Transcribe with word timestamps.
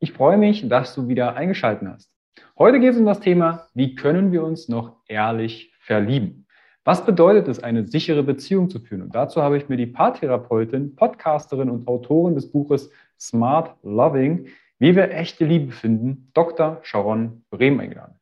Ich 0.00 0.12
freue 0.12 0.36
mich, 0.36 0.68
dass 0.68 0.94
du 0.94 1.08
wieder 1.08 1.34
eingeschaltet 1.34 1.88
hast. 1.88 2.12
Heute 2.56 2.78
geht 2.78 2.92
es 2.92 2.98
um 2.98 3.06
das 3.06 3.18
Thema, 3.18 3.66
wie 3.74 3.96
können 3.96 4.30
wir 4.30 4.44
uns 4.44 4.68
noch 4.68 4.96
ehrlich 5.08 5.74
verlieben? 5.80 6.46
Was 6.84 7.04
bedeutet 7.04 7.48
es, 7.48 7.60
eine 7.62 7.84
sichere 7.84 8.22
Beziehung 8.22 8.70
zu 8.70 8.78
führen? 8.78 9.02
Und 9.02 9.16
dazu 9.16 9.42
habe 9.42 9.56
ich 9.56 9.68
mir 9.68 9.76
die 9.76 9.86
Paartherapeutin, 9.86 10.94
Podcasterin 10.94 11.68
und 11.68 11.88
Autorin 11.88 12.36
des 12.36 12.50
Buches 12.50 12.92
Smart 13.18 13.76
Loving, 13.82 14.46
wie 14.78 14.94
wir 14.94 15.10
echte 15.10 15.44
Liebe 15.44 15.72
finden, 15.72 16.30
Dr. 16.32 16.78
Sharon 16.82 17.44
Brehm 17.50 17.80
eingeladen. 17.80 18.14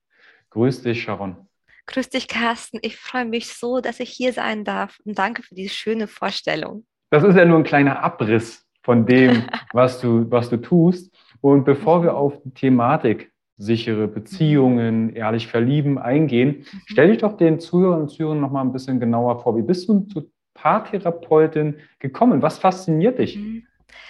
Grüß 0.50 0.80
dich, 0.80 1.02
Sharon. 1.02 1.36
Grüß 1.84 2.08
dich, 2.08 2.26
Carsten. 2.26 2.78
Ich 2.80 2.96
freue 2.96 3.26
mich 3.26 3.52
so, 3.52 3.80
dass 3.80 4.00
ich 4.00 4.08
hier 4.08 4.32
sein 4.32 4.64
darf 4.64 4.98
und 5.04 5.18
danke 5.18 5.42
für 5.42 5.54
diese 5.54 5.74
schöne 5.74 6.06
Vorstellung. 6.06 6.86
Das 7.10 7.22
ist 7.22 7.36
ja 7.36 7.44
nur 7.44 7.58
ein 7.58 7.64
kleiner 7.64 8.02
Abriss 8.02 8.66
von 8.82 9.04
dem, 9.04 9.42
was 9.74 10.00
du, 10.00 10.30
was 10.30 10.48
du 10.48 10.56
tust. 10.56 11.14
Und 11.40 11.64
bevor 11.64 12.02
wir 12.02 12.16
auf 12.16 12.40
die 12.42 12.50
Thematik 12.50 13.32
sichere 13.58 14.06
Beziehungen, 14.06 15.14
ehrlich 15.14 15.46
verlieben 15.46 15.98
eingehen, 15.98 16.58
mhm. 16.58 16.80
stell 16.86 17.08
dich 17.08 17.18
doch 17.18 17.36
den 17.36 17.58
Zuhörern 17.58 18.02
und 18.02 18.08
Zuhörern 18.08 18.40
noch 18.40 18.50
mal 18.50 18.60
ein 18.60 18.72
bisschen 18.72 19.00
genauer 19.00 19.40
vor. 19.40 19.56
Wie 19.56 19.62
bist 19.62 19.88
du 19.88 20.00
zur 20.00 20.26
Paartherapeutin 20.54 21.78
gekommen? 21.98 22.42
Was 22.42 22.58
fasziniert 22.58 23.18
dich 23.18 23.36
mhm. 23.36 23.66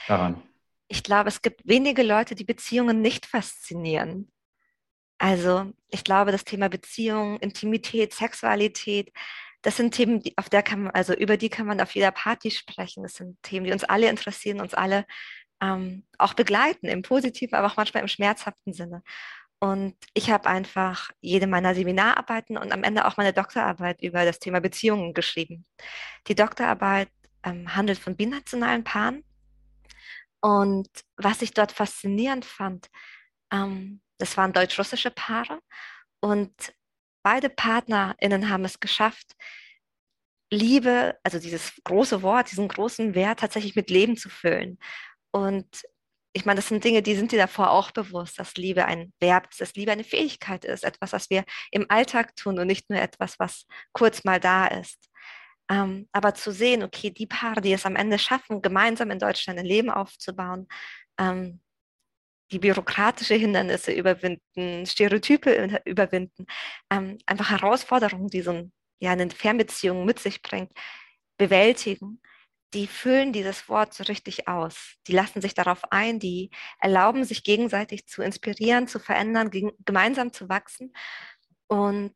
daran? 0.09 0.43
Ich 0.89 1.03
glaube, 1.03 1.29
es 1.29 1.43
gibt 1.43 1.67
wenige 1.67 2.03
Leute, 2.03 2.35
die 2.35 2.45
Beziehungen 2.45 3.01
nicht 3.01 3.27
faszinieren. 3.27 4.31
Also 5.19 5.73
ich 5.91 6.05
glaube, 6.05 6.31
das 6.31 6.45
Thema 6.45 6.69
Beziehung, 6.69 7.39
Intimität, 7.39 8.13
Sexualität, 8.13 9.13
das 9.63 9.77
sind 9.77 9.95
Themen, 9.95 10.21
die, 10.21 10.37
auf 10.37 10.49
der 10.49 10.63
kann 10.63 10.85
man, 10.85 10.93
also 10.93 11.13
über 11.15 11.37
die 11.37 11.49
kann 11.49 11.67
man 11.67 11.81
auf 11.81 11.95
jeder 11.95 12.13
Party 12.13 12.51
sprechen. 12.51 13.03
Das 13.03 13.15
sind 13.15 13.43
Themen, 13.43 13.67
die 13.67 13.73
uns 13.73 13.83
alle 13.83 14.09
interessieren, 14.09 14.61
uns 14.61 14.75
alle 14.75 15.07
ähm, 15.61 16.05
auch 16.19 16.35
begleiten, 16.35 16.87
im 16.87 17.03
positiven, 17.03 17.57
aber 17.57 17.69
auch 17.69 17.77
manchmal 17.77 18.03
im 18.03 18.09
schmerzhaften 18.09 18.73
Sinne. 18.73 19.03
Und 19.59 19.97
ich 20.13 20.31
habe 20.31 20.49
einfach 20.49 21.11
jede 21.21 21.47
meiner 21.47 21.75
Seminararbeiten 21.75 22.59
und 22.59 22.73
am 22.73 22.83
Ende 22.83 23.07
auch 23.07 23.17
meine 23.17 23.33
Doktorarbeit 23.33 24.03
über 24.03 24.25
das 24.25 24.39
Thema 24.39 24.61
Beziehungen 24.61 25.15
geschrieben. 25.15 25.65
Die 26.27 26.35
Doktorarbeit 26.35 27.09
ähm, 27.43 27.75
handelt 27.75 27.99
von 27.99 28.17
binationalen 28.17 28.85
Paaren. 28.85 29.25
Und 30.41 30.89
was 31.17 31.41
ich 31.41 31.53
dort 31.53 31.73
faszinierend 31.73 32.45
fand, 32.45 32.89
ähm, 33.51 34.03
das 34.19 34.37
waren 34.37 34.53
deutsch-russische 34.53 35.11
Paare 35.11 35.61
und 36.21 36.53
beide 37.23 37.49
PartnerInnen 37.51 38.49
haben 38.49 38.65
es 38.65 38.81
geschafft, 38.81 39.35
Liebe, 40.51 41.19
also 41.25 41.39
dieses 41.41 41.73
große 41.83 42.23
Wort, 42.23 42.51
diesen 42.51 42.69
großen 42.69 43.15
Wert 43.15 43.41
tatsächlich 43.41 43.75
mit 43.75 43.91
Leben 43.91 44.17
zu 44.17 44.29
füllen. 44.29 44.79
Und 45.37 45.83
ich 46.33 46.47
meine, 46.47 46.57
das 46.57 46.69
sind 46.69 46.83
Dinge, 46.83 47.03
die 47.03 47.15
sind 47.15 47.31
dir 47.31 47.39
davor 47.39 47.71
auch 47.71 47.91
bewusst, 47.91 48.39
dass 48.39 48.55
Liebe 48.55 48.87
ein 48.87 49.13
Verb 49.21 49.49
ist, 49.51 49.61
dass 49.61 49.75
Liebe 49.75 49.93
eine 49.93 50.05
Fähigkeit 50.05 50.65
ist, 50.65 50.83
etwas, 50.83 51.13
was 51.13 51.29
wir 51.29 51.45
im 51.71 51.85
Alltag 51.91 52.35
tun 52.37 52.59
und 52.59 52.67
nicht 52.67 52.89
nur 52.89 52.99
etwas, 52.99 53.39
was 53.39 53.67
kurz 53.93 54.25
mal 54.25 54.41
da 54.41 54.67
ist. 54.67 55.11
Ähm, 55.71 56.09
aber 56.13 56.33
zu 56.35 56.53
sehen, 56.53 56.83
okay, 56.83 57.11
die 57.11 57.27
Paare, 57.27 57.61
die 57.61 57.73
es 57.75 57.85
am 57.85 57.97
Ende 57.97 58.19
schaffen, 58.19 58.63
gemeinsam 58.63 59.11
in 59.11 59.19
Deutschland 59.19 59.59
ein 59.59 59.67
Leben 59.67 59.91
aufzubauen, 59.91 60.69
ähm, 61.19 61.61
die 62.51 62.59
bürokratische 62.59 63.35
Hindernisse 63.35 63.93
überwinden, 63.93 64.87
Stereotype 64.87 65.83
überwinden, 65.85 66.47
ähm, 66.91 67.19
einfach 67.27 67.51
Herausforderungen, 67.51 68.29
die 68.29 68.41
so 68.41 68.53
ein, 68.53 68.73
ja, 69.01 69.11
eine 69.13 69.29
Fernbeziehung 69.29 70.07
mit 70.07 70.19
sich 70.19 70.41
bringt, 70.41 70.73
bewältigen, 71.37 72.23
die 72.77 72.87
füllen 72.87 73.33
dieses 73.33 73.69
Wort 73.69 73.95
so 73.95 74.05
richtig 74.05 74.49
aus. 74.49 74.97
Die 75.07 75.13
lassen 75.13 75.41
sich 75.41 75.55
darauf 75.55 75.91
ein, 75.91 76.19
die 76.21 76.51
erlauben 76.79 77.25
sich 77.25 77.43
gegenseitig 77.43 78.07
zu 78.07 78.23
inspirieren, 78.23 78.87
zu 78.87 78.99
verändern, 78.99 79.51
gemeinsam 79.85 80.33
zu 80.33 80.49
wachsen. 80.49 80.93
Und 81.69 82.15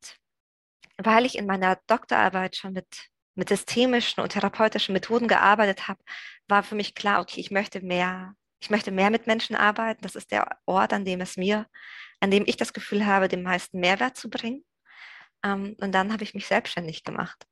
weil 0.99 1.25
ich 1.25 1.39
in 1.39 1.47
meiner 1.47 1.79
Doktorarbeit 1.87 2.57
schon 2.57 2.75
mit, 2.75 3.09
mit 3.35 3.49
systemischen 3.49 4.23
und 4.23 4.33
therapeutischen 4.33 4.93
Methoden 4.93 5.29
gearbeitet 5.29 5.89
habe, 5.89 6.03
war 6.47 6.63
für 6.63 6.75
mich 6.75 6.95
klar, 6.95 7.21
okay, 7.21 7.41
ich 7.41 7.51
möchte 7.51 7.81
mehr 7.81 8.35
ich 8.63 8.69
möchte 8.69 8.91
mehr 8.91 9.11
mit 9.11 9.27
Menschen 9.27 9.57
arbeiten. 9.57 10.03
Das 10.03 10.15
ist 10.15 10.31
der 10.31 10.59
Ort, 10.67 10.93
an 10.93 11.07
dem 11.07 11.23
es 11.23 11.39
mir, 11.39 11.67
an 12.21 12.31
dem 12.31 12.45
ich 12.47 12.59
das 12.59 12.75
Gefühl 12.75 13.07
habe, 13.07 13.29
den 13.29 13.43
meisten 13.43 13.81
Mehrwert 13.81 14.19
zu 14.19 14.29
bringen. 14.29 14.67
Ähm, 15.43 15.77
und 15.81 15.93
dann 15.93 16.13
habe 16.13 16.25
ich 16.25 16.35
mich 16.35 16.47
selbstständig 16.47 17.03
gemacht. 17.03 17.47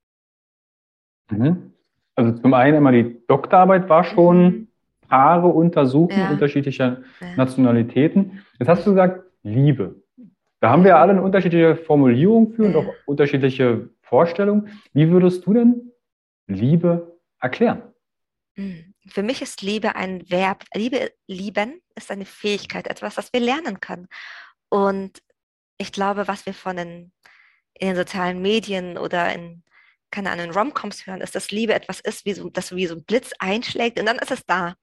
Mhm. 1.31 1.78
Also 2.19 2.33
zum 2.33 2.55
einen 2.55 2.79
immer 2.79 2.93
die 2.93 3.17
Doktorarbeit 3.27 3.89
war 3.89 4.05
schon 4.05 4.45
mhm. 4.45 4.69
Paare 5.09 5.49
untersuchen, 5.49 6.19
ja. 6.19 6.31
unterschiedlicher 6.31 6.99
ja. 7.21 7.27
Nationalitäten. 7.37 8.45
Jetzt 8.59 8.69
hast 8.69 8.87
du 8.87 8.91
gesagt, 8.91 9.23
Liebe. 9.43 10.03
Da 10.61 10.71
haben 10.71 10.85
wir 10.85 10.99
alle 10.99 11.13
eine 11.13 11.23
unterschiedliche 11.23 11.77
Formulierung 11.77 12.53
für 12.53 12.65
und 12.65 12.77
auch 12.77 12.93
unterschiedliche 13.07 13.89
Vorstellungen. 14.03 14.81
Wie 14.93 15.09
würdest 15.09 15.47
du 15.47 15.55
denn 15.55 15.93
Liebe 16.49 17.17
erklären? 17.41 17.83
Mhm 18.57 18.89
für 19.09 19.23
mich 19.23 19.43
ist 19.43 19.63
Liebe 19.63 19.97
ein 19.97 20.29
Verb. 20.31 20.65
Liebe, 20.75 21.13
lieben 21.27 21.81
ist 21.95 22.11
eine 22.11 22.25
Fähigkeit, 22.25 22.87
etwas, 22.87 23.15
das 23.17 23.33
wir 23.33 23.41
lernen 23.41 23.81
können. 23.81 24.09
Und 24.69 25.23
ich 25.79 25.93
glaube, 25.93 26.29
was 26.29 26.47
wir 26.47 26.55
von 26.55 26.77
den, 26.77 27.13
in 27.75 27.89
den 27.89 27.97
sozialen 27.97 28.43
Medien 28.43 28.99
oder 28.99 29.33
in, 29.33 29.63
keine 30.11 30.31
Ahnung, 30.31 30.51
Romcoms 30.51 31.07
hören, 31.07 31.21
ist, 31.21 31.35
dass 31.35 31.51
Liebe 31.51 31.75
etwas 31.75 32.01
ist, 32.01 32.25
wie 32.25 32.35
so, 32.35 32.49
das 32.51 32.75
wie 32.75 32.87
so 32.87 32.95
ein 32.95 33.05
Blitz 33.05 33.33
einschlägt 33.39 33.99
und 33.99 34.07
dann 34.07 34.19
ist 34.19 34.31
es 34.31 34.45
da. 34.47 34.75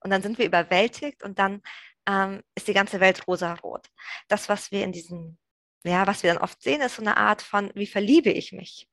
Und 0.00 0.10
dann 0.10 0.22
sind 0.22 0.38
wir 0.38 0.46
überwältigt 0.46 1.22
und 1.22 1.38
dann 1.38 1.62
ähm, 2.06 2.42
ist 2.54 2.68
die 2.68 2.74
ganze 2.74 3.00
Welt 3.00 3.26
rosarot. 3.26 3.86
Das, 4.28 4.48
was 4.48 4.70
wir 4.70 4.84
in 4.84 4.92
diesen, 4.92 5.38
ja, 5.84 6.06
was 6.06 6.22
wir 6.22 6.32
dann 6.32 6.42
oft 6.42 6.62
sehen, 6.62 6.80
ist 6.80 6.96
so 6.96 7.02
eine 7.02 7.16
Art 7.16 7.42
von, 7.42 7.70
wie 7.74 7.86
verliebe 7.86 8.30
ich 8.30 8.52
mich? 8.52 8.88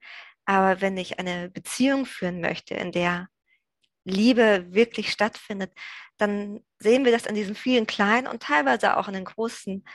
Aber 0.46 0.82
wenn 0.82 0.98
ich 0.98 1.20
eine 1.20 1.50
Beziehung 1.50 2.06
führen 2.06 2.42
möchte, 2.42 2.76
in 2.76 2.92
der 2.92 3.30
Liebe 4.06 4.66
wirklich 4.74 5.12
stattfindet, 5.12 5.72
dann 6.18 6.62
sehen 6.80 7.06
wir 7.06 7.12
das 7.12 7.26
in 7.26 7.36
diesen 7.36 7.56
vielen 7.56 7.88
kleinen 7.88 8.28
und 8.28 8.44
teilweise 8.44 8.98
auch 8.98 9.08
in 9.08 9.14
den 9.14 9.26
großen 9.26 9.86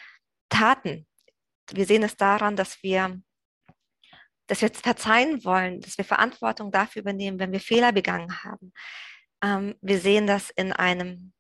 Taten. 0.48 1.06
Wir 1.70 1.84
sehen 1.86 2.02
es 2.02 2.16
daran, 2.16 2.56
dass 2.56 2.82
wir, 2.82 3.20
dass 4.48 4.62
wir 4.62 4.70
verzeihen 4.70 5.44
wollen, 5.44 5.80
dass 5.80 5.96
wir 5.96 6.04
Verantwortung 6.04 6.72
dafür 6.72 7.02
übernehmen, 7.02 7.38
wenn 7.38 7.52
wir 7.52 7.60
Fehler 7.60 7.92
begangen 7.92 8.42
haben. 8.42 8.72
Ähm, 9.42 9.76
wir 9.80 10.00
sehen 10.00 10.26
das 10.26 10.50
in 10.50 10.72
einem, 10.72 11.32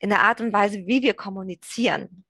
in 0.00 0.08
der 0.10 0.22
Art 0.22 0.40
und 0.40 0.52
Weise, 0.52 0.86
wie 0.86 1.02
wir 1.02 1.14
kommunizieren. 1.14 2.24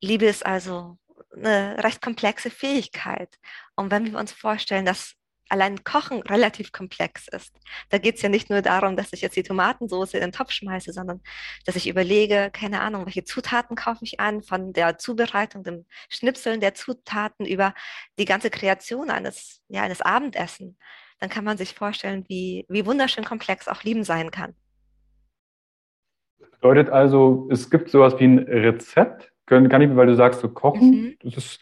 Liebe 0.00 0.26
ist 0.26 0.44
also 0.44 0.98
eine 1.36 1.82
recht 1.84 2.00
komplexe 2.00 2.50
Fähigkeit. 2.50 3.38
Und 3.76 3.90
wenn 3.90 4.10
wir 4.10 4.18
uns 4.18 4.32
vorstellen, 4.32 4.86
dass 4.86 5.14
allein 5.48 5.84
Kochen 5.84 6.22
relativ 6.22 6.72
komplex 6.72 7.28
ist. 7.28 7.54
Da 7.90 7.98
geht 7.98 8.16
es 8.16 8.22
ja 8.22 8.28
nicht 8.28 8.50
nur 8.50 8.62
darum, 8.62 8.96
dass 8.96 9.12
ich 9.12 9.20
jetzt 9.20 9.36
die 9.36 9.42
Tomatensauce 9.42 10.14
in 10.14 10.20
den 10.20 10.32
Topf 10.32 10.52
schmeiße, 10.52 10.92
sondern 10.92 11.20
dass 11.64 11.76
ich 11.76 11.88
überlege, 11.88 12.50
keine 12.52 12.80
Ahnung, 12.80 13.06
welche 13.06 13.24
Zutaten 13.24 13.76
kaufe 13.76 14.04
ich 14.04 14.20
an, 14.20 14.42
von 14.42 14.72
der 14.72 14.98
Zubereitung, 14.98 15.64
dem 15.64 15.86
Schnipseln 16.08 16.60
der 16.60 16.74
Zutaten 16.74 17.46
über 17.46 17.74
die 18.18 18.24
ganze 18.24 18.50
Kreation 18.50 19.10
eines, 19.10 19.62
ja, 19.68 19.82
eines 19.82 20.00
Abendessen. 20.02 20.76
Dann 21.20 21.30
kann 21.30 21.44
man 21.44 21.56
sich 21.56 21.74
vorstellen, 21.74 22.24
wie, 22.28 22.64
wie 22.68 22.86
wunderschön 22.86 23.24
komplex 23.24 23.68
auch 23.68 23.82
Lieben 23.82 24.04
sein 24.04 24.30
kann. 24.30 24.54
Bedeutet 26.52 26.90
also, 26.90 27.48
es 27.50 27.70
gibt 27.70 27.88
sowas 27.88 28.18
wie 28.18 28.24
ein 28.24 28.38
Rezept, 28.38 29.32
kann, 29.46 29.64
ich, 29.64 29.96
weil 29.96 30.06
du 30.06 30.14
sagst, 30.14 30.40
so 30.40 30.48
kochen, 30.48 31.16
mhm. 31.22 31.30
ist, 31.30 31.60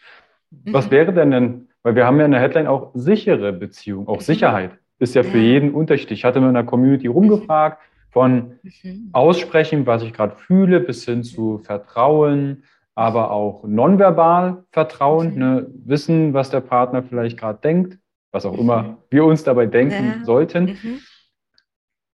was 0.49 0.87
mhm. 0.87 0.91
wäre 0.91 1.13
denn 1.13 1.31
denn, 1.31 1.69
weil 1.87 1.95
wir 1.95 2.05
haben 2.05 2.19
ja 2.19 2.25
in 2.25 2.31
der 2.31 2.41
Headline 2.41 2.67
auch 2.67 2.91
sichere 2.95 3.53
Beziehung, 3.53 4.09
auch 4.09 4.17
mhm. 4.17 4.21
Sicherheit 4.21 4.71
ist 4.99 5.15
ja 5.15 5.23
für 5.23 5.37
jeden 5.37 5.73
unterschiedlich. 5.73 6.19
Ich 6.19 6.25
hatte 6.25 6.41
mir 6.41 6.49
in 6.49 6.53
der 6.53 6.65
Community 6.65 7.07
rumgefragt, 7.07 7.81
von 8.09 8.59
mhm. 8.83 9.09
aussprechen, 9.13 9.85
was 9.85 10.03
ich 10.03 10.11
gerade 10.11 10.35
fühle, 10.35 10.81
bis 10.81 11.05
hin 11.05 11.23
zu 11.23 11.59
Vertrauen, 11.59 12.65
aber 12.93 13.31
auch 13.31 13.63
nonverbal 13.63 14.65
Vertrauen, 14.71 15.31
mhm. 15.31 15.39
ne, 15.39 15.67
wissen, 15.85 16.33
was 16.33 16.49
der 16.49 16.59
Partner 16.59 17.03
vielleicht 17.03 17.39
gerade 17.39 17.59
denkt, 17.61 17.97
was 18.33 18.45
auch 18.45 18.57
immer 18.57 18.97
wir 19.09 19.23
uns 19.23 19.45
dabei 19.45 19.65
denken 19.65 20.25
sollten. 20.25 20.77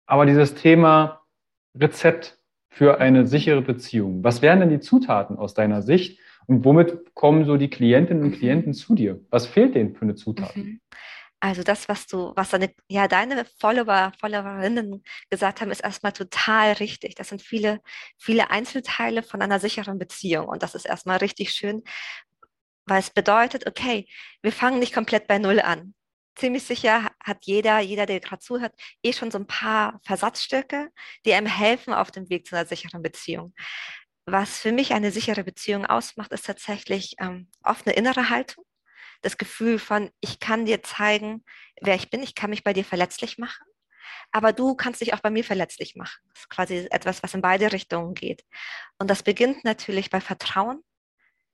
Aber 0.05 0.27
dieses 0.27 0.53
Thema 0.53 1.21
Rezept, 1.75 2.37
für 2.73 2.99
eine 2.99 3.27
sichere 3.27 3.61
Beziehung? 3.61 4.23
Was 4.23 4.41
wären 4.41 4.59
denn 4.59 4.69
die 4.69 4.79
Zutaten 4.79 5.37
aus 5.37 5.53
deiner 5.53 5.83
Sicht 5.83 6.19
und 6.47 6.65
womit 6.65 7.13
kommen 7.13 7.45
so 7.45 7.57
die 7.57 7.69
Klientinnen 7.69 8.23
und. 8.23 8.31
Klienten 8.33 8.73
zu 8.73 8.95
dir? 8.95 9.19
Was 9.29 9.47
fehlt 9.47 9.75
denen 9.75 9.95
für 9.95 10.03
eine 10.03 10.15
Zutat? 10.15 10.55
Mhm. 10.55 10.81
Also 11.39 11.61
das, 11.61 11.89
was 11.89 12.07
du, 12.07 12.31
was 12.37 12.51
deine, 12.51 12.73
ja, 12.87 13.09
deine 13.09 13.45
Follower, 13.59 14.13
Followerinnen 14.17 15.03
gesagt 15.29 15.59
haben, 15.59 15.71
ist 15.71 15.83
erstmal 15.83 16.13
total 16.13 16.71
richtig. 16.73 17.15
Das 17.15 17.27
sind 17.27 17.41
viele, 17.41 17.81
viele 18.17 18.49
Einzelteile 18.49 19.23
von 19.23 19.41
einer 19.41 19.59
sicheren 19.59 19.99
Beziehung. 19.99 20.47
Und 20.47 20.63
das 20.63 20.73
ist 20.73 20.85
erstmal 20.85 21.17
richtig 21.17 21.51
schön, 21.51 21.83
weil 22.85 22.99
es 22.99 23.09
bedeutet, 23.09 23.67
okay, 23.67 24.07
wir 24.41 24.53
fangen 24.53 24.79
nicht 24.79 24.93
komplett 24.93 25.27
bei 25.27 25.37
Null 25.37 25.59
an 25.59 25.93
ziemlich 26.35 26.63
sicher 26.63 27.11
hat 27.23 27.45
jeder, 27.45 27.79
jeder, 27.79 28.05
der 28.05 28.19
gerade 28.19 28.39
zuhört, 28.39 28.73
eh 29.03 29.13
schon 29.13 29.31
so 29.31 29.37
ein 29.37 29.47
paar 29.47 29.99
Versatzstücke, 30.03 30.89
die 31.25 31.33
einem 31.33 31.47
helfen 31.47 31.93
auf 31.93 32.11
dem 32.11 32.29
Weg 32.29 32.47
zu 32.47 32.55
einer 32.55 32.65
sicheren 32.65 33.01
Beziehung. 33.01 33.53
Was 34.25 34.59
für 34.59 34.71
mich 34.71 34.93
eine 34.93 35.11
sichere 35.11 35.43
Beziehung 35.43 35.85
ausmacht, 35.85 36.31
ist 36.31 36.45
tatsächlich 36.45 37.15
ähm, 37.19 37.49
oft 37.63 37.85
eine 37.85 37.95
innere 37.95 38.29
Haltung. 38.29 38.65
Das 39.21 39.37
Gefühl 39.37 39.79
von, 39.79 40.09
ich 40.21 40.39
kann 40.39 40.65
dir 40.65 40.81
zeigen, 40.83 41.43
wer 41.81 41.95
ich 41.95 42.09
bin, 42.09 42.23
ich 42.23 42.35
kann 42.35 42.49
mich 42.49 42.63
bei 42.63 42.73
dir 42.73 42.85
verletzlich 42.85 43.37
machen, 43.37 43.65
aber 44.31 44.53
du 44.53 44.75
kannst 44.75 45.01
dich 45.01 45.13
auch 45.13 45.19
bei 45.19 45.29
mir 45.29 45.43
verletzlich 45.43 45.95
machen. 45.95 46.21
Das 46.33 46.43
ist 46.43 46.49
quasi 46.49 46.87
etwas, 46.91 47.23
was 47.23 47.33
in 47.33 47.41
beide 47.41 47.71
Richtungen 47.71 48.13
geht. 48.13 48.43
Und 48.97 49.09
das 49.09 49.23
beginnt 49.23 49.63
natürlich 49.63 50.09
bei 50.09 50.21
Vertrauen, 50.21 50.83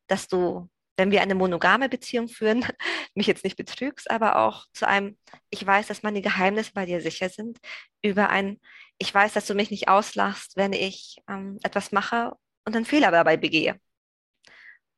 dass 0.08 0.28
du 0.28 0.70
wenn 1.00 1.12
wir 1.12 1.22
eine 1.22 1.34
monogame 1.34 1.88
Beziehung 1.88 2.28
führen, 2.28 2.66
mich 3.16 3.26
jetzt 3.26 3.46
nicht 3.46 3.56
betrügst, 3.56 4.12
aber 4.12 4.36
auch 4.36 4.66
zu 4.74 4.86
einem, 4.86 5.18
ich 5.50 5.66
weiß, 5.66 5.88
dass 5.88 6.04
meine 6.04 6.22
Geheimnisse 6.22 6.74
bei 6.74 6.86
dir 6.86 7.00
sicher 7.00 7.30
sind, 7.30 7.58
über 8.04 8.30
ein, 8.30 8.60
ich 8.98 9.14
weiß, 9.14 9.34
dass 9.34 9.48
du 9.48 9.56
mich 9.56 9.72
nicht 9.72 9.88
auslachst, 9.88 10.58
wenn 10.58 10.74
ich 10.74 11.22
ähm, 11.30 11.58
etwas 11.64 11.94
mache 11.94 12.34
und 12.66 12.76
einen 12.76 12.86
Fehler 12.86 13.12
dabei 13.12 13.38
begehe. 13.38 13.80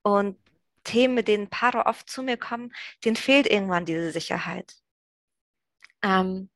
Und 0.04 0.38
Themen, 0.84 1.14
mit 1.14 1.28
denen 1.28 1.50
Paare 1.50 1.86
oft 1.86 2.10
zu 2.10 2.24
mir 2.24 2.38
kommen, 2.38 2.74
denen 3.06 3.16
fehlt 3.16 3.48
irgendwann 3.48 3.86
diese 3.86 4.12
Sicherheit. 4.12 4.76
Ähm, 6.04 6.50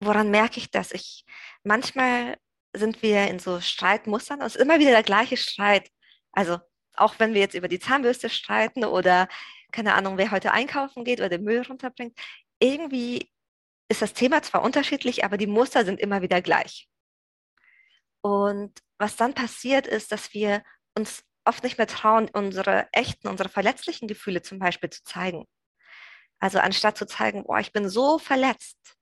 woran 0.00 0.30
merke 0.30 0.58
ich 0.58 0.70
das? 0.70 0.92
Ich, 0.92 1.24
manchmal 1.64 2.38
sind 2.74 3.02
wir 3.02 3.28
in 3.28 3.38
so 3.38 3.60
Streitmustern, 3.60 4.40
es 4.40 4.56
ist 4.56 4.62
immer 4.62 4.78
wieder 4.78 4.90
der 4.90 5.02
gleiche 5.02 5.36
Streit. 5.36 5.90
Also 6.32 6.58
auch 6.94 7.18
wenn 7.18 7.34
wir 7.34 7.40
jetzt 7.40 7.54
über 7.54 7.68
die 7.68 7.78
Zahnbürste 7.78 8.30
streiten 8.30 8.84
oder 8.84 9.28
keine 9.72 9.94
Ahnung, 9.94 10.18
wer 10.18 10.30
heute 10.30 10.52
einkaufen 10.52 11.04
geht 11.04 11.20
oder 11.20 11.28
den 11.28 11.44
Müll 11.44 11.62
runterbringt, 11.62 12.18
irgendwie 12.58 13.30
ist 13.88 14.02
das 14.02 14.14
Thema 14.14 14.42
zwar 14.42 14.62
unterschiedlich, 14.62 15.24
aber 15.24 15.36
die 15.36 15.46
Muster 15.46 15.84
sind 15.84 16.00
immer 16.00 16.22
wieder 16.22 16.40
gleich. 16.42 16.88
Und 18.22 18.80
was 18.98 19.16
dann 19.16 19.34
passiert 19.34 19.86
ist, 19.86 20.12
dass 20.12 20.32
wir 20.32 20.62
uns 20.96 21.24
oft 21.44 21.64
nicht 21.64 21.78
mehr 21.78 21.86
trauen, 21.86 22.30
unsere 22.32 22.88
echten, 22.92 23.28
unsere 23.28 23.48
verletzlichen 23.48 24.08
Gefühle 24.08 24.42
zum 24.42 24.58
Beispiel 24.58 24.90
zu 24.90 25.02
zeigen. 25.02 25.46
Also 26.38 26.58
anstatt 26.58 26.96
zu 26.96 27.06
zeigen, 27.06 27.44
oh, 27.46 27.56
ich 27.56 27.72
bin 27.72 27.88
so 27.88 28.18
verletzt, 28.18 28.96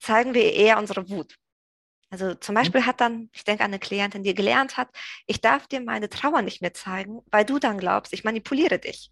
zeigen 0.00 0.34
wir 0.34 0.52
eher 0.52 0.78
unsere 0.78 1.08
Wut. 1.08 1.36
Also 2.10 2.34
zum 2.34 2.54
mhm. 2.54 2.58
Beispiel 2.58 2.86
hat 2.86 3.00
dann, 3.00 3.28
ich 3.32 3.44
denke 3.44 3.64
an 3.64 3.70
eine 3.70 3.80
Klientin, 3.80 4.22
die 4.22 4.34
gelernt 4.34 4.76
hat, 4.76 4.88
ich 5.26 5.40
darf 5.40 5.66
dir 5.66 5.80
meine 5.80 6.08
Trauer 6.08 6.42
nicht 6.42 6.62
mehr 6.62 6.74
zeigen, 6.74 7.22
weil 7.30 7.44
du 7.44 7.58
dann 7.58 7.78
glaubst, 7.78 8.12
ich 8.12 8.24
manipuliere 8.24 8.78
dich. 8.78 9.10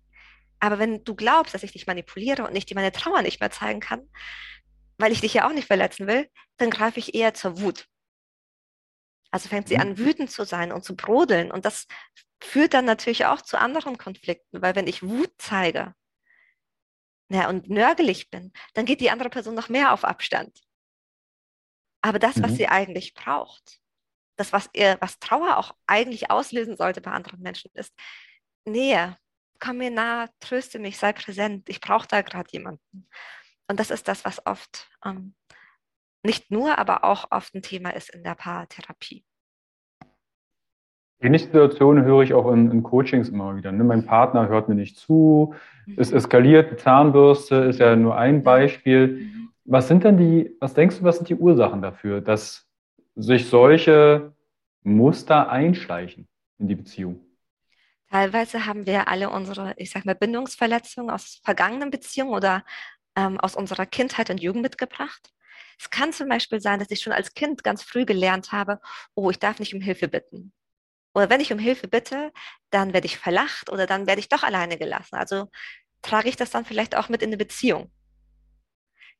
Aber 0.61 0.79
wenn 0.79 1.03
du 1.03 1.17
glaubst, 1.17 1.55
dass 1.55 1.65
ich 1.65 1.73
dich 1.73 1.89
manipuliere 1.89 2.47
und 2.47 2.55
ich 2.55 2.67
dir 2.67 2.77
meine 2.77 2.93
Trauer 2.93 3.23
nicht 3.23 3.41
mehr 3.41 3.51
zeigen 3.51 3.81
kann, 3.81 4.09
weil 4.99 5.11
ich 5.11 5.21
dich 5.21 5.35
ja 5.35 5.49
auch 5.49 5.53
nicht 5.53 5.67
verletzen 5.67 6.07
will, 6.07 6.29
dann 6.59 6.71
greife 6.71 7.01
ich 7.01 7.15
eher 7.17 7.35
zur 7.35 7.61
Wut. 7.61 7.89
Also 9.33 9.49
fängt 9.49 9.69
sie 9.69 9.77
mhm. 9.77 9.81
an, 9.81 9.99
wütend 9.99 10.31
zu 10.31 10.45
sein 10.45 10.71
und 10.71 10.85
zu 10.85 10.95
brodeln. 10.95 11.51
Und 11.51 11.65
das 11.65 11.87
führt 12.41 12.75
dann 12.75 12.85
natürlich 12.85 13.27
auch 13.27 13.41
zu 13.41 13.59
anderen 13.59 13.99
Konflikten, 13.99 14.63
weil 14.63 14.77
wenn 14.77 14.87
ich 14.87 15.03
Wut 15.03 15.33
zeige 15.39 15.95
ja, 17.31 17.49
und 17.49 17.71
nörgelig 17.71 18.31
bin, 18.31 18.53
dann 18.75 18.85
geht 18.85 19.01
die 19.01 19.11
andere 19.11 19.31
Person 19.31 19.55
noch 19.55 19.69
mehr 19.69 19.93
auf 19.93 20.05
Abstand. 20.05 20.61
Aber 22.03 22.19
das, 22.19 22.37
mhm. 22.37 22.43
was 22.43 22.53
sie 22.53 22.69
eigentlich 22.69 23.15
braucht, 23.15 23.81
das, 24.37 24.53
was 24.53 24.69
ihr, 24.75 24.97
was 25.01 25.19
Trauer 25.19 25.57
auch 25.57 25.75
eigentlich 25.87 26.31
auslösen 26.31 26.77
sollte 26.77 27.01
bei 27.01 27.13
anderen 27.13 27.41
Menschen, 27.41 27.71
ist 27.75 27.95
Nähe. 28.65 29.17
Komm 29.61 29.79
mir 29.79 29.91
nah, 29.91 30.29
tröste 30.41 30.79
mich, 30.79 30.99
sei 30.99 31.13
präsent. 31.13 31.69
Ich 31.69 31.81
brauche 31.81 32.09
da 32.09 32.23
gerade 32.23 32.51
jemanden. 32.51 33.09
Und 33.69 33.79
das 33.79 33.91
ist 33.91 34.09
das, 34.09 34.25
was 34.25 34.45
oft 34.45 34.91
ähm, 35.05 35.35
nicht 36.25 36.51
nur, 36.51 36.79
aber 36.79 37.05
auch 37.05 37.27
oft 37.31 37.55
ein 37.55 37.63
Thema 37.63 37.91
ist 37.91 38.15
in 38.15 38.23
der 38.23 38.35
Paartherapie. 38.35 39.25
Ähnliche 41.21 41.47
Situationen 41.47 42.05
höre 42.05 42.23
ich 42.23 42.35
auch 42.35 42.51
in, 42.53 42.71
in 42.73 42.83
Coachings 42.83 43.29
immer 43.29 43.57
wieder. 43.57 43.71
Ne? 43.71 43.85
Mein 43.85 44.05
Partner 44.05 44.49
hört 44.49 44.69
mir 44.69 44.75
nicht 44.75 44.99
zu, 44.99 45.55
mhm. 45.87 45.95
es 45.97 46.11
eskaliert, 46.11 46.73
die 46.73 46.77
Zahnbürste 46.77 47.57
ist 47.57 47.79
ja 47.79 47.95
nur 47.95 48.17
ein 48.17 48.43
Beispiel. 48.43 49.09
Mhm. 49.09 49.49
Was 49.65 49.87
sind 49.87 50.03
denn 50.03 50.17
die, 50.17 50.57
was 50.59 50.75
denkst 50.75 50.99
du, 50.99 51.05
was 51.05 51.17
sind 51.17 51.29
die 51.29 51.37
Ursachen 51.37 51.81
dafür, 51.81 52.21
dass 52.21 52.69
sich 53.15 53.49
solche 53.49 54.33
Muster 54.83 55.49
einschleichen 55.49 56.27
in 56.59 56.67
die 56.67 56.75
Beziehung? 56.75 57.21
Teilweise 58.11 58.67
haben 58.67 58.85
wir 58.85 59.07
alle 59.09 59.31
unsere, 59.31 59.75
ich 59.77 59.91
sag 59.91 60.05
mal, 60.05 60.17
Bindungsverletzungen 60.17 61.09
aus 61.09 61.41
vergangenen 61.45 61.91
Beziehungen 61.91 62.35
oder 62.35 62.65
ähm, 63.17 63.39
aus 63.39 63.55
unserer 63.55 63.87
Kindheit 63.87 64.29
und 64.29 64.43
Jugend 64.43 64.63
mitgebracht. 64.63 65.33
Es 65.79 65.91
kann 65.91 66.13
zum 66.13 66.29
Beispiel 66.29 66.61
sein, 66.61 66.79
dass 66.79 66.91
ich 66.91 67.01
schon 67.01 67.13
als 67.13 67.35
Kind 67.35 67.65
ganz 67.65 67.83
früh 67.83 68.05
gelernt 68.05 68.53
habe, 68.53 68.81
oh, 69.15 69.31
ich 69.31 69.39
darf 69.39 69.59
nicht 69.59 69.75
um 69.75 69.81
Hilfe 69.81 70.09
bitten. 70.09 70.53
Oder 71.15 71.29
wenn 71.31 71.41
ich 71.41 71.53
um 71.53 71.59
Hilfe 71.59 71.89
bitte, 71.89 72.33
dann 72.71 72.93
werde 72.93 73.07
ich 73.07 73.19
verlacht 73.19 73.71
oder 73.71 73.87
dann 73.87 74.07
werde 74.07 74.21
ich 74.21 74.29
doch 74.29 74.43
alleine 74.43 74.79
gelassen. 74.79 75.17
Also 75.17 75.49
trage 76.01 76.29
ich 76.29 76.37
das 76.37 76.51
dann 76.51 76.65
vielleicht 76.65 76.97
auch 76.97 77.09
mit 77.09 77.23
in 77.23 77.29
eine 77.29 77.37
Beziehung. 77.37 77.93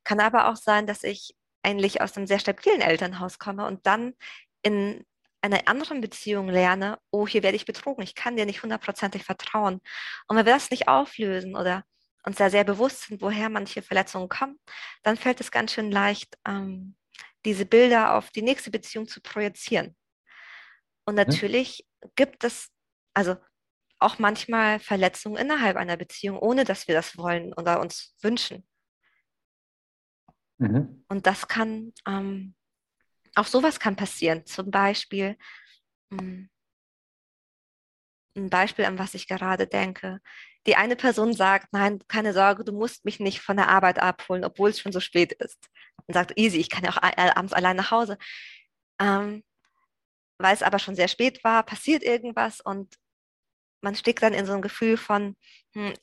Kann 0.03 0.19
aber 0.19 0.49
auch 0.49 0.55
sein, 0.55 0.87
dass 0.87 1.03
ich 1.03 1.35
eigentlich 1.61 2.01
aus 2.01 2.17
einem 2.17 2.27
sehr 2.27 2.39
stabilen 2.39 2.81
Elternhaus 2.81 3.39
komme 3.39 3.65
und 3.65 3.85
dann 3.85 4.13
in 4.63 5.05
einer 5.41 5.67
anderen 5.67 6.01
Beziehung 6.01 6.49
lerne, 6.49 6.99
oh, 7.11 7.27
hier 7.27 7.43
werde 7.43 7.57
ich 7.57 7.65
betrogen, 7.65 8.03
ich 8.03 8.15
kann 8.15 8.35
dir 8.37 8.45
nicht 8.45 8.63
hundertprozentig 8.63 9.23
vertrauen. 9.23 9.81
Und 10.27 10.37
wenn 10.37 10.45
wir 10.45 10.53
das 10.53 10.71
nicht 10.71 10.87
auflösen 10.87 11.55
oder 11.55 11.83
uns 12.25 12.37
da 12.37 12.49
sehr 12.49 12.63
bewusst 12.63 13.01
sind, 13.01 13.21
woher 13.21 13.49
manche 13.49 13.81
Verletzungen 13.81 14.29
kommen, 14.29 14.59
dann 15.03 15.17
fällt 15.17 15.41
es 15.41 15.51
ganz 15.51 15.73
schön 15.73 15.91
leicht, 15.91 16.37
ähm, 16.47 16.95
diese 17.45 17.65
Bilder 17.65 18.15
auf 18.15 18.31
die 18.31 18.41
nächste 18.41 18.71
Beziehung 18.71 19.07
zu 19.07 19.21
projizieren. 19.21 19.95
Und 21.05 21.15
mhm. 21.15 21.21
natürlich 21.21 21.85
mhm. 22.03 22.09
gibt 22.15 22.43
es 22.43 22.69
also 23.13 23.35
auch 23.99 24.19
manchmal 24.19 24.79
Verletzungen 24.79 25.37
innerhalb 25.37 25.77
einer 25.77 25.97
Beziehung, 25.97 26.37
ohne 26.39 26.63
dass 26.63 26.87
wir 26.87 26.95
das 26.95 27.17
wollen 27.17 27.53
oder 27.53 27.79
uns 27.79 28.15
wünschen. 28.21 28.67
Mhm. 30.57 31.05
Und 31.07 31.25
das 31.25 31.47
kann, 31.47 31.93
ähm, 32.07 32.55
auch 33.35 33.47
sowas 33.47 33.79
kann 33.79 33.95
passieren. 33.95 34.45
Zum 34.45 34.71
Beispiel, 34.71 35.37
mh, 36.09 36.21
hm, 36.21 36.49
ein 38.35 38.49
Beispiel, 38.49 38.85
an 38.85 38.97
was 38.97 39.13
ich 39.13 39.27
gerade 39.27 39.67
denke. 39.67 40.19
Die 40.65 40.75
eine 40.75 40.95
Person 40.95 41.33
sagt, 41.33 41.73
nein, 41.73 41.99
keine 42.07 42.33
Sorge, 42.33 42.63
du 42.63 42.71
musst 42.71 43.05
mich 43.05 43.19
nicht 43.19 43.41
von 43.41 43.57
der 43.57 43.69
Arbeit 43.69 43.99
abholen, 43.99 44.45
obwohl 44.45 44.69
es 44.69 44.79
schon 44.79 44.93
so 44.93 44.99
spät 44.99 45.33
ist. 45.33 45.69
Und 46.07 46.13
sagt, 46.13 46.37
easy, 46.37 46.57
ich 46.57 46.69
kann 46.69 46.83
ja 46.83 46.91
auch 46.91 47.01
abends 47.01 47.53
allein 47.53 47.75
nach 47.75 47.91
Hause. 47.91 48.17
Ähm, 48.99 49.43
weil 50.39 50.53
es 50.53 50.63
aber 50.63 50.79
schon 50.79 50.95
sehr 50.95 51.07
spät 51.07 51.43
war, 51.43 51.63
passiert 51.63 52.03
irgendwas 52.03 52.61
und 52.61 52.95
man 53.81 53.95
steckt 53.95 54.23
dann 54.23 54.33
in 54.33 54.45
so 54.45 54.53
ein 54.53 54.61
Gefühl 54.61 54.97
von, 54.97 55.35
hm, 55.73 55.93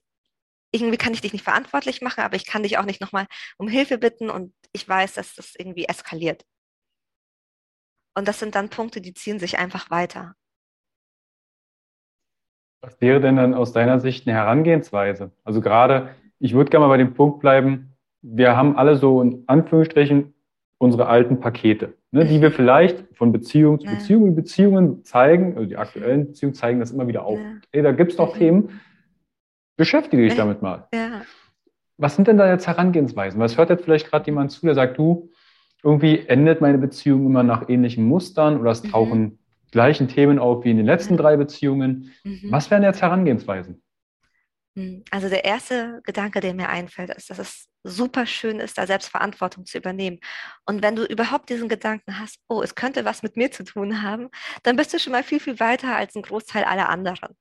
irgendwie 0.73 0.99
kann 0.99 1.15
ich 1.15 1.21
dich 1.21 1.33
nicht 1.33 1.45
verantwortlich 1.45 2.01
machen, 2.01 2.21
aber 2.23 2.37
ich 2.37 2.47
kann 2.47 2.63
dich 2.63 2.79
auch 2.79 2.85
nicht 2.85 3.01
nochmal 3.01 3.27
um 3.59 3.69
Hilfe 3.69 3.99
bitten 3.99 4.31
und 4.31 4.55
ich 4.73 4.89
weiß, 4.89 5.15
dass 5.15 5.35
das 5.35 5.55
irgendwie 5.57 5.87
eskaliert. 5.87 6.45
Und 8.15 8.29
das 8.29 8.39
sind 8.39 8.55
dann 8.55 8.71
Punkte, 8.71 9.01
die 9.01 9.15
ziehen 9.15 9.39
sich 9.39 9.59
einfach 9.59 9.91
weiter. 9.91 10.35
Was 12.83 13.01
wäre 13.01 13.21
denn 13.21 13.37
dann 13.37 13.55
aus 13.55 13.73
deiner 13.73 14.01
Sicht 14.01 14.27
eine 14.27 14.37
Herangehensweise? 14.37 15.31
Also 15.45 15.61
gerade, 15.61 16.11
ich 16.39 16.55
würde 16.55 16.71
gerne 16.71 16.87
mal 16.87 16.91
bei 16.91 16.97
dem 16.97 17.15
Punkt 17.15 17.41
bleiben, 17.41 17.95
wir 18.23 18.57
haben 18.57 18.77
alle 18.77 18.97
so 18.97 19.21
in 19.21 19.45
Anführungsstrichen 19.47 20.35
unsere 20.79 21.07
alten 21.07 21.41
Pakete, 21.41 21.95
ne, 22.11 22.25
die 22.25 22.41
wir 22.41 22.51
vielleicht 22.51 23.05
von 23.15 23.33
Beziehung 23.33 23.81
zu 23.81 23.87
Beziehung 23.87 24.27
in 24.29 24.35
Beziehungen 24.35 25.05
zeigen, 25.05 25.55
also 25.57 25.67
die 25.67 25.77
aktuellen 25.77 26.29
Beziehungen 26.29 26.55
zeigen 26.55 26.81
das 26.81 26.91
immer 26.91 27.07
wieder 27.07 27.25
auf. 27.25 27.39
Ey, 27.73 27.83
da 27.83 27.93
gibt 27.93 28.13
es 28.13 28.17
doch. 28.17 28.37
Themen, 28.37 28.81
beschäftige 29.77 30.23
dich 30.23 30.37
damit 30.37 30.63
mal. 30.63 30.89
Ja. 30.95 31.23
Was 31.99 32.17
sind 32.17 32.29
denn 32.29 32.39
da 32.39 32.51
jetzt 32.51 32.67
Herangehensweisen? 32.67 33.39
Was 33.41 33.59
hört 33.59 33.69
jetzt 33.69 33.85
vielleicht 33.85 34.09
gerade 34.09 34.25
jemand 34.25 34.53
zu, 34.53 34.65
der 34.65 34.75
sagt, 34.75 34.97
du, 34.97 35.31
irgendwie 35.83 36.27
endet 36.27 36.61
meine 36.61 36.79
Beziehung 36.79 37.27
immer 37.27 37.43
nach 37.43 37.69
ähnlichen 37.69 38.05
Mustern 38.05 38.61
oder 38.61 38.71
es 38.71 38.83
mhm. 38.83 38.91
tauchen. 38.91 39.39
Gleichen 39.71 40.09
Themen 40.09 40.39
auf 40.39 40.65
wie 40.65 40.71
in 40.71 40.77
den 40.77 40.87
letzten 40.87 41.17
drei 41.17 41.37
Beziehungen. 41.37 42.13
Mhm. 42.25 42.51
Was 42.51 42.71
wären 42.71 42.83
jetzt 42.83 43.03
Herangehensweisen? 43.03 43.83
Hm, 44.77 45.05
also 45.11 45.29
der 45.29 45.45
erste 45.45 46.01
Gedanke, 46.05 46.41
der 46.41 46.55
mir 46.55 46.69
einfällt, 46.69 47.11
ist, 47.11 47.31
dass 47.31 47.39
es 47.39 47.69
super 47.83 48.27
schön 48.27 48.61
ist, 48.61 48.79
da 48.79 48.87
selbst 48.87 49.09
Verantwortung 49.09 49.67
zu 49.67 49.79
übernehmen. 49.79 50.21
Und 50.65 50.83
wenn 50.83 50.97
du 50.97 51.05
überhaupt 51.05 51.51
diesen 51.51 51.69
Gedanken 51.69 52.19
hast, 52.19 52.39
oh, 52.49 52.63
es 52.63 52.75
könnte 52.75 53.05
was 53.05 53.23
mit 53.23 53.37
mir 53.37 53.51
zu 53.51 53.65
tun 53.65 54.03
haben, 54.03 54.29
dann 54.63 54.77
bist 54.77 54.93
du 54.95 54.99
schon 54.99 55.13
mal 55.13 55.25
viel, 55.25 55.41
viel 55.41 55.59
weiter 55.61 55.97
als 55.97 56.15
ein 56.15 56.23
Großteil 56.23 56.65
aller 56.65 56.89
anderen. 56.89 57.37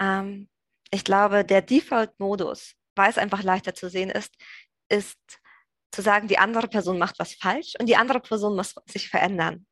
Ähm, 0.00 0.48
ich 0.90 1.04
glaube, 1.04 1.44
der 1.44 1.62
Default-Modus, 1.62 2.74
weil 2.96 3.10
es 3.10 3.18
einfach 3.18 3.42
leichter 3.42 3.74
zu 3.74 3.90
sehen 3.90 4.10
ist, 4.10 4.34
ist 4.88 5.18
zu 5.92 6.02
sagen, 6.02 6.28
die 6.28 6.38
andere 6.38 6.68
Person 6.68 6.98
macht 6.98 7.18
was 7.18 7.34
falsch 7.34 7.74
und 7.78 7.86
die 7.86 7.96
andere 7.96 8.20
Person 8.20 8.56
muss 8.56 8.74
sich 8.86 9.08
verändern. 9.08 9.66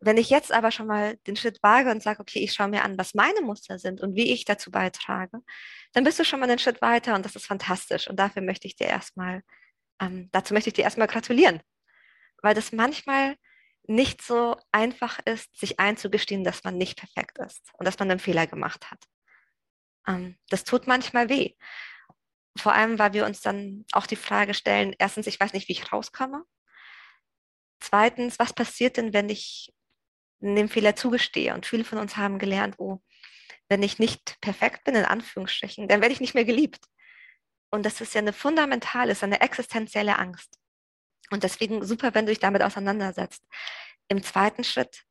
Wenn 0.00 0.16
ich 0.16 0.30
jetzt 0.30 0.52
aber 0.52 0.70
schon 0.70 0.86
mal 0.86 1.16
den 1.26 1.36
Schritt 1.36 1.62
wage 1.62 1.90
und 1.90 2.02
sage, 2.02 2.20
okay, 2.20 2.38
ich 2.40 2.52
schaue 2.52 2.68
mir 2.68 2.84
an, 2.84 2.98
was 2.98 3.14
meine 3.14 3.40
Muster 3.40 3.78
sind 3.78 4.00
und 4.00 4.14
wie 4.14 4.32
ich 4.32 4.44
dazu 4.44 4.70
beitrage, 4.70 5.40
dann 5.92 6.04
bist 6.04 6.18
du 6.18 6.24
schon 6.24 6.40
mal 6.40 6.48
einen 6.48 6.58
Schritt 6.58 6.80
weiter 6.82 7.14
und 7.14 7.24
das 7.24 7.36
ist 7.36 7.46
fantastisch. 7.46 8.08
Und 8.08 8.16
dafür 8.16 8.42
möchte 8.42 8.66
ich 8.66 8.76
dir 8.76 8.86
erstmal, 8.86 9.42
ähm, 10.00 10.28
dazu 10.32 10.54
möchte 10.54 10.70
ich 10.70 10.74
dir 10.74 10.84
erstmal 10.84 11.08
gratulieren, 11.08 11.60
weil 12.42 12.54
das 12.54 12.72
manchmal 12.72 13.36
nicht 13.88 14.22
so 14.22 14.56
einfach 14.70 15.18
ist, 15.24 15.58
sich 15.58 15.80
einzugestehen, 15.80 16.44
dass 16.44 16.62
man 16.62 16.76
nicht 16.76 16.98
perfekt 16.98 17.38
ist 17.38 17.70
und 17.74 17.86
dass 17.86 17.98
man 17.98 18.10
einen 18.10 18.20
Fehler 18.20 18.46
gemacht 18.46 18.90
hat. 18.90 19.02
Ähm, 20.06 20.38
das 20.50 20.64
tut 20.64 20.86
manchmal 20.86 21.28
weh. 21.28 21.54
Vor 22.56 22.72
allem, 22.72 22.98
weil 22.98 23.12
wir 23.14 23.24
uns 23.24 23.40
dann 23.40 23.84
auch 23.92 24.06
die 24.06 24.16
Frage 24.16 24.54
stellen, 24.54 24.94
erstens, 24.98 25.26
ich 25.26 25.40
weiß 25.40 25.52
nicht, 25.52 25.68
wie 25.68 25.72
ich 25.72 25.92
rauskomme. 25.92 26.44
Zweitens, 27.80 28.38
was 28.38 28.52
passiert 28.52 28.96
denn, 28.96 29.12
wenn 29.12 29.28
ich 29.28 29.72
dem 30.40 30.68
Fehler 30.68 30.96
zugestehe. 30.96 31.54
Und 31.54 31.66
viele 31.66 31.84
von 31.84 31.98
uns 31.98 32.16
haben 32.16 32.38
gelernt, 32.38 32.76
oh, 32.78 33.00
wenn 33.68 33.82
ich 33.82 33.98
nicht 33.98 34.40
perfekt 34.40 34.84
bin, 34.84 34.94
in 34.94 35.04
Anführungsstrichen, 35.04 35.88
dann 35.88 36.00
werde 36.00 36.12
ich 36.12 36.20
nicht 36.20 36.34
mehr 36.34 36.44
geliebt. 36.44 36.84
Und 37.70 37.84
das 37.84 38.00
ist 38.00 38.14
ja 38.14 38.20
eine 38.20 38.32
fundamentale, 38.32 39.12
ist 39.12 39.22
eine 39.22 39.40
existenzielle 39.40 40.18
Angst. 40.18 40.58
Und 41.30 41.42
deswegen 41.42 41.84
super, 41.84 42.14
wenn 42.14 42.24
du 42.24 42.32
dich 42.32 42.40
damit 42.40 42.62
auseinandersetzt. 42.62 43.44
Im 44.08 44.22
zweiten 44.22 44.64
Schritt 44.64 45.02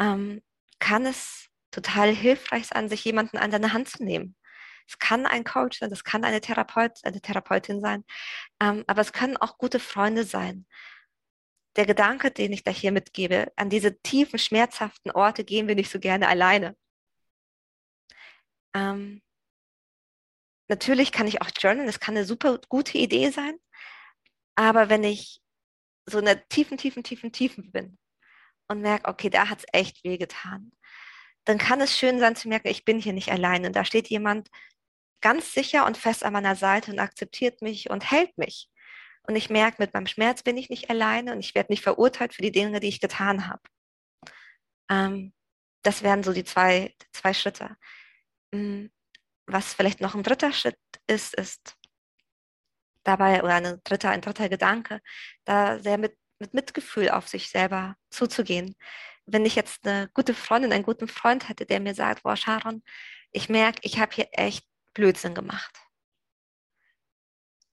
ähm, 0.00 0.40
kann 0.78 1.04
es 1.04 1.48
total 1.70 2.14
hilfreich 2.14 2.66
sein, 2.68 2.88
sich 2.88 3.04
jemanden 3.04 3.36
an 3.36 3.50
deine 3.50 3.74
Hand 3.74 3.88
zu 3.90 4.02
nehmen. 4.02 4.34
Es 4.88 4.98
kann 4.98 5.26
ein 5.26 5.44
Coach 5.44 5.78
sein, 5.78 5.90
das 5.90 6.02
kann 6.02 6.24
eine 6.24 6.40
Therapeut, 6.40 6.98
eine 7.04 7.20
Therapeutin 7.20 7.80
sein, 7.80 8.04
ähm, 8.60 8.82
aber 8.88 9.02
es 9.02 9.12
können 9.12 9.36
auch 9.36 9.56
gute 9.58 9.78
Freunde 9.78 10.24
sein 10.24 10.66
der 11.80 11.86
Gedanke, 11.86 12.30
den 12.30 12.52
ich 12.52 12.62
da 12.62 12.70
hier 12.70 12.92
mitgebe, 12.92 13.50
an 13.56 13.70
diese 13.70 13.98
tiefen, 14.02 14.38
schmerzhaften 14.38 15.10
Orte 15.12 15.44
gehen 15.44 15.66
wir 15.66 15.74
nicht 15.74 15.90
so 15.90 15.98
gerne 15.98 16.28
alleine. 16.28 16.76
Ähm, 18.74 19.22
natürlich 20.68 21.10
kann 21.10 21.26
ich 21.26 21.40
auch 21.40 21.48
journalen, 21.58 21.86
das 21.86 21.98
kann 21.98 22.18
eine 22.18 22.26
super 22.26 22.60
gute 22.68 22.98
Idee 22.98 23.30
sein, 23.30 23.58
aber 24.56 24.90
wenn 24.90 25.04
ich 25.04 25.40
so 26.04 26.18
in 26.18 26.26
der 26.26 26.46
tiefen, 26.48 26.76
tiefen, 26.76 27.02
tiefen, 27.02 27.32
tiefen 27.32 27.72
bin 27.72 27.96
und 28.68 28.82
merke, 28.82 29.08
okay, 29.08 29.30
da 29.30 29.48
hat 29.48 29.60
es 29.60 29.66
echt 29.72 30.04
wehgetan, 30.04 30.72
dann 31.44 31.56
kann 31.56 31.80
es 31.80 31.96
schön 31.96 32.20
sein 32.20 32.36
zu 32.36 32.48
merken, 32.48 32.68
ich 32.68 32.84
bin 32.84 33.00
hier 33.00 33.14
nicht 33.14 33.32
alleine. 33.32 33.70
Da 33.70 33.86
steht 33.86 34.08
jemand 34.08 34.50
ganz 35.22 35.54
sicher 35.54 35.86
und 35.86 35.96
fest 35.96 36.24
an 36.24 36.34
meiner 36.34 36.56
Seite 36.56 36.92
und 36.92 36.98
akzeptiert 36.98 37.62
mich 37.62 37.88
und 37.88 38.10
hält 38.10 38.36
mich. 38.36 38.68
Und 39.26 39.36
ich 39.36 39.50
merke, 39.50 39.76
mit 39.80 39.94
meinem 39.94 40.06
Schmerz 40.06 40.42
bin 40.42 40.56
ich 40.56 40.70
nicht 40.70 40.90
alleine 40.90 41.32
und 41.32 41.40
ich 41.40 41.54
werde 41.54 41.72
nicht 41.72 41.82
verurteilt 41.82 42.34
für 42.34 42.42
die 42.42 42.52
Dinge, 42.52 42.80
die 42.80 42.88
ich 42.88 43.00
getan 43.00 43.48
habe. 43.48 43.62
Ähm, 44.90 45.32
das 45.82 46.02
wären 46.02 46.22
so 46.22 46.32
die 46.32 46.44
zwei, 46.44 46.94
zwei 47.12 47.32
Schritte. 47.34 47.76
Hm, 48.52 48.90
was 49.46 49.74
vielleicht 49.74 50.00
noch 50.00 50.14
ein 50.14 50.22
dritter 50.22 50.52
Schritt 50.52 50.78
ist, 51.06 51.34
ist 51.34 51.76
dabei, 53.04 53.42
oder 53.42 53.54
ein 53.54 53.80
dritter, 53.84 54.10
ein 54.10 54.20
dritter 54.20 54.48
Gedanke, 54.48 55.00
da 55.44 55.78
sehr 55.80 55.98
mit, 55.98 56.16
mit 56.38 56.54
Mitgefühl 56.54 57.10
auf 57.10 57.28
sich 57.28 57.50
selber 57.50 57.96
zuzugehen. 58.10 58.76
Wenn 59.26 59.46
ich 59.46 59.54
jetzt 59.54 59.86
eine 59.86 60.08
gute 60.14 60.34
Freundin, 60.34 60.72
einen 60.72 60.84
guten 60.84 61.08
Freund 61.08 61.48
hätte, 61.48 61.66
der 61.66 61.80
mir 61.80 61.94
sagt, 61.94 62.22
boah, 62.24 62.36
Sharon, 62.36 62.82
ich 63.32 63.48
merke, 63.48 63.80
ich 63.82 64.00
habe 64.00 64.14
hier 64.14 64.28
echt 64.32 64.66
Blödsinn 64.94 65.34
gemacht 65.34 65.89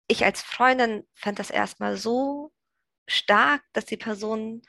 ich 0.09 0.25
als 0.25 0.43
Freundin 0.43 1.07
fand 1.15 1.39
das 1.39 1.51
erstmal 1.51 1.97
so 1.97 2.53
stark, 3.09 3.63
dass 3.73 3.85
die 3.85 3.97
Person 3.97 4.63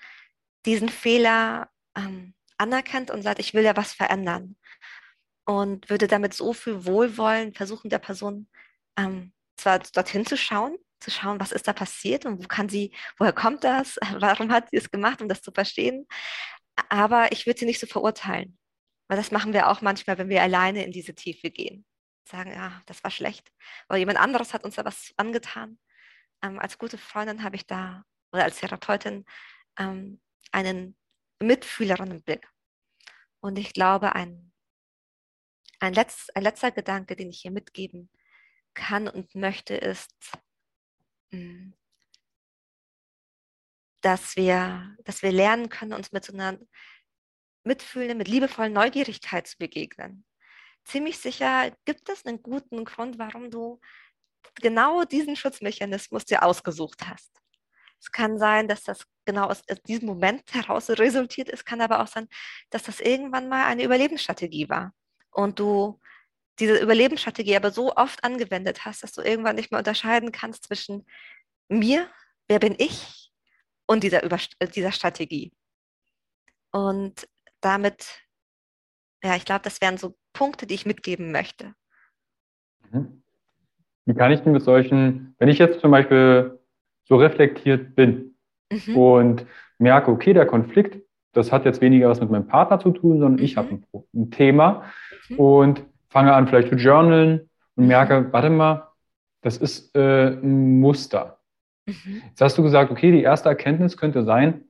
diesen 0.66 0.90
Fehler 0.90 1.70
ähm, 1.96 2.34
anerkennt 2.58 3.12
und 3.12 3.22
sagt, 3.22 3.40
ich 3.40 3.54
will 3.54 3.64
ja 3.64 3.76
was 3.78 3.94
verändern. 3.94 4.58
Und 5.46 5.90
würde 5.90 6.08
damit 6.08 6.34
so 6.34 6.54
viel 6.54 6.86
Wohlwollen 6.86 7.54
versuchen, 7.54 7.90
der 7.90 8.00
Person 8.00 8.50
ähm, 8.98 9.34
zwar 9.58 9.80
dorthin 9.80 10.26
zu 10.26 10.38
schauen, 10.38 10.78
zu 11.00 11.12
schauen, 11.12 11.40
was 11.40 11.52
ist 11.54 11.68
da 11.68 11.74
passiert 11.74 12.26
und 12.26 12.44
wo 12.44 12.48
kann 12.48 12.68
sie, 12.70 12.94
woher 13.18 13.34
kommt 13.34 13.64
das, 13.64 13.98
warum 14.20 14.52
hat 14.52 14.70
sie 14.72 14.78
es 14.78 14.92
gemacht, 14.92 15.22
um 15.22 15.30
das 15.30 15.42
zu 15.42 15.52
verstehen. 15.52 16.08
Aber 16.90 17.32
ich 17.32 17.46
würde 17.46 17.60
sie 17.60 17.66
nicht 17.66 17.80
so 17.80 17.88
verurteilen, 17.88 18.58
weil 19.08 19.18
das 19.18 19.32
machen 19.32 19.54
wir 19.54 19.70
auch 19.70 19.82
manchmal, 19.82 20.18
wenn 20.18 20.30
wir 20.30 20.42
alleine 20.42 20.84
in 20.84 20.92
diese 20.92 21.16
Tiefe 21.16 21.50
gehen 21.50 21.86
sagen, 22.28 22.52
ja, 22.52 22.82
das 22.86 23.04
war 23.04 23.12
schlecht. 23.12 23.52
Oder 23.90 24.00
jemand 24.00 24.20
anderes 24.20 24.54
hat 24.54 24.64
uns 24.64 24.76
da 24.76 24.86
was 24.86 25.14
angetan. 25.18 25.80
Ähm, 26.44 26.60
als 26.60 26.78
gute 26.78 26.98
Freundin 26.98 27.44
habe 27.44 27.56
ich 27.56 27.66
da, 27.66 28.04
oder 28.32 28.44
als 28.44 28.60
Therapeutin, 28.60 29.26
ähm, 29.78 30.22
einen 30.52 30.98
mitfühleren 31.40 32.22
Blick. 32.24 32.48
Und 33.40 33.58
ich 33.58 33.74
glaube, 33.74 34.16
ein, 34.16 34.52
ein, 35.80 35.94
letzt, 35.94 36.36
ein 36.36 36.44
letzter 36.44 36.72
Gedanke, 36.72 37.16
den 37.16 37.30
ich 37.30 37.42
hier 37.42 37.52
mitgeben 37.52 38.10
kann 38.74 39.08
und 39.08 39.36
möchte, 39.36 39.76
ist, 39.76 40.14
hm, 41.32 41.74
dass 44.02 44.36
wir, 44.36 44.96
dass 45.04 45.22
wir 45.24 45.32
lernen 45.32 45.70
können, 45.70 45.94
uns 45.94 46.12
mit 46.12 46.24
so 46.24 46.34
einer 46.34 46.60
mitfühlenden, 47.64 48.18
mit 48.18 48.28
liebevollen 48.28 48.74
Neugierigkeit 48.74 49.48
zu 49.48 49.58
begegnen 49.58 50.26
ziemlich 50.88 51.20
sicher 51.20 51.72
gibt 51.86 52.10
es 52.10 52.26
einen 52.26 52.42
guten 52.42 52.86
Grund, 52.86 53.20
warum 53.20 53.52
du 53.52 53.80
genau 54.56 55.04
diesen 55.04 55.36
Schutzmechanismus 55.36 56.26
dir 56.26 56.44
ausgesucht 56.44 57.08
hast. 57.08 57.32
Es 58.00 58.12
kann 58.12 58.38
sein, 58.38 58.68
dass 58.68 58.84
das 58.84 59.06
genau 59.26 59.48
aus 59.48 59.64
diesem 59.88 60.08
Moment 60.08 60.54
heraus 60.54 60.90
resultiert 60.90 61.50
ist, 61.50 61.66
kann 61.66 61.82
aber 61.82 62.02
auch 62.02 62.08
sein, 62.08 62.28
dass 62.70 62.84
das 62.84 63.00
irgendwann 63.00 63.50
mal 63.50 63.66
eine 63.66 63.84
Überlebensstrategie 63.84 64.70
war 64.70 64.94
und 65.32 65.60
du 65.60 66.00
diese 66.60 66.78
Überlebensstrategie 66.78 67.56
aber 67.56 67.72
so 67.72 67.96
oft 67.96 68.24
angewendet 68.24 68.86
hast, 68.86 69.04
dass 69.04 69.14
du 69.14 69.22
irgendwann 69.22 69.56
nicht 69.56 69.72
mehr 69.72 69.80
unterscheiden 69.80 70.32
kannst 70.32 70.64
zwischen 70.66 71.06
mir, 71.70 72.10
wer 72.48 72.60
bin 72.60 72.76
ich 72.78 73.32
und 73.86 74.04
dieser, 74.04 74.24
Über 74.24 74.38
dieser 74.74 74.92
Strategie. 74.92 75.52
Und 76.72 77.28
damit, 77.62 78.24
ja, 79.24 79.36
ich 79.36 79.46
glaube, 79.46 79.62
das 79.64 79.82
wären 79.82 79.98
so 79.98 80.18
Punkte, 80.38 80.68
die 80.68 80.76
ich 80.76 80.86
mitgeben 80.86 81.32
möchte. 81.32 81.74
Mhm. 82.92 83.24
Wie 84.06 84.14
kann 84.14 84.32
ich 84.32 84.42
denn 84.42 84.54
mit 84.54 84.62
solchen, 84.62 85.36
wenn 85.40 85.50
ich 85.50 85.58
jetzt 85.58 85.80
zum 85.80 85.92
Beispiel 85.92 86.60
so 87.06 87.16
reflektiert 87.16 87.96
bin 87.96 88.36
mhm. 88.72 88.98
und 88.98 89.46
merke, 89.80 90.12
okay, 90.12 90.34
der 90.34 90.46
Konflikt, 90.46 91.02
das 91.34 91.52
hat 91.52 91.66
jetzt 91.66 91.82
weniger 91.82 92.08
was 92.10 92.22
mit 92.22 92.30
meinem 92.30 92.48
Partner 92.48 92.80
zu 92.80 92.92
tun, 92.92 93.20
sondern 93.20 93.40
mhm. 93.40 93.44
ich 93.44 93.58
habe 93.58 93.70
ein, 93.70 93.86
ein, 94.14 94.32
Thema 94.32 94.84
mhm. 95.30 95.40
und 95.40 95.84
fange 96.10 96.34
an 96.34 96.48
vielleicht 96.48 96.70
zu 96.70 96.76
journalen 96.76 97.50
und 97.76 97.84
mhm. 97.84 97.88
merke, 97.88 98.32
warte 98.32 98.52
mal, 98.52 98.88
das 99.42 99.58
ist 99.58 99.96
äh, 99.96 100.28
ein 100.28 100.80
Muster. 100.80 101.40
Mhm. 101.88 102.22
Jetzt 102.30 102.42
hast 102.42 102.58
du 102.60 102.64
gesagt, 102.64 102.92
okay, 102.92 103.12
die 103.12 103.24
erste 103.24 103.50
Erkenntnis 103.50 103.98
könnte 103.98 104.24
sein, 104.24 104.66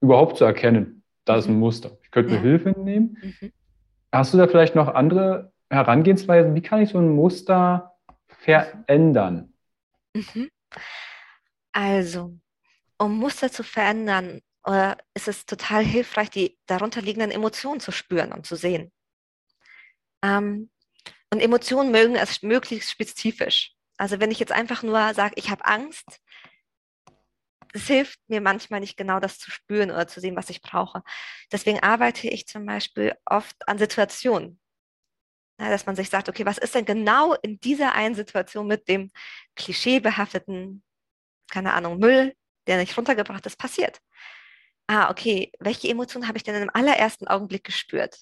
überhaupt 0.00 0.36
zu 0.36 0.44
erkennen, 0.44 1.04
da 1.24 1.36
ist 1.36 1.48
ein. 1.48 1.58
Muster. 1.58 1.92
Ich 2.02 2.10
könnte 2.10 2.32
mir 2.32 2.40
Hilfe 2.40 2.70
nehmen. 2.70 3.16
Mhm. 3.22 3.52
Hast 4.12 4.32
du 4.32 4.38
da 4.38 4.46
vielleicht 4.46 4.74
noch 4.74 4.88
andere 4.88 5.52
Herangehensweisen? 5.70 6.54
Wie 6.54 6.62
kann 6.62 6.82
ich 6.82 6.90
so 6.90 6.98
ein 6.98 7.14
Muster 7.14 7.94
verändern? 8.26 9.52
Mhm. 10.14 10.50
Also, 11.72 12.38
um 12.98 13.18
Muster 13.18 13.52
zu 13.52 13.62
verändern, 13.62 14.40
äh, 14.64 14.96
ist 15.14 15.28
es 15.28 15.46
total 15.46 15.84
hilfreich, 15.84 16.30
die 16.30 16.58
darunterliegenden 16.66 17.30
Emotionen 17.30 17.80
zu 17.80 17.92
spüren 17.92 18.32
und 18.32 18.46
zu 18.46 18.56
sehen. 18.56 18.90
Ähm, 20.22 20.70
und 21.30 21.40
Emotionen 21.40 21.90
mögen 21.90 22.16
es 22.16 22.42
möglichst 22.42 22.90
spezifisch. 22.90 23.74
Also 23.98 24.20
wenn 24.20 24.30
ich 24.30 24.38
jetzt 24.38 24.52
einfach 24.52 24.82
nur 24.82 25.12
sage, 25.14 25.34
ich 25.36 25.50
habe 25.50 25.64
Angst, 25.66 26.20
es 27.72 27.86
hilft 27.86 28.20
mir 28.28 28.40
manchmal 28.40 28.80
nicht 28.80 28.96
genau 28.96 29.20
das 29.20 29.38
zu 29.38 29.50
spüren 29.50 29.90
oder 29.90 30.06
zu 30.08 30.20
sehen, 30.20 30.36
was 30.36 30.50
ich 30.50 30.62
brauche. 30.62 31.02
Deswegen 31.52 31.80
arbeite 31.80 32.28
ich 32.28 32.46
zum 32.46 32.66
Beispiel 32.66 33.14
oft 33.24 33.56
an 33.68 33.78
Situationen. 33.78 34.60
Ja, 35.60 35.70
dass 35.70 35.86
man 35.86 35.96
sich 35.96 36.08
sagt, 36.08 36.28
okay, 36.28 36.46
was 36.46 36.58
ist 36.58 36.74
denn 36.74 36.84
genau 36.84 37.34
in 37.34 37.58
dieser 37.60 37.94
einen 37.94 38.14
Situation 38.14 38.66
mit 38.66 38.88
dem 38.88 39.10
klischeebehafteten, 39.56 40.84
keine 41.50 41.72
Ahnung, 41.72 41.98
Müll, 41.98 42.34
der 42.66 42.78
nicht 42.78 42.96
runtergebracht 42.96 43.44
ist, 43.46 43.58
passiert? 43.58 44.00
Ah, 44.86 45.10
okay, 45.10 45.52
welche 45.58 45.88
Emotionen 45.88 46.28
habe 46.28 46.38
ich 46.38 46.44
denn 46.44 46.54
im 46.62 46.70
allerersten 46.72 47.26
Augenblick 47.28 47.64
gespürt? 47.64 48.20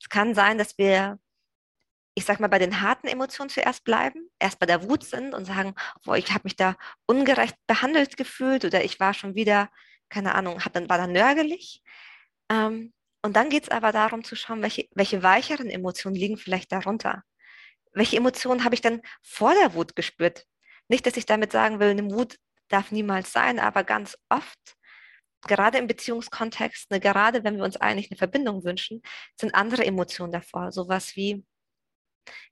Es 0.00 0.08
kann 0.08 0.34
sein, 0.34 0.58
dass 0.58 0.78
wir 0.78 1.18
ich 2.18 2.24
sag 2.24 2.40
mal, 2.40 2.48
bei 2.48 2.58
den 2.58 2.80
harten 2.80 3.06
Emotionen 3.06 3.48
zuerst 3.48 3.84
bleiben, 3.84 4.28
erst 4.40 4.58
bei 4.58 4.66
der 4.66 4.82
Wut 4.88 5.04
sind 5.04 5.34
und 5.34 5.44
sagen, 5.44 5.74
boah, 6.04 6.16
ich 6.16 6.30
habe 6.30 6.42
mich 6.44 6.56
da 6.56 6.76
ungerecht 7.06 7.54
behandelt 7.68 8.16
gefühlt 8.16 8.64
oder 8.64 8.82
ich 8.84 8.98
war 8.98 9.14
schon 9.14 9.36
wieder, 9.36 9.70
keine 10.08 10.34
Ahnung, 10.34 10.64
hab 10.64 10.72
dann, 10.72 10.88
war 10.88 10.98
dann 10.98 11.12
nörgelig. 11.12 11.80
Ähm, 12.50 12.92
und 13.22 13.36
dann 13.36 13.50
geht 13.50 13.64
es 13.64 13.68
aber 13.68 13.92
darum 13.92 14.24
zu 14.24 14.34
schauen, 14.34 14.62
welche, 14.62 14.88
welche 14.94 15.22
weicheren 15.22 15.70
Emotionen 15.70 16.16
liegen 16.16 16.36
vielleicht 16.38 16.72
darunter. 16.72 17.22
Welche 17.92 18.16
Emotionen 18.16 18.64
habe 18.64 18.74
ich 18.74 18.80
denn 18.80 19.00
vor 19.22 19.54
der 19.54 19.74
Wut 19.74 19.94
gespürt? 19.94 20.44
Nicht, 20.88 21.06
dass 21.06 21.16
ich 21.16 21.26
damit 21.26 21.52
sagen 21.52 21.78
will, 21.78 21.90
eine 21.90 22.10
Wut 22.10 22.36
darf 22.68 22.90
niemals 22.90 23.32
sein, 23.32 23.60
aber 23.60 23.84
ganz 23.84 24.18
oft, 24.28 24.76
gerade 25.46 25.78
im 25.78 25.86
Beziehungskontext, 25.86 26.90
ne, 26.90 27.00
gerade 27.00 27.44
wenn 27.44 27.56
wir 27.58 27.64
uns 27.64 27.76
eigentlich 27.76 28.10
eine 28.10 28.18
Verbindung 28.18 28.64
wünschen, 28.64 29.02
sind 29.36 29.54
andere 29.54 29.84
Emotionen 29.86 30.32
davor. 30.32 30.72
Sowas 30.72 31.14
wie, 31.16 31.44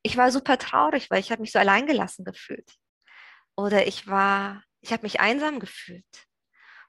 ich 0.02 0.16
war 0.16 0.30
super 0.30 0.58
traurig, 0.58 1.10
weil 1.10 1.20
ich 1.20 1.30
habe 1.30 1.42
mich 1.42 1.52
so 1.52 1.58
alleingelassen 1.58 2.24
gefühlt. 2.24 2.70
Oder 3.56 3.86
ich 3.86 4.06
war, 4.06 4.62
ich 4.80 4.92
habe 4.92 5.02
mich 5.02 5.20
einsam 5.20 5.60
gefühlt. 5.60 6.04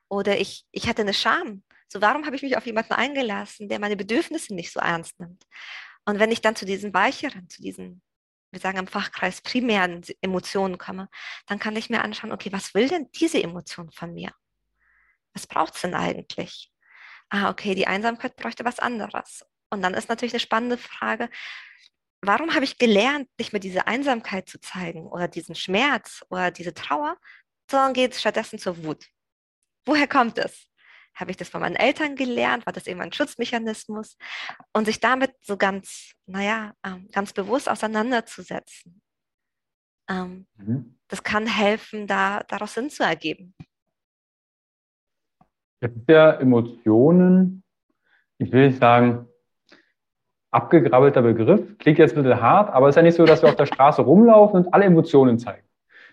Oder 0.09 0.39
ich, 0.39 0.65
ich 0.71 0.87
hatte 0.87 1.01
eine 1.01 1.13
Scham. 1.13 1.63
So, 1.87 2.01
warum 2.01 2.25
habe 2.25 2.35
ich 2.35 2.41
mich 2.41 2.57
auf 2.57 2.65
jemanden 2.65 2.93
eingelassen, 2.93 3.69
der 3.69 3.79
meine 3.79 3.95
Bedürfnisse 3.95 4.53
nicht 4.53 4.71
so 4.71 4.79
ernst 4.79 5.19
nimmt? 5.19 5.43
Und 6.05 6.19
wenn 6.19 6.31
ich 6.31 6.41
dann 6.41 6.55
zu 6.55 6.65
diesen 6.65 6.93
weicheren, 6.93 7.49
zu 7.49 7.61
diesen, 7.61 8.01
wir 8.51 8.59
sagen 8.59 8.77
im 8.77 8.87
Fachkreis, 8.87 9.41
primären 9.41 10.03
Emotionen 10.21 10.77
komme, 10.77 11.09
dann 11.47 11.59
kann 11.59 11.75
ich 11.75 11.89
mir 11.89 12.01
anschauen, 12.01 12.31
okay, 12.31 12.51
was 12.51 12.73
will 12.73 12.87
denn 12.87 13.09
diese 13.11 13.41
Emotion 13.41 13.91
von 13.91 14.13
mir? 14.13 14.31
Was 15.33 15.47
braucht 15.47 15.75
es 15.75 15.81
denn 15.81 15.93
eigentlich? 15.93 16.71
Ah, 17.29 17.49
okay, 17.49 17.75
die 17.75 17.87
Einsamkeit 17.87 18.35
bräuchte 18.37 18.63
was 18.63 18.79
anderes. 18.79 19.45
Und 19.69 19.81
dann 19.81 19.93
ist 19.93 20.09
natürlich 20.09 20.33
eine 20.33 20.39
spannende 20.39 20.77
Frage, 20.77 21.29
warum 22.21 22.53
habe 22.53 22.65
ich 22.65 22.77
gelernt, 22.77 23.29
nicht 23.37 23.53
mehr 23.53 23.59
diese 23.59 23.87
Einsamkeit 23.87 24.49
zu 24.49 24.59
zeigen 24.59 25.07
oder 25.07 25.27
diesen 25.27 25.55
Schmerz 25.55 26.23
oder 26.29 26.51
diese 26.51 26.73
Trauer, 26.73 27.17
sondern 27.69 27.93
geht 27.93 28.15
stattdessen 28.15 28.59
zur 28.59 28.83
Wut? 28.83 29.05
Woher 29.85 30.07
kommt 30.07 30.37
es? 30.37 30.67
Habe 31.15 31.31
ich 31.31 31.37
das 31.37 31.49
von 31.49 31.61
meinen 31.61 31.75
Eltern 31.75 32.15
gelernt? 32.15 32.65
War 32.65 32.73
das 32.73 32.85
eben 32.85 33.01
ein 33.01 33.11
Schutzmechanismus? 33.11 34.17
Und 34.73 34.85
sich 34.85 34.99
damit 34.99 35.31
so 35.41 35.57
ganz, 35.57 36.13
naja, 36.27 36.73
ähm, 36.85 37.09
ganz 37.11 37.33
bewusst 37.33 37.67
auseinanderzusetzen. 37.69 39.01
Ähm, 40.09 40.45
mhm. 40.57 40.99
Das 41.07 41.23
kann 41.23 41.47
helfen, 41.47 42.05
da, 42.05 42.43
daraus 42.43 42.75
Sinn 42.75 42.89
zu 42.89 43.03
ergeben. 43.03 43.55
Jetzt 45.81 46.07
ja 46.07 46.33
Emotionen, 46.33 47.63
ich 48.37 48.51
will 48.51 48.67
nicht 48.67 48.79
sagen, 48.79 49.27
abgegrabbelter 50.51 51.21
Begriff. 51.21 51.77
Klingt 51.77 51.99
jetzt 51.99 52.15
ein 52.15 52.23
bisschen 52.23 52.41
hart, 52.41 52.73
aber 52.73 52.87
es 52.87 52.93
ist 52.93 52.97
ja 52.97 53.01
nicht 53.03 53.15
so, 53.15 53.25
dass 53.25 53.41
wir 53.41 53.49
auf 53.49 53.55
der 53.55 53.65
Straße 53.65 54.01
rumlaufen 54.01 54.65
und 54.65 54.73
alle 54.73 54.85
Emotionen 54.85 55.39
zeigen. 55.39 55.67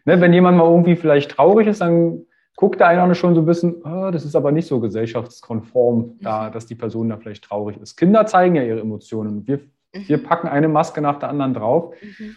Ne, 0.04 0.20
wenn 0.20 0.32
jemand 0.32 0.58
mal 0.58 0.68
irgendwie 0.68 0.96
vielleicht 0.96 1.30
traurig 1.30 1.66
ist, 1.66 1.80
dann 1.80 2.26
guckt 2.56 2.80
der 2.80 2.88
eine 2.88 3.14
schon 3.14 3.34
so 3.34 3.40
ein 3.40 3.46
bisschen, 3.46 3.82
oh, 3.84 4.10
das 4.10 4.24
ist 4.24 4.36
aber 4.36 4.52
nicht 4.52 4.68
so 4.68 4.80
gesellschaftskonform, 4.80 6.18
da, 6.20 6.48
mhm. 6.48 6.52
dass 6.52 6.66
die 6.66 6.74
Person 6.74 7.08
da 7.08 7.16
vielleicht 7.16 7.44
traurig 7.44 7.78
ist. 7.78 7.96
Kinder 7.96 8.26
zeigen 8.26 8.54
ja 8.54 8.62
ihre 8.62 8.80
Emotionen. 8.80 9.46
Wir, 9.46 9.58
mhm. 9.94 10.08
wir 10.08 10.22
packen 10.22 10.48
eine 10.48 10.68
Maske 10.68 11.00
nach 11.00 11.18
der 11.18 11.30
anderen 11.30 11.54
drauf. 11.54 11.94
Mhm. 12.00 12.36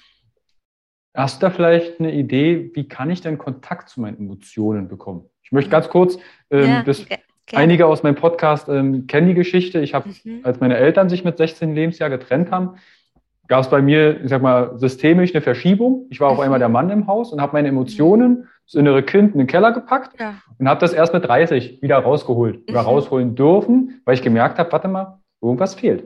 Hast 1.13 1.41
du 1.41 1.47
da 1.47 1.49
vielleicht 1.49 1.99
eine 1.99 2.13
Idee, 2.13 2.71
wie 2.73 2.87
kann 2.87 3.09
ich 3.09 3.21
denn 3.21 3.37
Kontakt 3.37 3.89
zu 3.89 4.01
meinen 4.01 4.17
Emotionen 4.17 4.87
bekommen? 4.87 5.25
Ich 5.41 5.51
möchte 5.51 5.71
ganz 5.71 5.89
kurz 5.89 6.17
ähm, 6.51 6.69
ja, 6.69 6.83
das 6.83 7.01
okay. 7.01 7.17
Gerne. 7.47 7.63
Einige 7.63 7.85
aus 7.85 8.03
meinem 8.03 8.15
Podcast 8.15 8.67
ähm, 8.67 9.07
kennen 9.07 9.27
die 9.27 9.33
Geschichte. 9.33 9.79
Ich 9.79 9.93
habe, 9.93 10.09
mhm. 10.23 10.41
als 10.43 10.59
meine 10.59 10.75
Eltern 10.75 11.07
sich 11.07 11.23
mit 11.23 11.37
16 11.37 11.73
Lebensjahr 11.73 12.09
getrennt 12.09 12.51
haben, 12.51 12.75
gab 13.47 13.61
es 13.61 13.69
bei 13.69 13.81
mir, 13.81 14.21
ich 14.21 14.29
sag 14.29 14.41
mal, 14.41 14.77
systemisch 14.77 15.33
eine 15.33 15.41
Verschiebung. 15.41 16.07
Ich 16.09 16.19
war 16.19 16.29
auf 16.29 16.41
einmal 16.41 16.59
der 16.59 16.67
Mann 16.67 16.89
im 16.89 17.07
Haus 17.07 17.31
und 17.31 17.39
habe 17.39 17.53
meine 17.53 17.69
Emotionen, 17.69 18.49
das 18.65 18.73
innere 18.73 19.01
Kind, 19.01 19.31
in 19.31 19.37
den 19.37 19.47
Keller 19.47 19.71
gepackt 19.71 20.19
ja. 20.19 20.35
und 20.57 20.67
habe 20.67 20.81
das 20.81 20.91
erst 20.91 21.13
mit 21.13 21.23
30 21.23 21.81
wieder 21.81 21.97
rausgeholt 21.99 22.69
oder 22.69 22.81
mhm. 22.81 22.87
rausholen 22.87 23.35
dürfen, 23.35 24.01
weil 24.03 24.15
ich 24.15 24.21
gemerkt 24.21 24.59
habe, 24.59 24.69
warte 24.73 24.89
mal, 24.89 25.19
irgendwas 25.41 25.75
fehlt. 25.75 26.03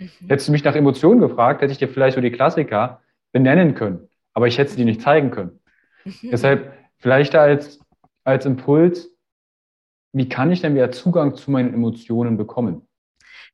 Mhm. 0.00 0.08
Hättest 0.26 0.48
du 0.48 0.52
mich 0.52 0.64
nach 0.64 0.74
Emotionen 0.74 1.20
gefragt, 1.20 1.62
hätte 1.62 1.70
ich 1.70 1.78
dir 1.78 1.88
vielleicht 1.88 2.16
so 2.16 2.20
die 2.20 2.32
Klassiker 2.32 3.00
benennen 3.30 3.76
können, 3.76 4.08
aber 4.34 4.48
ich 4.48 4.58
hätte 4.58 4.72
sie 4.72 4.78
dir 4.78 4.86
nicht 4.86 5.02
zeigen 5.02 5.30
können. 5.30 5.60
Mhm. 6.04 6.30
Deshalb 6.32 6.72
vielleicht 6.96 7.36
als, 7.36 7.78
als 8.24 8.44
Impuls, 8.44 9.08
wie 10.12 10.28
kann 10.28 10.50
ich 10.50 10.60
denn 10.60 10.74
wieder 10.74 10.90
Zugang 10.90 11.34
zu 11.34 11.50
meinen 11.50 11.74
Emotionen 11.74 12.36
bekommen? 12.36 12.86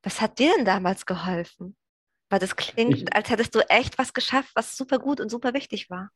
Was 0.02 0.20
hat 0.20 0.38
dir 0.38 0.50
denn 0.56 0.64
damals 0.64 1.06
geholfen? 1.06 1.76
Weil 2.30 2.38
das 2.38 2.56
klingt, 2.56 2.98
ich, 2.98 3.16
als 3.16 3.30
hättest 3.30 3.54
du 3.54 3.60
echt 3.68 3.98
was 3.98 4.12
geschafft, 4.12 4.50
was 4.54 4.76
super 4.76 4.98
gut 4.98 5.20
und 5.20 5.30
super 5.30 5.54
wichtig 5.54 5.90
war. 5.90 6.10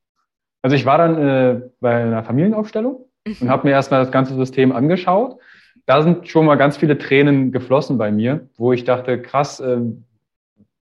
Also 0.62 0.74
ich 0.74 0.84
war 0.84 0.98
dann 0.98 1.18
äh, 1.18 1.70
bei 1.80 2.02
einer 2.02 2.24
Familienaufstellung 2.24 3.06
mhm. 3.26 3.36
und 3.40 3.48
habe 3.50 3.66
mir 3.66 3.72
erstmal 3.72 4.00
das 4.00 4.12
ganze 4.12 4.34
System 4.34 4.72
angeschaut. 4.72 5.40
Da 5.86 6.02
sind 6.02 6.28
schon 6.28 6.46
mal 6.46 6.56
ganz 6.56 6.76
viele 6.76 6.98
Tränen 6.98 7.52
geflossen 7.52 7.98
bei 7.98 8.10
mir, 8.10 8.48
wo 8.56 8.72
ich 8.72 8.84
dachte, 8.84 9.20
krass, 9.22 9.60
äh, 9.60 9.80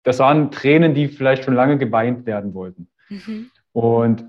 das 0.03 0.19
waren 0.19 0.51
Tränen, 0.51 0.95
die 0.95 1.09
vielleicht 1.09 1.45
schon 1.45 1.55
lange 1.55 1.79
geweint 1.79 2.27
werden 2.27 2.55
wollten. 2.55 2.89
Mhm. 3.09 3.51
Und 3.73 4.25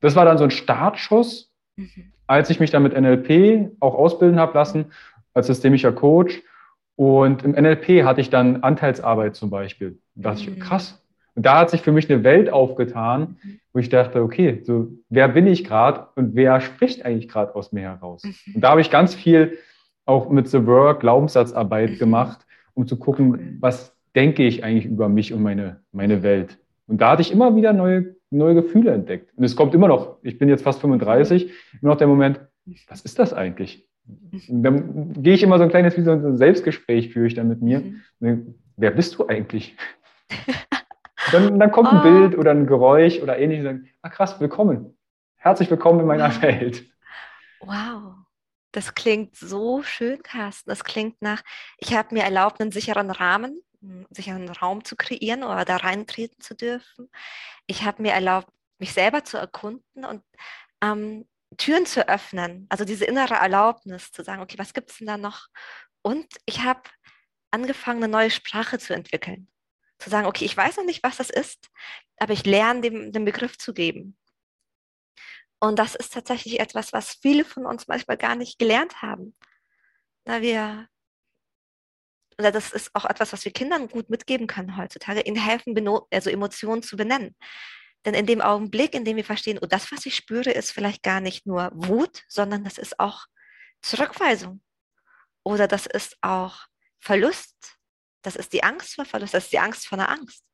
das 0.00 0.14
war 0.14 0.24
dann 0.24 0.38
so 0.38 0.44
ein 0.44 0.50
Startschuss, 0.50 1.52
mhm 1.76 2.12
als 2.26 2.50
ich 2.50 2.60
mich 2.60 2.70
dann 2.70 2.82
mit 2.82 2.98
NLP 2.98 3.72
auch 3.80 3.94
ausbilden 3.94 4.38
habe 4.38 4.54
lassen, 4.54 4.86
als 5.34 5.46
systemischer 5.46 5.92
Coach. 5.92 6.42
Und 6.96 7.44
im 7.44 7.52
NLP 7.52 8.04
hatte 8.04 8.20
ich 8.20 8.30
dann 8.30 8.62
Anteilsarbeit 8.62 9.36
zum 9.36 9.50
Beispiel. 9.50 9.98
Da 10.14 10.30
dachte 10.30 10.50
mhm. 10.50 10.56
ich, 10.56 10.60
krass. 10.60 11.02
Und 11.34 11.44
da 11.44 11.58
hat 11.58 11.70
sich 11.70 11.82
für 11.82 11.92
mich 11.92 12.10
eine 12.10 12.24
Welt 12.24 12.50
aufgetan, 12.50 13.36
wo 13.74 13.78
ich 13.78 13.90
dachte, 13.90 14.22
okay, 14.22 14.62
so 14.64 14.88
wer 15.10 15.28
bin 15.28 15.46
ich 15.46 15.64
gerade 15.64 16.06
und 16.14 16.34
wer 16.34 16.62
spricht 16.62 17.04
eigentlich 17.04 17.28
gerade 17.28 17.54
aus 17.54 17.72
mir 17.72 17.82
heraus? 17.82 18.24
Mhm. 18.24 18.54
Und 18.54 18.60
da 18.62 18.70
habe 18.70 18.80
ich 18.80 18.90
ganz 18.90 19.14
viel 19.14 19.58
auch 20.06 20.30
mit 20.30 20.48
The 20.48 20.66
Work 20.66 21.00
Glaubenssatzarbeit 21.00 21.90
mhm. 21.90 21.98
gemacht, 21.98 22.46
um 22.72 22.86
zu 22.86 22.98
gucken, 22.98 23.58
was 23.60 23.94
denke 24.14 24.44
ich 24.44 24.64
eigentlich 24.64 24.86
über 24.86 25.10
mich 25.10 25.34
und 25.34 25.42
meine, 25.42 25.80
meine 25.92 26.22
Welt. 26.22 26.58
Und 26.86 27.02
da 27.02 27.10
hatte 27.10 27.22
ich 27.22 27.32
immer 27.32 27.54
wieder 27.54 27.74
neue 27.74 28.15
neue 28.30 28.54
Gefühle 28.54 28.92
entdeckt. 28.92 29.32
Und 29.36 29.44
es 29.44 29.56
kommt 29.56 29.74
immer 29.74 29.88
noch, 29.88 30.18
ich 30.22 30.38
bin 30.38 30.48
jetzt 30.48 30.62
fast 30.62 30.80
35, 30.80 31.52
immer 31.80 31.92
noch 31.92 31.98
der 31.98 32.08
Moment, 32.08 32.40
was 32.88 33.02
ist 33.02 33.18
das 33.18 33.32
eigentlich? 33.32 33.88
Und 34.48 34.62
dann 34.62 35.22
gehe 35.22 35.34
ich 35.34 35.42
immer 35.42 35.58
so 35.58 35.64
ein 35.64 35.70
kleines, 35.70 35.96
wie 35.96 36.02
so 36.02 36.12
ein 36.12 36.36
Selbstgespräch 36.36 37.12
führe 37.12 37.26
ich 37.26 37.34
dann 37.34 37.48
mit 37.48 37.62
mir. 37.62 37.82
Mhm. 38.20 38.54
Wer 38.76 38.90
bist 38.90 39.18
du 39.18 39.26
eigentlich? 39.26 39.76
dann, 41.32 41.58
dann 41.58 41.70
kommt 41.72 41.88
ein 41.88 42.00
oh. 42.00 42.02
Bild 42.02 42.38
oder 42.38 42.52
ein 42.52 42.66
Geräusch 42.66 43.20
oder 43.20 43.38
ähnliches. 43.38 43.64
Sagen, 43.64 43.88
ah 44.02 44.08
krass, 44.08 44.40
willkommen. 44.40 44.96
Herzlich 45.36 45.70
willkommen 45.70 46.00
in 46.00 46.06
meiner 46.06 46.28
wow. 46.28 46.42
Welt. 46.42 46.84
Wow. 47.60 48.14
Das 48.72 48.94
klingt 48.94 49.34
so 49.34 49.82
schön, 49.82 50.22
Carsten. 50.22 50.68
Das 50.68 50.84
klingt 50.84 51.22
nach, 51.22 51.42
ich 51.78 51.96
habe 51.96 52.14
mir 52.14 52.24
erlaubt, 52.24 52.60
einen 52.60 52.72
sicheren 52.72 53.10
Rahmen 53.10 53.60
sich 54.10 54.30
einen 54.30 54.48
Raum 54.48 54.84
zu 54.84 54.96
kreieren 54.96 55.42
oder 55.44 55.64
da 55.64 55.76
reintreten 55.76 56.40
zu 56.40 56.54
dürfen. 56.54 57.10
Ich 57.66 57.84
habe 57.84 58.02
mir 58.02 58.12
erlaubt, 58.12 58.48
mich 58.78 58.92
selber 58.92 59.24
zu 59.24 59.36
erkunden 59.38 60.04
und 60.04 60.22
ähm, 60.82 61.26
Türen 61.56 61.86
zu 61.86 62.08
öffnen, 62.08 62.66
also 62.68 62.84
diese 62.84 63.04
innere 63.04 63.34
Erlaubnis 63.34 64.12
zu 64.12 64.22
sagen, 64.24 64.42
okay, 64.42 64.58
was 64.58 64.74
gibt 64.74 64.90
es 64.90 64.98
denn 64.98 65.06
da 65.06 65.16
noch? 65.16 65.46
Und 66.02 66.26
ich 66.44 66.62
habe 66.62 66.82
angefangen, 67.50 68.02
eine 68.02 68.12
neue 68.12 68.30
Sprache 68.30 68.78
zu 68.78 68.94
entwickeln. 68.94 69.48
Zu 69.98 70.10
sagen, 70.10 70.26
okay, 70.26 70.44
ich 70.44 70.56
weiß 70.56 70.76
noch 70.76 70.84
nicht, 70.84 71.02
was 71.02 71.16
das 71.16 71.30
ist, 71.30 71.70
aber 72.18 72.32
ich 72.32 72.44
lerne 72.44 72.82
dem 72.82 73.12
den 73.12 73.24
Begriff 73.24 73.56
zu 73.56 73.72
geben. 73.72 74.16
Und 75.58 75.78
das 75.78 75.94
ist 75.94 76.12
tatsächlich 76.12 76.60
etwas, 76.60 76.92
was 76.92 77.14
viele 77.14 77.44
von 77.44 77.64
uns 77.66 77.88
manchmal 77.88 78.16
gar 78.18 78.36
nicht 78.36 78.58
gelernt 78.58 79.00
haben. 79.02 79.34
Na, 80.24 80.42
wir 80.42 80.88
oder 82.38 82.52
das 82.52 82.72
ist 82.72 82.94
auch 82.94 83.04
etwas, 83.04 83.32
was 83.32 83.44
wir 83.44 83.52
Kindern 83.52 83.88
gut 83.88 84.10
mitgeben 84.10 84.46
können 84.46 84.76
heutzutage, 84.76 85.22
ihnen 85.22 85.36
helfen, 85.36 85.74
also 86.10 86.30
Emotionen 86.30 86.82
zu 86.82 86.96
benennen. 86.96 87.34
Denn 88.04 88.14
in 88.14 88.26
dem 88.26 88.40
Augenblick, 88.40 88.94
in 88.94 89.04
dem 89.04 89.16
wir 89.16 89.24
verstehen, 89.24 89.58
oh, 89.60 89.66
das, 89.66 89.90
was 89.90 90.06
ich 90.06 90.14
spüre, 90.14 90.50
ist 90.50 90.70
vielleicht 90.70 91.02
gar 91.02 91.20
nicht 91.20 91.46
nur 91.46 91.70
Wut, 91.74 92.22
sondern 92.28 92.62
das 92.62 92.78
ist 92.78 93.00
auch 93.00 93.26
Zurückweisung. 93.82 94.62
Oder 95.44 95.66
das 95.66 95.86
ist 95.86 96.16
auch 96.20 96.66
Verlust. 97.00 97.76
Das 98.22 98.36
ist 98.36 98.52
die 98.52 98.62
Angst 98.62 98.94
vor 98.94 99.04
Verlust, 99.04 99.34
das 99.34 99.44
ist 99.44 99.52
die 99.52 99.58
Angst 99.58 99.86
vor 99.86 99.98
einer 99.98 100.08
Angst. 100.08 100.44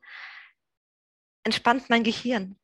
Entspannt 1.45 1.91
mein 1.91 2.05
Gehirn, 2.05 2.59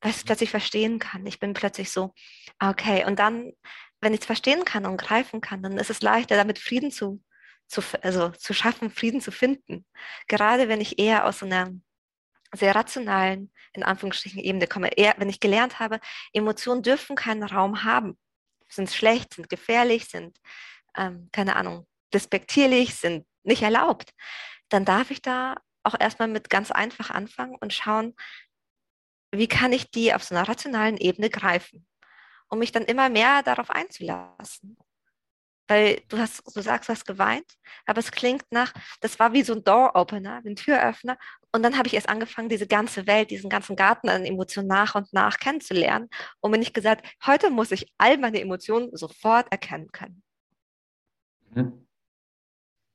weil 0.00 0.10
ich 0.10 0.18
es 0.18 0.24
plötzlich 0.24 0.50
verstehen 0.50 0.98
kann. 0.98 1.26
Ich 1.26 1.40
bin 1.40 1.54
plötzlich 1.54 1.90
so, 1.90 2.14
okay. 2.60 3.04
Und 3.06 3.18
dann, 3.18 3.52
wenn 4.00 4.14
ich 4.14 4.20
es 4.20 4.26
verstehen 4.26 4.64
kann 4.64 4.86
und 4.86 4.98
greifen 4.98 5.40
kann, 5.40 5.62
dann 5.62 5.78
ist 5.78 5.90
es 5.90 6.02
leichter, 6.02 6.36
damit 6.36 6.58
Frieden 6.58 6.90
zu, 6.90 7.22
zu, 7.68 7.82
also 8.02 8.30
zu 8.30 8.54
schaffen, 8.54 8.90
Frieden 8.90 9.20
zu 9.20 9.32
finden. 9.32 9.86
Gerade 10.28 10.68
wenn 10.68 10.80
ich 10.80 10.98
eher 10.98 11.26
aus 11.26 11.42
einer 11.42 11.70
sehr 12.52 12.74
rationalen, 12.74 13.52
in 13.72 13.82
Anführungsstrichen, 13.82 14.40
Ebene 14.40 14.66
komme. 14.66 14.96
Eher, 14.96 15.14
wenn 15.18 15.28
ich 15.28 15.40
gelernt 15.40 15.78
habe, 15.78 16.00
Emotionen 16.32 16.82
dürfen 16.82 17.16
keinen 17.16 17.42
Raum 17.42 17.84
haben. 17.84 18.18
Sind 18.68 18.90
schlecht, 18.90 19.34
sind 19.34 19.48
gefährlich, 19.48 20.06
sind, 20.06 20.38
ähm, 20.96 21.28
keine 21.32 21.56
Ahnung, 21.56 21.86
despektierlich, 22.12 22.94
sind 22.94 23.26
nicht 23.42 23.62
erlaubt. 23.62 24.12
Dann 24.68 24.84
darf 24.84 25.10
ich 25.10 25.22
da 25.22 25.56
auch 25.82 25.94
erstmal 25.98 26.28
mit 26.28 26.50
ganz 26.50 26.70
einfach 26.70 27.10
anfangen 27.10 27.56
und 27.60 27.72
schauen, 27.72 28.14
wie 29.32 29.48
kann 29.48 29.72
ich 29.72 29.90
die 29.90 30.14
auf 30.14 30.24
so 30.24 30.34
einer 30.34 30.48
rationalen 30.48 30.96
Ebene 30.96 31.30
greifen, 31.30 31.86
um 32.48 32.58
mich 32.58 32.72
dann 32.72 32.84
immer 32.84 33.08
mehr 33.08 33.42
darauf 33.42 33.70
einzulassen. 33.70 34.76
Weil 35.68 36.00
du 36.08 36.18
hast, 36.18 36.42
du 36.54 36.60
sagst, 36.60 36.88
du 36.88 36.92
hast 36.92 37.06
geweint, 37.06 37.46
aber 37.86 37.98
es 37.98 38.12
klingt 38.12 38.44
nach, 38.50 38.72
das 39.00 39.18
war 39.18 39.32
wie 39.32 39.42
so 39.42 39.54
ein 39.54 39.64
Door-Opener, 39.64 40.42
ein 40.44 40.56
Türöffner. 40.56 41.16
Und 41.52 41.62
dann 41.62 41.76
habe 41.76 41.88
ich 41.88 41.94
erst 41.94 42.08
angefangen, 42.08 42.48
diese 42.48 42.66
ganze 42.66 43.06
Welt, 43.06 43.30
diesen 43.30 43.50
ganzen 43.50 43.76
Garten 43.76 44.08
an 44.08 44.24
Emotionen 44.24 44.68
nach 44.68 44.94
und 44.94 45.12
nach 45.12 45.38
kennenzulernen. 45.38 46.08
Und 46.40 46.50
mir 46.50 46.58
nicht 46.58 46.74
gesagt, 46.74 47.06
heute 47.26 47.50
muss 47.50 47.72
ich 47.72 47.92
all 47.98 48.18
meine 48.18 48.40
Emotionen 48.40 48.90
sofort 48.96 49.46
erkennen 49.50 49.90
können. 49.90 50.22
Mhm. 51.54 51.86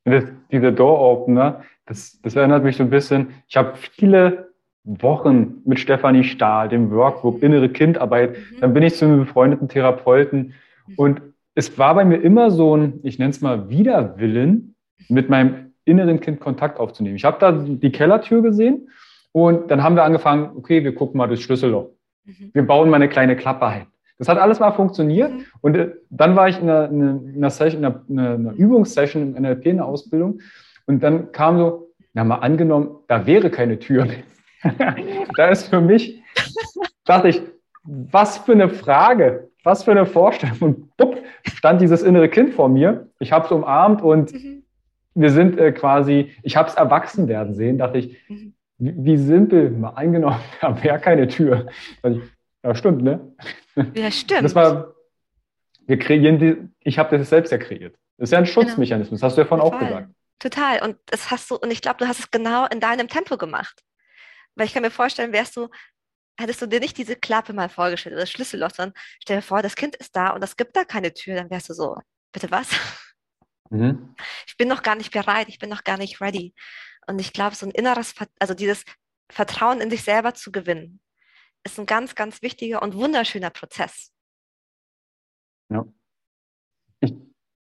Das, 0.03 0.23
dieser 0.51 0.71
Door-Opener, 0.71 1.63
das, 1.85 2.19
das 2.21 2.35
erinnert 2.35 2.63
mich 2.63 2.77
so 2.77 2.83
ein 2.83 2.89
bisschen, 2.89 3.33
ich 3.47 3.55
habe 3.55 3.77
viele 3.77 4.51
Wochen 4.83 5.61
mit 5.63 5.79
Stefanie 5.79 6.23
Stahl, 6.23 6.69
dem 6.69 6.89
Workbook 6.89 7.43
Innere 7.43 7.69
Kindarbeit, 7.69 8.31
mhm. 8.31 8.59
dann 8.61 8.73
bin 8.73 8.83
ich 8.83 8.95
zu 8.95 9.05
einem 9.05 9.19
befreundeten 9.19 9.69
Therapeuten 9.69 10.55
mhm. 10.87 10.95
und 10.95 11.21
es 11.55 11.77
war 11.77 11.95
bei 11.95 12.05
mir 12.05 12.17
immer 12.17 12.51
so 12.51 12.75
ein, 12.77 12.99
ich 13.03 13.19
nenne 13.19 13.31
es 13.31 13.41
mal 13.41 13.69
Widerwillen, 13.69 14.75
mit 15.09 15.29
meinem 15.29 15.73
inneren 15.85 16.19
Kind 16.19 16.39
Kontakt 16.39 16.79
aufzunehmen. 16.79 17.15
Ich 17.15 17.25
habe 17.25 17.37
da 17.39 17.51
die 17.51 17.91
Kellertür 17.91 18.41
gesehen 18.41 18.89
und 19.31 19.69
dann 19.71 19.83
haben 19.83 19.95
wir 19.95 20.03
angefangen, 20.03 20.51
okay, 20.55 20.83
wir 20.83 20.95
gucken 20.95 21.17
mal 21.17 21.27
das 21.27 21.41
Schlüsselloch. 21.41 21.89
Mhm. 22.25 22.51
Wir 22.53 22.65
bauen 22.65 22.89
mal 22.89 22.97
eine 22.97 23.09
kleine 23.09 23.35
Klappe 23.35 23.65
ein. 23.65 23.87
Das 24.17 24.29
hat 24.29 24.37
alles 24.37 24.59
mal 24.59 24.71
funktioniert. 24.71 25.33
Mhm. 25.33 25.45
Und 25.61 25.75
äh, 25.75 25.91
dann 26.09 26.35
war 26.35 26.47
ich 26.47 26.59
in 26.59 26.69
einer, 26.69 26.89
in 26.89 27.33
einer, 27.35 27.49
Session, 27.49 27.83
in 27.83 28.19
einer, 28.19 28.33
einer 28.35 28.53
Übungssession 28.53 29.35
im 29.35 29.41
NLP 29.41 29.65
in 29.67 29.77
der 29.77 29.85
Ausbildung. 29.85 30.41
Und 30.85 31.01
dann 31.01 31.31
kam 31.31 31.57
so, 31.57 31.91
na 32.13 32.23
mal 32.23 32.35
angenommen, 32.35 32.97
da 33.07 33.25
wäre 33.25 33.49
keine 33.49 33.79
Tür. 33.79 34.07
da 35.35 35.47
ist 35.47 35.69
für 35.69 35.81
mich, 35.81 36.21
dachte 37.05 37.29
ich, 37.29 37.41
was 37.83 38.37
für 38.37 38.51
eine 38.51 38.69
Frage, 38.69 39.49
was 39.63 39.83
für 39.83 39.91
eine 39.91 40.05
Vorstellung. 40.05 40.57
Und 40.59 40.97
bupp, 40.97 41.21
stand 41.43 41.81
dieses 41.81 42.03
innere 42.03 42.29
Kind 42.29 42.53
vor 42.53 42.69
mir. 42.69 43.09
Ich 43.19 43.31
habe 43.31 43.45
es 43.45 43.51
umarmt 43.51 44.01
und 44.01 44.33
mhm. 44.33 44.63
wir 45.13 45.31
sind 45.31 45.59
äh, 45.59 45.71
quasi, 45.71 46.31
ich 46.43 46.55
habe 46.55 46.69
es 46.69 46.75
erwachsen 46.75 47.27
werden 47.27 47.53
sehen, 47.53 47.77
dachte 47.77 47.99
ich, 47.99 48.17
mhm. 48.27 48.53
wie, 48.77 48.93
wie, 48.97 49.17
simpel, 49.17 49.69
mal 49.71 49.91
eingenommen, 49.91 50.39
da 50.61 50.83
wäre 50.83 50.99
keine 50.99 51.27
Tür. 51.27 51.67
Also, 52.01 52.21
ja, 52.63 52.75
stimmt, 52.75 53.03
ne? 53.03 53.19
Ja, 53.95 54.11
stimmt. 54.11 54.43
Das 54.43 54.55
war, 54.55 54.93
wir 55.87 55.97
kreieren 55.97 56.39
die, 56.39 56.57
ich 56.79 56.99
habe 56.99 57.17
das 57.17 57.29
selbst 57.29 57.51
ja 57.51 57.57
kreiert. 57.57 57.95
Das 58.17 58.29
ist 58.29 58.33
ja 58.33 58.37
ein 58.37 58.43
genau. 58.43 58.53
Schutzmechanismus, 58.53 59.19
das 59.19 59.27
hast 59.27 59.37
du 59.37 59.41
ja 59.41 59.47
vorhin 59.47 59.65
auch 59.65 59.77
gesagt. 59.77 60.09
Total. 60.39 60.81
Und 60.83 60.97
das 61.05 61.29
hast 61.31 61.49
du, 61.51 61.55
und 61.55 61.71
ich 61.71 61.81
glaube, 61.81 61.97
du 61.99 62.07
hast 62.07 62.19
es 62.19 62.31
genau 62.31 62.65
in 62.67 62.79
deinem 62.79 63.07
Tempo 63.07 63.37
gemacht. 63.37 63.83
Weil 64.55 64.65
ich 64.65 64.73
kann 64.73 64.81
mir 64.81 64.91
vorstellen, 64.91 65.33
wärst 65.33 65.55
du 65.55 65.69
hättest 66.37 66.61
du 66.61 66.67
dir 66.67 66.79
nicht 66.79 66.97
diese 66.97 67.15
Klappe 67.15 67.53
mal 67.53 67.69
vorgestellt 67.69 68.13
oder 68.13 68.23
das 68.23 68.31
Schlüsselloch, 68.31 68.71
sondern 68.71 68.93
stell 69.21 69.37
dir 69.37 69.41
vor, 69.41 69.61
das 69.61 69.75
Kind 69.75 69.95
ist 69.95 70.15
da 70.15 70.29
und 70.31 70.43
es 70.43 70.57
gibt 70.57 70.75
da 70.75 70.83
keine 70.83 71.13
Tür, 71.13 71.35
dann 71.35 71.49
wärst 71.49 71.69
du 71.69 71.73
so, 71.73 71.97
bitte 72.31 72.49
was? 72.51 72.69
Mhm. 73.69 74.15
Ich 74.47 74.57
bin 74.57 74.67
noch 74.67 74.83
gar 74.83 74.95
nicht 74.95 75.13
bereit, 75.13 75.47
ich 75.47 75.57
bin 75.57 75.69
noch 75.69 75.83
gar 75.83 75.97
nicht 75.97 76.19
ready. 76.19 76.53
Und 77.07 77.19
ich 77.19 77.33
glaube, 77.33 77.55
so 77.55 77.65
ein 77.65 77.71
inneres, 77.71 78.13
also 78.39 78.53
dieses 78.53 78.83
Vertrauen 79.31 79.81
in 79.81 79.89
dich 79.89 80.03
selber 80.03 80.33
zu 80.33 80.51
gewinnen, 80.51 80.99
ist 81.63 81.79
ein 81.79 81.85
ganz, 81.85 82.15
ganz 82.15 82.41
wichtiger 82.41 82.81
und 82.81 82.95
wunderschöner 82.95 83.49
Prozess. 83.49 84.11
Ja. 85.69 85.85
Ich 86.99 87.13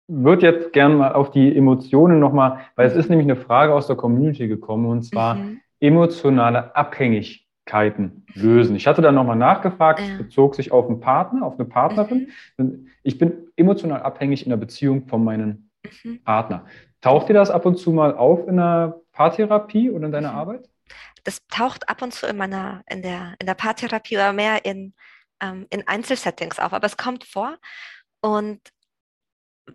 würde 0.09 0.47
jetzt 0.47 0.73
gerne 0.73 0.97
mal 0.97 1.13
auf 1.13 1.31
die 1.31 1.57
Emotionen 1.57 2.19
nochmal, 2.19 2.67
weil 2.75 2.89
es 2.89 2.97
ist 2.97 3.09
nämlich 3.09 3.27
eine 3.27 3.37
Frage 3.37 3.73
aus 3.73 3.87
der 3.87 3.97
Community 3.97 4.49
gekommen 4.49 4.87
und 4.87 5.03
zwar 5.03 5.37
mhm. 5.37 5.61
emotionale 5.79 6.75
Abhängigkeit. 6.75 7.50
Schwierigkeiten 7.71 8.25
lösen. 8.35 8.77
Ich 8.77 8.87
hatte 8.87 9.03
dann 9.03 9.15
nochmal 9.15 9.37
nachgefragt, 9.37 10.01
es 10.01 10.19
bezog 10.19 10.55
sich 10.55 10.73
auf 10.73 10.89
einen 10.89 11.01
Partner, 11.01 11.47
auf 11.47 11.55
eine 11.55 11.65
Partnerin. 11.65 12.31
Mhm. 12.57 12.89
Ich 13.03 13.19
bin 13.19 13.51
emotional 13.57 14.03
abhängig 14.03 14.45
in 14.45 14.51
der 14.51 14.57
Beziehung 14.57 15.07
von 15.09 15.25
meinem 15.25 15.71
mhm. 16.03 16.23
Partner. 16.23 16.67
Taucht 17.01 17.29
dir 17.29 17.35
das 17.35 17.51
ab 17.51 17.67
und 17.67 17.77
zu 17.77 17.93
mal 17.93 18.15
auf 18.15 18.47
in 18.49 18.57
der 18.57 19.01
Paartherapie 19.13 19.91
oder 19.91 20.07
in 20.07 20.13
deiner 20.13 20.33
mhm. 20.33 20.39
Arbeit? 20.39 20.69
Das 21.25 21.47
taucht 21.49 21.89
ab 21.89 22.03
und 22.03 22.13
zu 22.13 22.27
in 22.27 22.37
meiner, 22.37 22.83
in 22.89 23.03
der, 23.03 23.35
in 23.39 23.47
der 23.47 23.55
Paartherapie 23.55 24.17
oder 24.17 24.33
mehr 24.33 24.65
in, 24.65 24.95
ähm, 25.41 25.67
in 25.71 25.87
Einzelsettings 25.87 26.59
auf, 26.59 26.73
aber 26.73 26.87
es 26.87 26.97
kommt 26.97 27.25
vor. 27.25 27.57
Und 28.21 28.61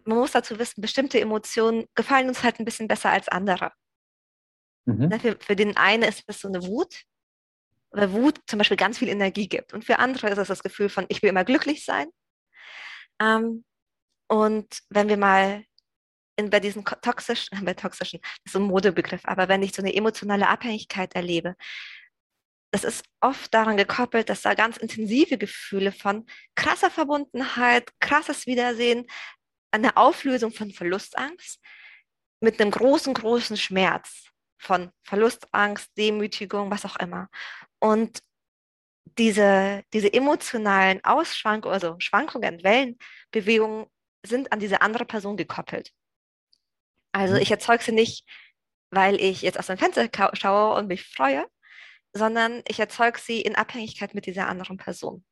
man 0.03 0.17
muss 0.17 0.31
dazu 0.31 0.59
wissen, 0.59 0.81
bestimmte 0.81 1.19
Emotionen 1.21 1.85
gefallen 1.95 2.27
uns 2.27 2.43
halt 2.43 2.59
ein 2.59 2.65
bisschen 2.65 2.87
besser 2.87 3.11
als 3.11 3.29
andere. 3.29 3.71
Mhm. 4.85 5.07
Ne, 5.07 5.19
für, 5.19 5.37
für 5.39 5.55
den 5.55 5.77
einen 5.77 6.03
ist 6.03 6.23
es 6.27 6.41
so 6.41 6.47
eine 6.47 6.63
Wut, 6.65 7.05
weil 7.95 8.11
Wut 8.11 8.39
zum 8.47 8.57
Beispiel 8.57 8.77
ganz 8.77 8.97
viel 8.99 9.07
Energie 9.07 9.47
gibt. 9.47 9.73
Und 9.73 9.85
für 9.85 9.99
andere 9.99 10.29
ist 10.29 10.37
es 10.37 10.47
das 10.47 10.63
Gefühl 10.63 10.89
von, 10.89 11.05
ich 11.09 11.21
will 11.21 11.29
immer 11.29 11.45
glücklich 11.45 11.85
sein. 11.85 12.07
Ähm, 13.21 13.63
und 14.27 14.79
wenn 14.89 15.07
wir 15.07 15.17
mal 15.17 15.63
in, 16.37 16.49
bei 16.49 16.59
diesen 16.59 16.83
toxischen, 16.83 17.47
bei 17.65 17.73
toxischen, 17.73 18.19
das 18.21 18.53
ist 18.53 18.55
ein 18.55 18.63
Modebegriff, 18.63 19.21
aber 19.23 19.47
wenn 19.47 19.63
ich 19.63 19.73
so 19.73 19.81
eine 19.81 19.93
emotionale 19.93 20.47
Abhängigkeit 20.49 21.15
erlebe, 21.15 21.55
das 22.71 22.83
ist 22.83 23.05
oft 23.21 23.53
daran 23.53 23.77
gekoppelt, 23.77 24.29
dass 24.29 24.41
da 24.41 24.53
ganz 24.53 24.75
intensive 24.75 25.37
Gefühle 25.37 25.93
von 25.93 26.25
krasser 26.55 26.91
Verbundenheit, 26.91 27.89
krasses 28.01 28.47
Wiedersehen, 28.47 29.05
eine 29.71 29.95
Auflösung 29.95 30.51
von 30.51 30.71
Verlustangst 30.71 31.61
mit 32.41 32.59
einem 32.59 32.71
großen, 32.71 33.13
großen 33.13 33.55
Schmerz 33.55 34.25
von 34.57 34.91
Verlustangst, 35.03 35.89
Demütigung, 35.97 36.71
was 36.71 36.85
auch 36.85 36.95
immer. 36.97 37.29
Und 37.79 38.19
diese, 39.17 39.83
diese 39.93 40.11
emotionalen 40.11 41.03
Ausschwankungen, 41.03 41.73
also 41.73 41.95
Schwankungen, 41.99 42.63
Wellenbewegungen 42.63 43.85
sind 44.25 44.51
an 44.51 44.59
diese 44.59 44.81
andere 44.81 45.05
Person 45.05 45.37
gekoppelt. 45.37 45.91
Also 47.11 47.35
mhm. 47.35 47.41
ich 47.41 47.51
erzeuge 47.51 47.83
sie 47.83 47.91
nicht, 47.91 48.27
weil 48.89 49.15
ich 49.21 49.41
jetzt 49.41 49.59
aus 49.59 49.67
dem 49.67 49.77
Fenster 49.77 50.09
schaue 50.33 50.77
und 50.77 50.87
mich 50.87 51.03
freue, 51.03 51.45
sondern 52.13 52.63
ich 52.67 52.79
erzeuge 52.79 53.19
sie 53.19 53.41
in 53.41 53.55
Abhängigkeit 53.55 54.15
mit 54.15 54.25
dieser 54.25 54.47
anderen 54.47 54.77
Person. 54.77 55.25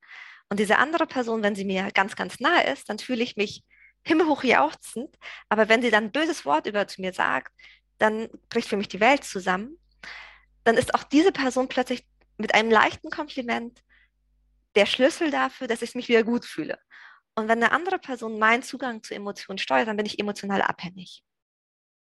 Und 0.50 0.60
diese 0.60 0.78
andere 0.78 1.08
Person, 1.08 1.42
wenn 1.44 1.56
sie 1.56 1.66
mir 1.66 1.90
ganz, 1.94 2.16
ganz 2.16 2.40
nahe 2.40 2.72
ist, 2.72 2.90
dann 2.90 3.00
fühle 3.00 3.24
ich 3.24 3.36
mich 3.38 3.64
himmelhoch 4.04 4.44
jauchzend. 4.44 5.18
Aber 5.50 5.70
wenn 5.70 5.82
sie 5.82 5.92
dann 5.92 6.06
ein 6.06 6.12
böses 6.12 6.46
Wort 6.46 6.68
über 6.68 6.88
zu 6.88 7.02
mir 7.02 7.14
sagt, 7.14 7.52
dann 7.98 8.30
bricht 8.50 8.68
für 8.68 8.78
mich 8.78 8.88
die 8.88 9.00
Welt 9.00 9.24
zusammen. 9.24 9.78
Dann 10.64 10.76
ist 10.76 10.94
auch 10.96 11.04
diese 11.04 11.32
Person 11.32 11.68
plötzlich 11.68 12.06
mit 12.38 12.56
einem 12.56 12.72
leichten 12.72 13.10
Kompliment 13.10 13.84
der 14.76 14.86
Schlüssel 14.86 15.32
dafür, 15.32 15.68
dass 15.68 15.82
ich 15.82 15.96
mich 15.96 16.10
wieder 16.10 16.24
gut 16.24 16.46
fühle. 16.46 16.80
Und 17.36 17.48
wenn 17.48 17.64
eine 17.64 17.72
andere 17.72 18.00
Person 18.00 18.40
meinen 18.40 18.64
Zugang 18.64 19.04
zu 19.04 19.14
Emotionen 19.16 19.58
steuert, 19.58 19.88
dann 19.88 19.98
bin 19.98 20.06
ich 20.06 20.20
emotional 20.20 20.62
abhängig. 20.62 21.24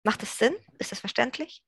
Macht 0.05 0.23
das 0.23 0.39
Sinn? 0.39 0.55
Ist 0.79 0.93
das 0.93 1.01
verständlich? 1.01 1.63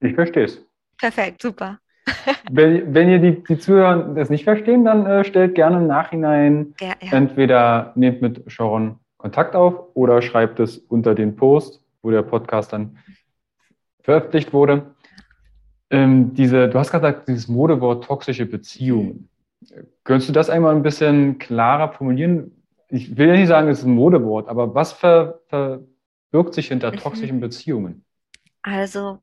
Ich 0.00 0.14
verstehe 0.14 0.44
es. 0.44 0.64
Perfekt, 0.96 1.42
super. 1.42 1.78
wenn, 2.50 2.94
wenn 2.94 3.10
ihr 3.10 3.18
die, 3.18 3.42
die 3.42 3.58
Zuhörer 3.58 4.14
das 4.14 4.30
nicht 4.30 4.44
verstehen, 4.44 4.84
dann 4.84 5.04
äh, 5.06 5.24
stellt 5.24 5.54
gerne 5.54 5.76
im 5.76 5.86
Nachhinein 5.86 6.74
ja, 6.80 6.94
ja. 7.02 7.12
entweder 7.12 7.92
nehmt 7.96 8.22
mit 8.22 8.50
Sharon 8.50 8.98
Kontakt 9.18 9.54
auf 9.54 9.94
oder 9.94 10.22
schreibt 10.22 10.60
es 10.60 10.78
unter 10.78 11.14
den 11.14 11.36
Post, 11.36 11.84
wo 12.02 12.10
der 12.10 12.22
Podcast 12.22 12.72
dann 12.72 12.98
veröffentlicht 14.02 14.52
wurde 14.52 14.94
ähm, 15.90 16.34
diese, 16.34 16.68
du 16.68 16.78
hast 16.78 16.90
gerade 16.90 17.06
gesagt, 17.12 17.28
dieses 17.28 17.48
Modewort 17.48 18.04
toxische 18.04 18.46
Beziehungen. 18.46 19.28
Könntest 20.04 20.28
du 20.28 20.32
das 20.32 20.50
einmal 20.50 20.74
ein 20.74 20.82
bisschen 20.82 21.38
klarer 21.38 21.92
formulieren? 21.92 22.52
Ich 22.88 23.16
will 23.16 23.28
ja 23.28 23.34
nicht 23.36 23.48
sagen, 23.48 23.68
es 23.68 23.80
ist 23.80 23.84
ein 23.84 23.94
Modewort, 23.94 24.48
aber 24.48 24.74
was 24.74 24.92
ver, 24.92 25.40
ver, 25.48 25.80
birgt 26.30 26.54
sich 26.54 26.68
hinter 26.68 26.92
Mhm. 26.92 26.96
toxischen 26.96 27.40
Beziehungen? 27.40 28.04
Also, 28.62 29.20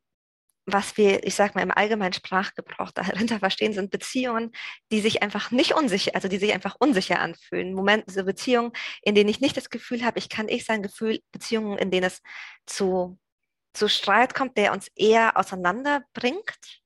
was 0.65 0.97
wir, 0.97 1.25
ich 1.25 1.35
sag 1.35 1.55
mal, 1.55 1.61
im 1.61 1.71
allgemeinen 1.71 2.13
Sprachgebrauch 2.13 2.91
dahinter 2.91 3.39
verstehen, 3.39 3.73
sind 3.73 3.91
Beziehungen, 3.91 4.51
die 4.91 4.99
sich 5.01 5.21
einfach 5.21 5.51
nicht 5.51 5.73
unsicher, 5.75 6.11
also 6.15 6.27
die 6.27 6.37
sich 6.37 6.53
einfach 6.53 6.75
unsicher 6.79 7.19
anfühlen. 7.19 7.73
Momente, 7.73 8.11
so 8.11 8.23
Beziehungen, 8.23 8.71
in 9.03 9.15
denen 9.15 9.29
ich 9.29 9.41
nicht 9.41 9.57
das 9.57 9.69
Gefühl 9.69 10.03
habe, 10.03 10.19
ich 10.19 10.29
kann 10.29 10.49
ich 10.49 10.65
sein 10.65 10.81
Gefühl, 10.81 11.19
Beziehungen, 11.31 11.77
in 11.77 11.91
denen 11.91 12.05
es 12.05 12.21
zu, 12.65 13.19
zu 13.73 13.87
Streit 13.89 14.33
kommt, 14.33 14.57
der 14.57 14.73
uns 14.73 14.89
eher 14.95 15.37
auseinanderbringt, 15.37 16.81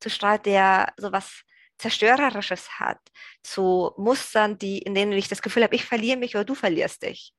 zu 0.00 0.10
Streit, 0.10 0.46
der 0.46 0.92
sowas 0.96 1.42
Zerstörerisches 1.78 2.78
hat, 2.78 3.00
zu 3.42 3.92
Mustern, 3.96 4.58
die, 4.58 4.78
in 4.78 4.94
denen 4.94 5.12
ich 5.12 5.28
das 5.28 5.42
Gefühl 5.42 5.64
habe, 5.64 5.74
ich 5.74 5.84
verliere 5.84 6.18
mich 6.18 6.34
oder 6.36 6.44
du 6.44 6.54
verlierst 6.54 7.02
dich. 7.02 7.34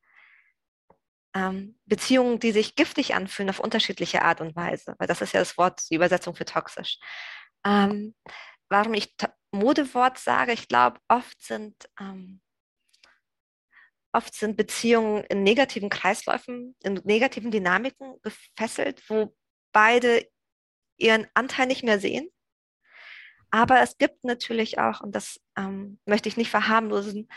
Ähm, 1.35 1.77
Beziehungen, 1.85 2.39
die 2.39 2.53
sich 2.53 2.75
giftig 2.75 3.13
anfühlen 3.13 3.49
auf 3.49 3.59
unterschiedliche 3.59 4.21
Art 4.21 4.39
und 4.39 4.55
Weise, 4.55 4.95
weil 4.97 5.07
das 5.07 5.21
ist 5.21 5.33
ja 5.33 5.41
das 5.41 5.57
Wort, 5.57 5.81
die 5.89 5.95
Übersetzung 5.95 6.33
für 6.33 6.45
toxisch. 6.45 6.97
Ähm, 7.65 8.15
warum 8.69 8.93
ich 8.93 9.13
Modewort 9.51 10.17
sage, 10.17 10.53
ich 10.53 10.67
glaube, 10.67 10.99
oft 11.09 11.41
sind, 11.43 11.75
ähm, 11.99 12.41
oft 14.13 14.33
sind 14.33 14.55
Beziehungen 14.55 15.25
in 15.25 15.43
negativen 15.43 15.89
Kreisläufen, 15.89 16.75
in 16.83 17.01
negativen 17.03 17.51
Dynamiken 17.51 18.15
gefesselt, 18.21 19.03
wo 19.09 19.35
beide 19.73 20.25
ihren 20.97 21.27
Anteil 21.33 21.67
nicht 21.67 21.83
mehr 21.83 21.99
sehen. 21.99 22.29
Aber 23.51 23.81
es 23.81 23.97
gibt 23.97 24.23
natürlich 24.23 24.79
auch, 24.79 25.01
und 25.01 25.15
das 25.15 25.39
ähm, 25.57 25.99
möchte 26.05 26.29
ich 26.29 26.37
nicht 26.37 26.49
verharmlosen, 26.49 27.29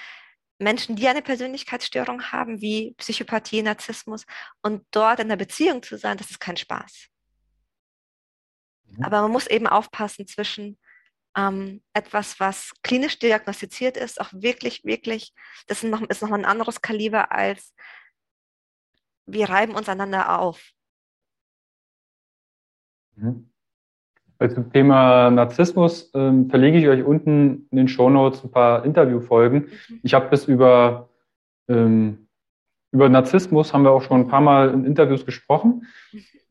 Menschen, 0.58 0.96
die 0.96 1.06
eine 1.08 1.22
Persönlichkeitsstörung 1.22 2.32
haben, 2.32 2.60
wie 2.60 2.94
Psychopathie, 2.98 3.62
Narzissmus, 3.62 4.26
und 4.62 4.84
dort 4.90 5.20
in 5.20 5.26
einer 5.26 5.36
Beziehung 5.36 5.82
zu 5.82 5.96
sein, 5.96 6.16
das 6.16 6.30
ist 6.30 6.40
kein 6.40 6.56
Spaß. 6.56 7.08
Mhm. 8.84 9.04
Aber 9.04 9.22
man 9.22 9.30
muss 9.30 9.46
eben 9.46 9.66
aufpassen 9.66 10.26
zwischen 10.26 10.78
ähm, 11.36 11.82
etwas, 11.92 12.40
was 12.40 12.72
klinisch 12.82 13.18
diagnostiziert 13.18 13.96
ist, 13.96 14.20
auch 14.20 14.32
wirklich, 14.32 14.84
wirklich, 14.84 15.32
das 15.66 15.84
ist 15.84 15.90
noch, 15.90 16.02
ist 16.02 16.22
noch 16.22 16.32
ein 16.32 16.44
anderes 16.44 16.80
Kaliber 16.80 17.30
als 17.30 17.72
wir 19.28 19.48
reiben 19.48 19.74
uns 19.74 19.88
einander 19.88 20.40
auf. 20.40 20.72
Mhm. 23.14 23.52
Zum 24.46 24.72
Thema 24.72 25.30
Narzissmus 25.30 26.12
ähm, 26.14 26.48
verlege 26.48 26.78
ich 26.78 26.86
euch 26.86 27.02
unten 27.02 27.66
in 27.70 27.76
den 27.76 27.88
Shownotes 27.88 28.44
ein 28.44 28.52
paar 28.52 28.84
Interviewfolgen. 28.84 29.66
Mhm. 29.88 30.00
Ich 30.04 30.14
habe 30.14 30.28
bis 30.28 30.44
über, 30.44 31.08
ähm, 31.68 32.28
über 32.92 33.08
Narzissmus 33.08 33.74
haben 33.74 33.82
wir 33.82 33.90
auch 33.90 34.02
schon 34.02 34.20
ein 34.20 34.28
paar 34.28 34.40
Mal 34.40 34.70
in 34.70 34.84
Interviews 34.84 35.26
gesprochen. 35.26 35.86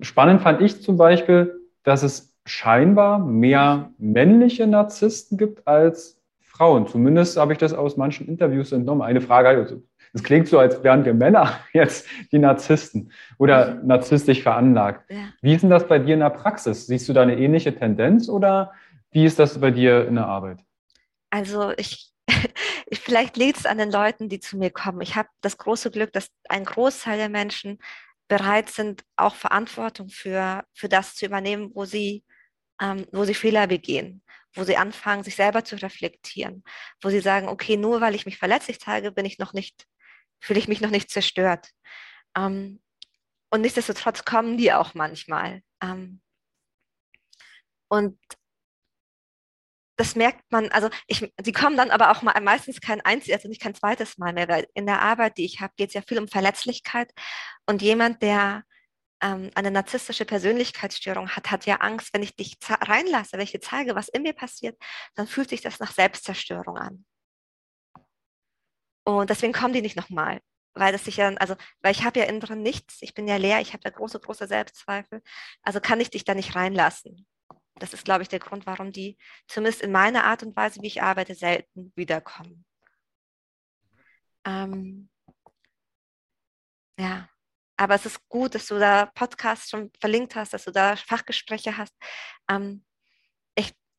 Spannend 0.01 0.41
fand 0.41 0.61
ich 0.61 0.81
zum 0.81 0.97
Beispiel, 0.97 1.61
dass 1.83 2.03
es 2.03 2.35
scheinbar 2.45 3.19
mehr 3.19 3.91
männliche 3.97 4.67
Narzissten 4.67 5.37
gibt 5.37 5.65
als 5.65 6.21
Frauen. 6.41 6.87
Zumindest 6.87 7.37
habe 7.37 7.53
ich 7.53 7.59
das 7.59 7.73
aus 7.73 7.95
manchen 7.95 8.27
Interviews 8.27 8.73
entnommen. 8.73 9.01
Eine 9.01 9.21
Frage, 9.21 9.47
also, 9.47 9.81
es 10.13 10.23
klingt 10.23 10.47
so, 10.47 10.59
als 10.59 10.83
wären 10.83 11.05
wir 11.05 11.13
Männer 11.13 11.59
jetzt 11.73 12.07
die 12.31 12.39
Narzissten 12.39 13.11
oder 13.37 13.75
narzisstisch 13.83 14.41
veranlagt. 14.41 15.09
Ja. 15.09 15.29
Wie 15.41 15.53
ist 15.53 15.61
denn 15.61 15.69
das 15.69 15.87
bei 15.87 15.99
dir 15.99 16.13
in 16.13 16.21
der 16.21 16.29
Praxis? 16.29 16.87
Siehst 16.87 17.07
du 17.09 17.13
da 17.13 17.21
eine 17.21 17.37
ähnliche 17.37 17.75
Tendenz 17.75 18.29
oder 18.29 18.73
wie 19.11 19.25
ist 19.25 19.39
das 19.39 19.59
bei 19.59 19.71
dir 19.71 20.07
in 20.07 20.15
der 20.15 20.25
Arbeit? 20.25 20.59
Also 21.29 21.71
ich, 21.77 22.11
ich 22.87 22.99
vielleicht 22.99 23.37
liegt 23.37 23.57
es 23.57 23.65
an 23.65 23.77
den 23.77 23.91
Leuten, 23.91 24.29
die 24.29 24.39
zu 24.39 24.57
mir 24.57 24.71
kommen. 24.71 25.01
Ich 25.01 25.15
habe 25.15 25.29
das 25.41 25.57
große 25.57 25.91
Glück, 25.91 26.13
dass 26.13 26.29
ein 26.49 26.65
Großteil 26.65 27.17
der 27.17 27.29
Menschen 27.29 27.79
bereit 28.27 28.69
sind, 28.69 29.03
auch 29.15 29.35
Verantwortung 29.35 30.09
für, 30.09 30.63
für 30.73 30.89
das 30.89 31.15
zu 31.15 31.25
übernehmen, 31.25 31.71
wo 31.73 31.85
sie, 31.85 32.23
ähm, 32.81 33.05
wo 33.11 33.23
sie 33.23 33.33
Fehler 33.33 33.67
begehen, 33.67 34.21
wo 34.53 34.63
sie 34.63 34.77
anfangen, 34.77 35.23
sich 35.23 35.35
selber 35.35 35.63
zu 35.63 35.75
reflektieren, 35.81 36.63
wo 37.01 37.09
sie 37.09 37.21
sagen, 37.21 37.47
okay, 37.47 37.77
nur 37.77 38.01
weil 38.01 38.15
ich 38.15 38.25
mich 38.25 38.37
verletzlich 38.37 38.79
zeige, 38.79 39.11
bin 39.11 39.25
ich 39.25 39.39
noch 39.39 39.53
nicht, 39.53 39.85
fühle 40.39 40.59
ich 40.59 40.67
mich 40.67 40.81
noch 40.81 40.89
nicht 40.89 41.09
zerstört. 41.09 41.69
Ähm, 42.35 42.81
und 43.49 43.61
nichtsdestotrotz 43.61 44.25
kommen 44.25 44.57
die 44.57 44.73
auch 44.73 44.93
manchmal. 44.93 45.61
Ähm, 45.81 46.21
und 47.89 48.19
das 49.97 50.15
merkt 50.15 50.51
man, 50.51 50.69
also 50.69 50.89
ich, 51.07 51.31
sie 51.43 51.51
kommen 51.51 51.75
dann 51.75 51.89
aber 51.89 52.11
auch 52.11 52.21
mal 52.21 52.39
meistens 52.41 52.81
kein 52.81 53.01
einziges, 53.01 53.37
also 53.37 53.49
nicht 53.49 53.61
kein 53.61 53.73
zweites 53.73 54.17
Mal 54.17 54.31
mehr, 54.31 54.47
weil 54.47 54.67
in 54.75 54.85
der 54.85 55.01
Arbeit, 55.01 55.37
die 55.37 55.45
ich 55.45 55.59
habe, 55.59 55.73
geht 55.75 55.89
es 55.89 55.95
ja 55.95 56.01
viel 56.01 56.19
um 56.19 56.27
Verletzlichkeit. 56.27 57.11
Und 57.65 57.81
jemand, 57.81 58.21
der 58.21 58.63
ähm, 59.21 59.49
eine 59.55 59.71
narzisstische 59.71 60.25
Persönlichkeitsstörung 60.25 61.29
hat, 61.29 61.49
hat 61.49 61.65
ja 61.65 61.77
Angst, 61.77 62.13
wenn 62.13 62.21
ich 62.21 62.35
dich 62.35 62.57
reinlasse, 62.69 63.33
wenn 63.33 63.41
ich 63.41 63.51
dir 63.51 63.61
zeige, 63.61 63.95
was 63.95 64.09
in 64.09 64.21
mir 64.21 64.33
passiert, 64.33 64.77
dann 65.15 65.27
fühlt 65.27 65.49
sich 65.49 65.61
das 65.61 65.79
nach 65.79 65.91
Selbstzerstörung 65.91 66.77
an. 66.77 67.05
Und 69.07 69.29
deswegen 69.29 69.53
kommen 69.53 69.73
die 69.73 69.81
nicht 69.81 69.95
nochmal, 69.95 70.41
weil 70.73 70.91
das 70.91 71.05
sich 71.05 71.15
ja, 71.15 71.29
also, 71.35 71.55
weil 71.79 71.93
ich 71.93 72.03
habe 72.03 72.19
ja 72.19 72.25
innen 72.25 72.41
drin 72.41 72.61
nichts, 72.61 72.97
ich 72.99 73.13
bin 73.13 73.25
ja 73.25 73.37
leer, 73.37 73.61
ich 73.61 73.71
habe 73.71 73.83
ja 73.85 73.89
große, 73.89 74.19
große 74.19 74.47
Selbstzweifel, 74.47 75.21
also 75.63 75.79
kann 75.79 76.01
ich 76.01 76.09
dich 76.09 76.25
da 76.25 76.35
nicht 76.35 76.55
reinlassen. 76.55 77.25
Das 77.75 77.93
ist, 77.93 78.03
glaube 78.03 78.23
ich, 78.23 78.27
der 78.27 78.39
Grund, 78.39 78.65
warum 78.65 78.91
die 78.91 79.17
zumindest 79.47 79.81
in 79.81 79.93
meiner 79.93 80.25
Art 80.25 80.43
und 80.43 80.57
Weise, 80.57 80.81
wie 80.81 80.87
ich 80.87 81.01
arbeite, 81.01 81.35
selten 81.35 81.93
wiederkommen. 81.95 82.65
Ähm, 84.45 85.09
ja, 86.99 87.29
aber 87.77 87.95
es 87.95 88.05
ist 88.05 88.27
gut, 88.27 88.55
dass 88.55 88.65
du 88.67 88.77
da 88.77 89.05
Podcasts 89.05 89.69
schon 89.69 89.89
verlinkt 90.01 90.35
hast, 90.35 90.51
dass 90.51 90.65
du 90.65 90.71
da 90.71 90.97
Fachgespräche 90.97 91.77
hast. 91.77 91.93
Ähm, 92.49 92.83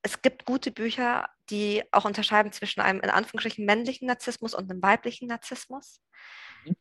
es 0.08 0.22
gibt 0.22 0.44
gute 0.44 0.70
Bücher, 0.70 1.28
die 1.50 1.82
auch 1.92 2.04
unterscheiden 2.04 2.52
zwischen 2.52 2.80
einem 2.80 3.00
in 3.00 3.10
Anführungsstrichen 3.10 3.64
männlichen 3.64 4.08
Narzissmus 4.08 4.54
und 4.54 4.70
einem 4.70 4.82
weiblichen 4.82 5.28
Narzissmus. 5.28 6.00
Mhm. 6.64 6.76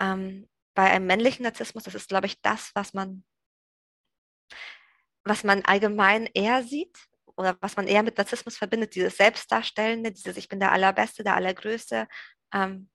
Ähm, 0.00 0.48
bei 0.74 0.90
einem 0.90 1.06
männlichen 1.06 1.44
Narzissmus, 1.44 1.84
das 1.84 1.94
ist, 1.94 2.08
glaube 2.08 2.26
ich, 2.26 2.40
das, 2.42 2.70
was 2.74 2.92
man 2.92 3.24
was 5.26 5.42
man 5.42 5.62
allgemein 5.64 6.26
eher 6.34 6.62
sieht 6.62 6.96
oder 7.34 7.56
was 7.60 7.76
man 7.76 7.88
eher 7.88 8.02
mit 8.02 8.16
Narzissmus 8.16 8.56
verbindet, 8.56 8.94
dieses 8.94 9.16
Selbstdarstellende, 9.16 10.12
dieses 10.12 10.36
Ich 10.36 10.48
bin 10.48 10.60
der 10.60 10.72
Allerbeste, 10.72 11.24
der 11.24 11.34
Allergrößte, 11.34 12.06
ähm, 12.54 12.88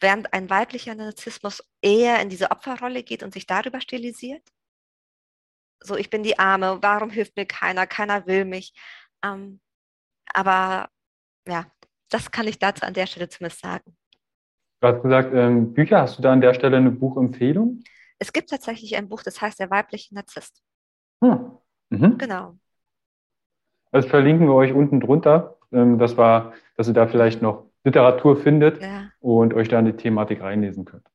während 0.00 0.32
ein 0.32 0.48
weiblicher 0.48 0.94
Narzissmus 0.94 1.62
eher 1.82 2.20
in 2.20 2.30
diese 2.30 2.50
Opferrolle 2.50 3.02
geht 3.02 3.22
und 3.22 3.34
sich 3.34 3.46
darüber 3.46 3.80
stilisiert. 3.80 4.42
So, 5.80 5.96
ich 5.96 6.10
bin 6.10 6.22
die 6.22 6.38
Arme, 6.38 6.78
warum 6.80 7.10
hilft 7.10 7.36
mir 7.36 7.46
keiner, 7.46 7.86
keiner 7.86 8.26
will 8.26 8.44
mich. 8.44 8.72
Ähm, 9.24 9.60
aber 10.32 10.88
ja, 11.46 11.66
das 12.10 12.30
kann 12.30 12.46
ich 12.46 12.58
dazu 12.58 12.84
an 12.84 12.94
der 12.94 13.06
Stelle 13.06 13.28
zumindest 13.28 13.60
sagen. 13.62 13.96
Du 14.80 14.88
hast 14.88 15.02
gesagt, 15.02 15.34
ähm, 15.34 15.72
Bücher, 15.74 16.02
hast 16.02 16.18
du 16.18 16.22
da 16.22 16.32
an 16.32 16.40
der 16.40 16.54
Stelle 16.54 16.76
eine 16.76 16.90
Buchempfehlung? 16.90 17.82
Es 18.18 18.32
gibt 18.32 18.50
tatsächlich 18.50 18.96
ein 18.96 19.08
Buch, 19.08 19.22
das 19.22 19.40
heißt 19.40 19.58
Der 19.58 19.70
weibliche 19.70 20.14
Narzisst. 20.14 20.62
Hm. 21.22 21.50
Mhm. 21.90 22.18
Genau. 22.18 22.56
Das 23.90 24.06
verlinken 24.06 24.46
wir 24.46 24.54
euch 24.54 24.72
unten 24.72 25.00
drunter. 25.00 25.56
Ähm, 25.72 25.98
das 25.98 26.16
war, 26.16 26.52
dass 26.76 26.86
ihr 26.88 26.94
da 26.94 27.06
vielleicht 27.06 27.42
noch 27.42 27.64
Literatur 27.84 28.36
findet 28.36 28.80
Ja. 28.82 29.10
und 29.20 29.54
euch 29.54 29.68
da 29.68 29.78
in 29.78 29.86
die 29.86 29.92
Thematik 29.96 30.40
reinlesen 30.42 30.84
könnt. 30.84 31.06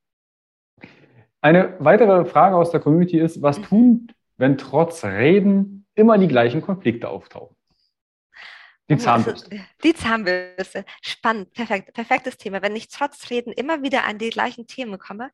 Eine 1.42 1.76
weitere 1.80 2.26
Frage 2.26 2.56
aus 2.56 2.72
der 2.72 2.80
Community 2.80 3.20
ist, 3.20 3.42
was 3.42 3.60
Mhm. 3.60 3.63
tun, 3.63 4.08
wenn 4.38 4.58
trotz 4.58 5.04
Reden 5.04 5.86
immer 5.96 6.18
die 6.18 6.28
gleichen 6.28 6.62
Konflikte 6.62 7.10
auftauchen? 7.10 7.56
Die 8.89 8.93
Oh, 8.96 8.98
also, 8.98 9.04
Zahnbürste. 9.06 9.65
die 9.84 9.93
Zahnbürste. 9.93 10.86
Spannend, 11.02 11.54
perfekt, 11.54 11.93
perfektes 11.93 12.38
Thema. 12.38 12.62
Wenn 12.62 12.76
ich 12.76 12.89
trotz 12.89 13.30
Reden 13.30 13.54
immer 13.54 13.82
wieder 13.82 14.04
an 14.04 14.17
die 14.17 14.30
gleichen 14.30 14.67
Themen 14.67 15.00
komme, 15.00 15.32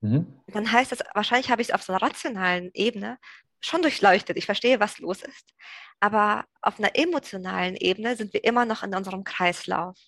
Mhm. 0.00 0.40
dann 0.46 0.70
heißt 0.70 0.92
das, 0.92 1.00
wahrscheinlich 1.14 1.50
habe 1.50 1.60
ich 1.60 1.70
es 1.70 1.74
auf 1.74 1.82
so 1.82 1.92
einer 1.92 2.02
rationalen 2.02 2.70
Ebene 2.72 3.18
schon 3.60 3.82
durchleuchtet. 3.82 4.36
Ich 4.36 4.46
verstehe, 4.46 4.78
was 4.78 5.00
los 5.00 5.22
ist. 5.22 5.54
Aber 5.98 6.44
auf 6.62 6.78
einer 6.78 6.94
emotionalen 6.94 7.74
Ebene 7.74 8.14
sind 8.14 8.32
wir 8.32 8.44
immer 8.44 8.64
noch 8.64 8.84
in 8.84 8.94
unserem 8.94 9.24
Kreislauf. 9.24 9.98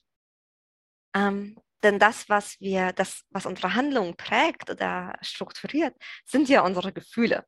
Ähm, 1.14 1.58
denn 1.82 1.98
das, 1.98 2.28
was 2.28 2.60
wir, 2.60 2.92
das, 2.92 3.24
was 3.30 3.46
unsere 3.46 3.74
Handlungen 3.74 4.16
prägt 4.16 4.70
oder 4.70 5.16
strukturiert, 5.22 5.96
sind 6.24 6.48
ja 6.48 6.60
unsere 6.60 6.92
Gefühle. 6.92 7.44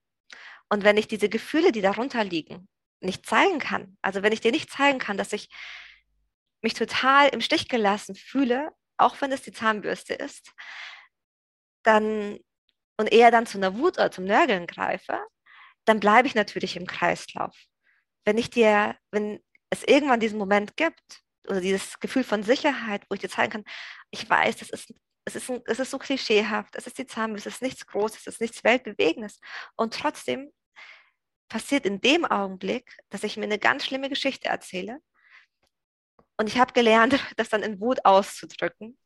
Und 0.68 0.82
wenn 0.84 0.96
ich 0.96 1.06
diese 1.06 1.28
Gefühle, 1.28 1.70
die 1.70 1.82
darunter 1.82 2.24
liegen, 2.24 2.66
nicht 3.02 3.26
zeigen 3.26 3.58
kann, 3.58 3.96
also 4.02 4.22
wenn 4.22 4.32
ich 4.32 4.40
dir 4.40 4.52
nicht 4.52 4.70
zeigen 4.70 4.98
kann, 4.98 5.16
dass 5.16 5.32
ich 5.32 5.48
mich 6.62 6.74
total 6.74 7.28
im 7.28 7.40
Stich 7.40 7.68
gelassen 7.68 8.14
fühle, 8.14 8.70
auch 8.96 9.20
wenn 9.20 9.32
es 9.32 9.42
die 9.42 9.52
Zahnbürste 9.52 10.14
ist, 10.14 10.52
dann 11.82 12.38
und 12.98 13.12
eher 13.12 13.30
dann 13.30 13.46
zu 13.46 13.58
einer 13.58 13.76
Wut 13.76 13.98
oder 13.98 14.10
zum 14.10 14.24
Nörgeln 14.24 14.66
greife, 14.66 15.18
dann 15.84 15.98
bleibe 15.98 16.28
ich 16.28 16.34
natürlich 16.34 16.76
im 16.76 16.86
Kreislauf. 16.86 17.56
Wenn 18.24 18.38
ich 18.38 18.50
dir, 18.50 18.96
wenn 19.10 19.40
es 19.70 19.82
irgendwann 19.82 20.20
diesen 20.20 20.38
Moment 20.38 20.76
gibt 20.76 21.22
oder 21.48 21.60
dieses 21.60 21.98
Gefühl 21.98 22.22
von 22.22 22.44
Sicherheit, 22.44 23.04
wo 23.08 23.14
ich 23.14 23.20
dir 23.20 23.30
zeigen 23.30 23.52
kann, 23.52 23.64
ich 24.10 24.28
weiß, 24.28 24.56
das 24.58 24.70
ist 24.70 24.94
es 25.24 25.36
ist, 25.36 25.50
ein, 25.50 25.62
es 25.66 25.78
ist 25.78 25.90
so 25.90 25.98
klischeehaft, 25.98 26.74
es 26.76 26.86
ist 26.86 26.98
die 26.98 27.06
Zahnbürste, 27.06 27.48
es 27.48 27.56
ist 27.56 27.62
nichts 27.62 27.86
Großes, 27.86 28.20
es 28.20 28.26
ist 28.34 28.40
nichts 28.40 28.64
Weltbewegendes. 28.64 29.40
Und 29.76 29.94
trotzdem 29.94 30.50
passiert 31.52 31.84
in 31.84 32.00
dem 32.00 32.24
Augenblick, 32.24 32.96
dass 33.10 33.24
ich 33.24 33.36
mir 33.36 33.44
eine 33.44 33.58
ganz 33.58 33.84
schlimme 33.84 34.08
Geschichte 34.08 34.48
erzähle. 34.48 35.00
Und 36.38 36.48
ich 36.48 36.58
habe 36.58 36.72
gelernt, 36.72 37.12
das 37.36 37.50
dann 37.50 37.62
in 37.62 37.78
Wut 37.78 38.04
auszudrücken. 38.04 38.98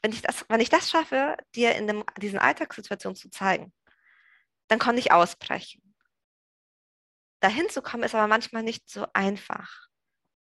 Wenn 0.00 0.12
ich 0.12 0.22
das, 0.22 0.44
wenn 0.48 0.60
ich 0.60 0.70
das 0.70 0.90
schaffe, 0.90 1.36
dir 1.56 1.74
in 1.74 1.88
dem, 1.88 2.04
diesen 2.18 2.38
Alltagssituationen 2.38 3.16
zu 3.16 3.30
zeigen, 3.30 3.72
dann 4.68 4.78
konnte 4.78 5.00
ich 5.00 5.10
ausbrechen. 5.10 5.82
Dahin 7.40 7.68
zu 7.68 7.82
kommen 7.82 8.04
ist 8.04 8.14
aber 8.14 8.28
manchmal 8.28 8.62
nicht 8.62 8.88
so 8.88 9.06
einfach. 9.12 9.88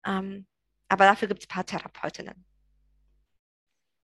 Ähm, 0.05 0.47
aber 0.89 1.05
dafür 1.05 1.29
gibt 1.29 1.41
es 1.41 1.47
Paartherapeutinnen. 1.47 2.45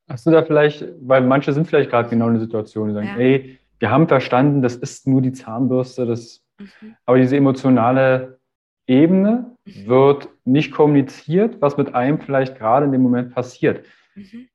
Hast 0.08 0.26
du 0.28 0.32
da 0.32 0.46
vielleicht, 0.46 0.86
weil 1.02 1.22
manche 1.22 1.52
sind 1.54 1.68
vielleicht 1.68 1.90
gerade 1.90 2.10
genau 2.10 2.28
in 2.28 2.36
der 2.36 2.44
Situation, 2.44 2.90
die 2.90 2.94
sagen, 2.94 3.08
ja. 3.08 3.18
ey, 3.18 3.60
wir 3.80 3.90
haben 3.90 4.08
verstanden, 4.08 4.62
das 4.62 4.76
ist 4.76 5.08
nur 5.08 5.22
die 5.22 5.32
Zahnbürste, 5.32 6.06
das, 6.06 6.44
mhm. 6.60 6.96
aber 7.06 7.18
diese 7.18 7.38
emotionale 7.38 8.40
Ebene 8.88 9.56
mhm. 9.66 9.88
wird 9.88 10.30
nicht 10.46 10.72
kommuniziert, 10.72 11.62
was 11.62 11.78
mit 11.78 11.94
einem 11.96 12.20
vielleicht 12.20 12.58
gerade 12.58 12.86
in 12.86 12.92
dem 12.92 13.02
Moment 13.02 13.34
passiert. 13.34 13.86
Mhm. 14.16 14.50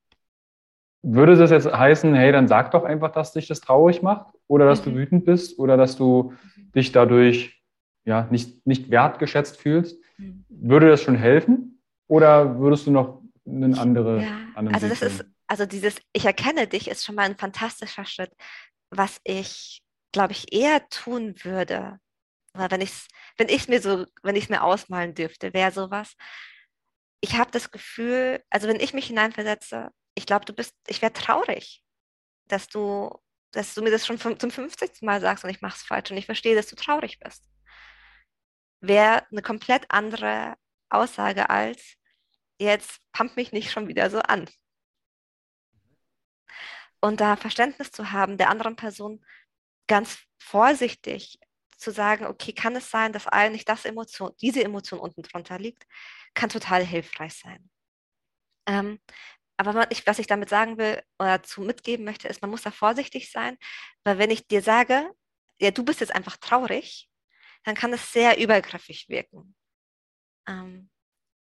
Würde 1.03 1.37
das 1.37 1.51
jetzt 1.51 1.71
heißen, 1.71 2.15
hey, 2.15 2.33
dann 2.33 2.49
sag 2.49 2.71
doch 2.71 2.85
einfach, 2.85 3.13
dass 3.13 3.33
dich 3.33 3.47
das 3.47 3.61
traurig 3.61 4.03
macht 4.03 4.35
oder 4.47 4.67
dass 4.67 4.83
du 4.83 4.91
mhm. 4.91 4.97
wütend 4.97 5.25
bist 5.25 5.59
oder 5.59 5.77
dass 5.77 5.97
du 5.97 6.33
mhm. 6.57 6.73
dich 6.73 6.93
dadurch 6.93 7.63
ja, 8.05 8.27
nicht, 8.31 8.67
nicht 8.67 8.91
wertgeschätzt 8.91 9.57
fühlst? 9.57 9.99
Würde 10.49 10.89
das 10.89 11.03
schon 11.03 11.17
helfen 11.17 11.81
oder 12.07 12.59
würdest 12.61 12.87
du 12.87 12.93
noch 12.93 13.23
einen 13.47 13.77
andere, 13.77 14.23
ja, 14.23 14.29
anderen 14.55 14.75
also 14.75 14.89
das 14.89 15.03
ist 15.03 15.25
also 15.47 15.67
dieses 15.67 16.01
Ich 16.13 16.25
erkenne 16.25 16.67
dich 16.67 16.89
ist 16.89 17.05
schon 17.05 17.15
mal 17.15 17.23
ein 17.23 17.37
fantastischer 17.37 18.05
Schritt, 18.05 18.33
was 18.91 19.21
ich, 19.25 19.83
glaube 20.15 20.33
ich, 20.33 20.53
eher 20.53 20.89
tun 20.89 21.35
würde, 21.45 21.99
wenn 22.55 22.81
ich 22.81 22.91
es 22.91 23.09
wenn 23.37 23.49
ich's 23.49 23.69
mir 23.69 23.83
so, 23.83 24.07
wenn 24.23 24.37
ich 24.37 24.49
mir 24.49 24.63
ausmalen 24.63 25.15
dürfte, 25.15 25.53
wäre 25.53 25.73
sowas. 25.73 26.15
Ich 27.21 27.37
habe 27.37 27.51
das 27.51 27.71
Gefühl, 27.73 28.43
also 28.49 28.69
wenn 28.69 28.81
ich 28.81 28.95
mich 28.95 29.07
hineinversetze, 29.09 29.91
ich 30.15 30.27
glaube, 30.27 30.45
du 30.45 30.53
bist, 30.53 30.75
ich 30.87 31.03
wäre 31.03 31.13
traurig, 31.13 31.83
dass 32.47 32.69
du, 32.69 33.11
dass 33.53 33.75
du 33.75 33.83
mir 33.83 33.91
das 33.91 34.07
schon 34.07 34.19
zum 34.19 34.51
50. 34.51 35.03
Mal 35.03 35.21
sagst 35.21 35.45
und 35.45 35.51
ich 35.51 35.61
mache 35.63 35.77
es 35.77 35.83
falsch 35.83 36.11
und 36.11 36.17
ich 36.17 36.27
verstehe, 36.27 36.55
dass 36.55 36.69
du 36.69 36.77
traurig 36.77 37.19
bist. 37.19 37.45
Wäre 38.81 39.27
eine 39.31 39.43
komplett 39.43 39.87
andere 39.91 40.55
Aussage 40.91 41.51
als, 41.51 41.97
jetzt 42.61 43.01
pump 43.13 43.37
mich 43.37 43.53
nicht 43.53 43.73
schon 43.73 43.89
wieder 43.89 44.11
so 44.11 44.21
an 44.21 44.49
und 47.01 47.21
da 47.21 47.37
Verständnis 47.37 47.91
zu 47.91 48.13
haben, 48.13 48.39
der 48.39 48.49
anderen 48.49 48.77
Person 48.77 49.25
ganz 49.87 50.19
vorsichtig 50.39 51.39
zu 51.77 51.91
sagen, 51.91 52.27
okay, 52.27 52.53
kann 52.53 52.77
es 52.77 52.91
sein, 52.91 53.13
dass 53.13 53.27
eigentlich 53.27 53.65
das 53.65 53.85
Emotion, 53.85 54.33
diese 54.41 54.63
Emotion 54.65 55.01
unten 55.01 55.23
drunter 55.23 55.59
liegt, 55.59 55.85
kann 56.35 56.49
total 56.49 56.85
hilfreich 56.85 57.35
sein. 57.35 57.71
Ähm, 58.67 59.01
aber 59.57 59.91
ich, 59.91 60.07
was 60.07 60.19
ich 60.19 60.27
damit 60.27 60.49
sagen 60.49 60.79
will 60.79 61.03
oder 61.19 61.43
zu 61.43 61.61
mitgeben 61.63 62.05
möchte, 62.05 62.29
ist, 62.29 62.43
man 62.43 62.51
muss 62.51 62.63
da 62.63 62.71
vorsichtig 62.71 63.31
sein, 63.31 63.57
weil 64.05 64.19
wenn 64.19 64.31
ich 64.31 64.47
dir 64.49 64.63
sage, 64.63 65.11
ja, 65.61 65.71
du 65.71 65.85
bist 65.85 66.01
jetzt 66.01 66.15
einfach 66.15 66.37
traurig, 66.39 67.09
dann 67.65 67.75
kann 67.75 67.93
es 67.93 68.13
sehr 68.13 68.39
übergriffig 68.39 69.09
wirken. 69.09 69.55
Ähm, 70.49 70.91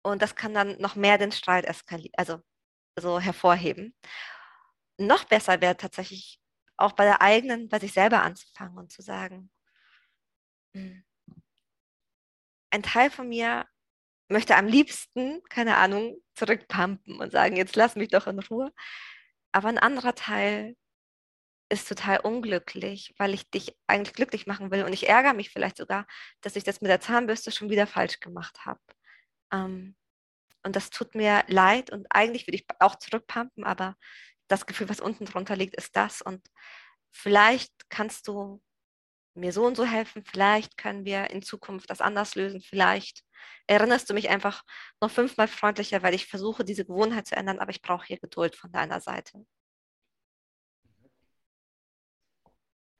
und 0.02 0.22
das 0.22 0.36
kann 0.36 0.54
dann 0.54 0.78
noch 0.80 0.96
mehr 0.96 1.18
den 1.18 1.32
Streit 1.32 1.64
eskalieren, 1.64 2.14
also 2.16 2.40
so 2.96 3.20
hervorheben 3.20 3.94
noch 4.98 5.24
besser 5.24 5.60
wäre 5.60 5.76
tatsächlich 5.76 6.40
auch 6.76 6.92
bei 6.92 7.04
der 7.04 7.22
eigenen, 7.22 7.68
bei 7.68 7.78
sich 7.78 7.92
selber 7.92 8.22
anzufangen 8.22 8.78
und 8.78 8.92
zu 8.92 9.02
sagen, 9.02 9.50
hm, 10.74 11.04
ein 12.70 12.82
Teil 12.82 13.10
von 13.10 13.28
mir 13.28 13.66
möchte 14.28 14.56
am 14.56 14.66
liebsten, 14.66 15.42
keine 15.48 15.76
Ahnung, 15.76 16.16
zurückpumpen 16.34 17.20
und 17.20 17.30
sagen, 17.32 17.56
jetzt 17.56 17.76
lass 17.76 17.96
mich 17.96 18.08
doch 18.08 18.26
in 18.26 18.38
Ruhe. 18.40 18.72
Aber 19.52 19.68
ein 19.68 19.78
anderer 19.78 20.14
Teil 20.14 20.76
ist 21.68 21.88
total 21.88 22.20
unglücklich, 22.20 23.14
weil 23.18 23.34
ich 23.34 23.50
dich 23.50 23.76
eigentlich 23.86 24.14
glücklich 24.14 24.46
machen 24.46 24.70
will. 24.70 24.84
Und 24.84 24.92
ich 24.92 25.08
ärgere 25.08 25.34
mich 25.34 25.50
vielleicht 25.50 25.76
sogar, 25.76 26.06
dass 26.40 26.56
ich 26.56 26.64
das 26.64 26.80
mit 26.80 26.90
der 26.90 27.00
Zahnbürste 27.00 27.52
schon 27.52 27.70
wieder 27.70 27.86
falsch 27.86 28.20
gemacht 28.20 28.64
habe. 28.66 28.80
Ähm, 29.52 29.96
und 30.64 30.76
das 30.76 30.90
tut 30.90 31.14
mir 31.14 31.44
leid 31.48 31.90
und 31.90 32.06
eigentlich 32.10 32.46
würde 32.46 32.56
ich 32.56 32.66
auch 32.80 32.96
zurückpumpen, 32.96 33.64
aber 33.64 33.96
das 34.48 34.66
Gefühl, 34.66 34.88
was 34.88 35.00
unten 35.00 35.24
drunter 35.24 35.56
liegt, 35.56 35.74
ist 35.74 35.96
das. 35.96 36.22
Und 36.22 36.42
vielleicht 37.10 37.72
kannst 37.88 38.28
du 38.28 38.60
mir 39.34 39.52
so 39.52 39.66
und 39.66 39.76
so 39.76 39.84
helfen, 39.84 40.22
vielleicht 40.24 40.76
können 40.76 41.04
wir 41.04 41.30
in 41.30 41.42
Zukunft 41.42 41.90
das 41.90 42.00
anders 42.00 42.34
lösen, 42.36 42.60
vielleicht 42.60 43.24
erinnerst 43.66 44.08
du 44.08 44.14
mich 44.14 44.30
einfach 44.30 44.62
noch 45.00 45.10
fünfmal 45.10 45.48
freundlicher, 45.48 46.02
weil 46.02 46.14
ich 46.14 46.26
versuche, 46.26 46.64
diese 46.64 46.84
Gewohnheit 46.84 47.26
zu 47.26 47.36
ändern, 47.36 47.58
aber 47.58 47.70
ich 47.70 47.82
brauche 47.82 48.06
hier 48.06 48.18
Geduld 48.18 48.54
von 48.54 48.70
deiner 48.70 49.00
Seite. 49.00 49.44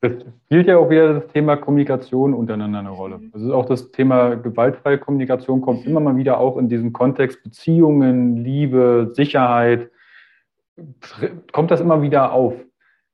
Das 0.00 0.12
spielt 0.44 0.66
ja 0.66 0.76
auch 0.76 0.90
wieder 0.90 1.20
das 1.20 1.33
Thema 1.33 1.57
Kommunikation 1.57 2.35
untereinander 2.35 2.80
eine 2.80 2.90
Rolle. 2.90 3.18
Mhm. 3.18 3.30
Also 3.33 3.54
auch 3.54 3.64
das 3.64 3.90
Thema 3.90 4.35
gewaltfreie 4.35 4.98
Kommunikation 4.98 5.62
kommt 5.62 5.85
mhm. 5.85 5.90
immer 5.90 6.00
mal 6.00 6.16
wieder 6.16 6.38
auch 6.38 6.59
in 6.59 6.68
diesem 6.68 6.92
Kontext 6.92 7.42
Beziehungen, 7.42 8.37
Liebe, 8.37 9.12
Sicherheit 9.14 9.90
kommt 11.52 11.70
das 11.70 11.80
immer 11.80 12.02
wieder 12.02 12.32
auf. 12.32 12.54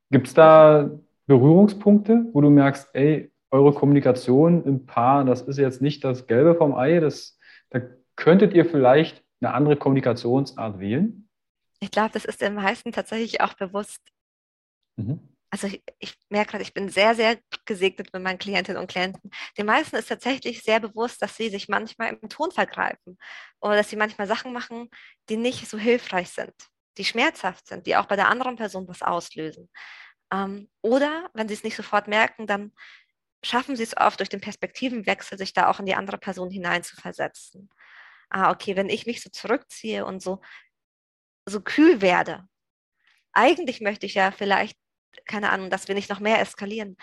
Gibt 0.09 0.27
es 0.27 0.33
da 0.33 0.89
Berührungspunkte, 1.27 2.25
wo 2.33 2.41
du 2.41 2.49
merkst, 2.49 2.89
ey, 2.93 3.31
eure 3.51 3.73
Kommunikation 3.73 4.63
im 4.65 4.85
Paar, 4.85 5.25
das 5.25 5.41
ist 5.41 5.57
jetzt 5.57 5.81
nicht 5.81 6.03
das 6.03 6.27
Gelbe 6.27 6.55
vom 6.55 6.73
Ei, 6.75 6.99
das, 6.99 7.37
da 7.69 7.81
könntet 8.15 8.53
ihr 8.53 8.65
vielleicht 8.65 9.23
eine 9.41 9.53
andere 9.53 9.75
Kommunikationsart 9.75 10.79
wählen? 10.79 11.29
Ich 11.79 11.91
glaube, 11.91 12.11
das 12.13 12.25
ist 12.25 12.41
den 12.41 12.55
meisten 12.55 12.91
tatsächlich 12.91 13.41
auch 13.41 13.53
bewusst. 13.53 14.01
Mhm. 14.95 15.19
Also 15.49 15.67
ich, 15.67 15.83
ich 15.99 16.15
merke 16.29 16.51
gerade, 16.51 16.63
ich 16.63 16.73
bin 16.73 16.87
sehr, 16.87 17.13
sehr 17.13 17.37
gesegnet 17.65 18.13
mit 18.13 18.23
meinen 18.23 18.37
Klientinnen 18.37 18.81
und 18.81 18.89
Klienten. 18.89 19.31
Den 19.57 19.65
meisten 19.65 19.97
ist 19.97 20.07
tatsächlich 20.07 20.63
sehr 20.63 20.79
bewusst, 20.79 21.21
dass 21.21 21.35
sie 21.35 21.49
sich 21.49 21.67
manchmal 21.67 22.13
im 22.13 22.29
Ton 22.29 22.51
vergreifen 22.51 23.17
oder 23.59 23.75
dass 23.75 23.89
sie 23.89 23.97
manchmal 23.97 24.27
Sachen 24.27 24.53
machen, 24.53 24.89
die 25.27 25.35
nicht 25.35 25.67
so 25.67 25.77
hilfreich 25.77 26.29
sind 26.29 26.53
die 26.97 27.05
schmerzhaft 27.05 27.67
sind, 27.67 27.87
die 27.87 27.95
auch 27.95 28.05
bei 28.05 28.15
der 28.15 28.29
anderen 28.29 28.55
Person 28.55 28.87
was 28.87 29.01
auslösen. 29.01 29.69
Ähm, 30.33 30.69
oder 30.81 31.29
wenn 31.33 31.47
sie 31.47 31.53
es 31.53 31.63
nicht 31.63 31.75
sofort 31.75 32.07
merken, 32.07 32.47
dann 32.47 32.73
schaffen 33.43 33.75
sie 33.75 33.83
es 33.83 33.97
oft 33.97 34.19
durch 34.19 34.29
den 34.29 34.41
Perspektivenwechsel, 34.41 35.37
sich 35.37 35.53
da 35.53 35.69
auch 35.69 35.79
in 35.79 35.85
die 35.85 35.95
andere 35.95 36.17
Person 36.17 36.51
hineinzuversetzen. 36.51 37.69
Ah, 38.29 38.51
okay, 38.51 38.75
wenn 38.75 38.89
ich 38.89 39.05
mich 39.05 39.21
so 39.21 39.29
zurückziehe 39.29 40.05
und 40.05 40.21
so, 40.21 40.41
so 41.45 41.61
kühl 41.61 42.01
werde, 42.01 42.47
eigentlich 43.33 43.81
möchte 43.81 44.05
ich 44.05 44.13
ja 44.15 44.31
vielleicht, 44.31 44.77
keine 45.25 45.51
Ahnung, 45.51 45.69
dass 45.69 45.87
wir 45.87 45.95
nicht 45.95 46.09
noch 46.09 46.19
mehr 46.19 46.39
eskalieren. 46.39 46.97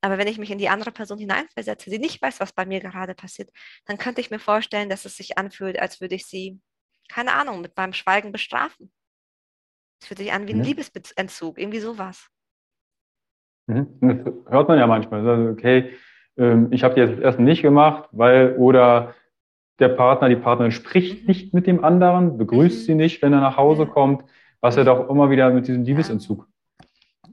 Aber 0.00 0.18
wenn 0.18 0.28
ich 0.28 0.38
mich 0.38 0.50
in 0.50 0.58
die 0.58 0.68
andere 0.68 0.92
Person 0.92 1.18
hineinversetze, 1.18 1.88
die 1.88 1.98
nicht 1.98 2.20
weiß, 2.20 2.40
was 2.40 2.52
bei 2.52 2.66
mir 2.66 2.80
gerade 2.80 3.14
passiert, 3.14 3.50
dann 3.86 3.96
könnte 3.98 4.20
ich 4.20 4.30
mir 4.30 4.38
vorstellen, 4.38 4.90
dass 4.90 5.06
es 5.06 5.16
sich 5.16 5.38
anfühlt, 5.38 5.78
als 5.78 6.00
würde 6.00 6.14
ich 6.14 6.26
sie, 6.26 6.60
keine 7.08 7.32
Ahnung, 7.32 7.62
mit 7.62 7.76
meinem 7.76 7.94
Schweigen 7.94 8.32
bestrafen. 8.32 8.92
Es 10.04 10.08
fühlt 10.08 10.18
sich 10.18 10.34
an 10.34 10.46
wie 10.46 10.52
ein 10.52 10.58
mhm. 10.58 10.64
Liebesentzug, 10.64 11.58
irgendwie 11.58 11.80
sowas. 11.80 12.28
Mhm. 13.66 13.88
Das 14.02 14.34
hört 14.52 14.68
man 14.68 14.78
ja 14.78 14.86
manchmal. 14.86 15.26
Also, 15.26 15.50
okay, 15.50 15.94
ähm, 16.36 16.68
ich 16.72 16.84
habe 16.84 16.94
die 16.94 17.00
jetzt 17.00 17.22
erst 17.22 17.38
nicht 17.38 17.62
gemacht, 17.62 18.10
weil 18.12 18.54
oder 18.58 19.14
der 19.78 19.88
Partner, 19.88 20.28
die 20.28 20.36
Partnerin 20.36 20.72
spricht 20.72 21.22
mhm. 21.22 21.26
nicht 21.26 21.54
mit 21.54 21.66
dem 21.66 21.82
anderen, 21.82 22.36
begrüßt 22.36 22.80
mhm. 22.80 22.84
sie 22.84 22.94
nicht, 22.96 23.22
wenn 23.22 23.32
er 23.32 23.40
nach 23.40 23.56
Hause 23.56 23.86
kommt, 23.86 24.28
was 24.60 24.76
ja 24.76 24.84
doch 24.84 25.08
immer 25.08 25.30
wieder 25.30 25.48
mit 25.48 25.68
diesem 25.68 25.84
Liebesentzug 25.84 26.46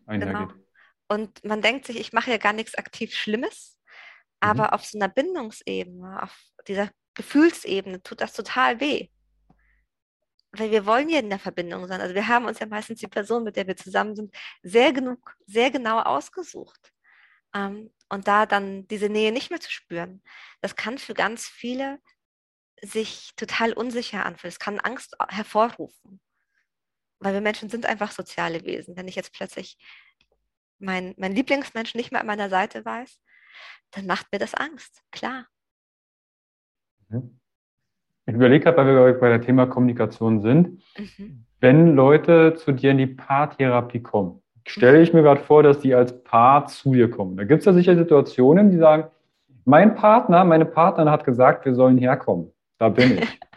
einhergeht. 0.06 0.48
Genau. 0.48 0.62
Und 1.10 1.44
man 1.44 1.62
denkt 1.62 1.88
sich, 1.88 2.00
ich 2.00 2.14
mache 2.14 2.32
ja 2.32 2.38
gar 2.38 2.54
nichts 2.54 2.76
aktiv 2.76 3.14
Schlimmes, 3.14 3.78
aber 4.40 4.68
mhm. 4.68 4.70
auf 4.70 4.86
so 4.86 4.98
einer 4.98 5.10
Bindungsebene, 5.10 6.24
auf 6.24 6.40
dieser 6.70 6.88
Gefühlsebene 7.16 8.02
tut 8.02 8.22
das 8.22 8.32
total 8.32 8.80
weh 8.80 9.10
weil 10.54 10.72
wir 10.72 10.86
wollen 10.86 11.10
ja 11.10 11.20
in 11.20 11.30
der 11.30 11.40
Verbindung 11.40 11.88
sein. 11.88 12.02
Also 12.02 12.14
wir 12.14 12.28
haben 12.28 12.46
uns 12.46 12.60
ja 12.60 12.66
meistens 12.66 13.00
die 13.00 13.08
Person, 13.08 13.44
mit 13.44 13.56
der 13.56 13.68
wir 13.68 13.78
zusammen 13.78 14.16
sind, 14.16 14.36
sehr 14.64 14.92
genug, 14.92 15.36
sehr 15.46 15.72
genau 15.72 16.00
ausgesucht. 16.00 16.92
Ähm, 17.54 17.94
und 18.10 18.28
da 18.28 18.46
dann 18.46 18.88
diese 18.88 19.10
Nähe 19.10 19.32
nicht 19.32 19.50
mehr 19.50 19.62
zu 19.62 19.72
spüren, 19.72 20.22
das 20.62 20.76
kann 20.76 20.98
für 20.98 21.14
ganz 21.14 21.48
viele 21.48 22.00
sich 22.82 23.32
total 23.36 23.74
unsicher 23.74 24.26
anfühlen. 24.26 24.52
Es 24.52 24.60
kann 24.60 24.80
Angst 24.80 25.16
hervorrufen. 25.30 26.20
Weil 27.20 27.34
wir 27.34 27.42
Menschen 27.42 27.70
sind 27.70 27.86
einfach 27.86 28.12
soziale 28.12 28.66
Wesen. 28.66 28.98
Wenn 28.98 29.08
ich 29.08 29.16
jetzt 29.16 29.34
plötzlich 29.34 29.78
mein, 30.80 31.14
mein 31.18 31.36
Lieblingsmensch 31.36 31.94
nicht 31.94 32.12
mehr 32.12 32.22
an 32.22 32.28
meiner 32.28 32.50
Seite 32.50 32.84
weiß, 32.84 33.22
dann 33.92 34.08
macht 34.08 34.32
mir 34.32 34.40
das 34.40 34.56
Angst, 34.56 35.04
klar. 35.12 35.48
Mhm. 37.10 37.41
Ich 38.26 38.34
überlege 38.36 38.64
gerade, 38.64 38.78
weil 38.78 39.14
wir 39.14 39.20
bei 39.20 39.30
der 39.30 39.42
Thema 39.42 39.66
Kommunikation 39.66 40.42
sind. 40.42 40.82
Mhm. 40.98 41.46
Wenn 41.60 41.96
Leute 41.96 42.56
zu 42.56 42.72
dir 42.72 42.92
in 42.92 42.98
die 42.98 43.08
Paartherapie 43.08 44.02
kommen, 44.02 44.42
stelle 44.66 45.02
ich 45.02 45.14
mir 45.14 45.22
gerade 45.22 45.42
vor, 45.42 45.64
dass 45.64 45.80
die 45.80 45.94
als 45.94 46.24
Paar 46.24 46.66
zu 46.68 46.94
dir 46.94 47.10
kommen. 47.10 47.38
Da 47.38 47.44
gibt 47.44 47.60
es 47.60 47.66
ja 47.66 47.74
sicher 47.74 47.96
Situationen, 47.96 48.72
die 48.72 48.78
sagen, 48.78 49.06
mein 49.66 49.96
Partner, 49.96 50.44
meine 50.44 50.66
Partnerin 50.66 51.12
hat 51.12 51.24
gesagt, 51.24 51.66
wir 51.66 51.76
sollen 51.76 51.98
herkommen. 51.98 52.52
Da 52.78 52.90
bin 52.90 53.18
ich. 53.18 53.40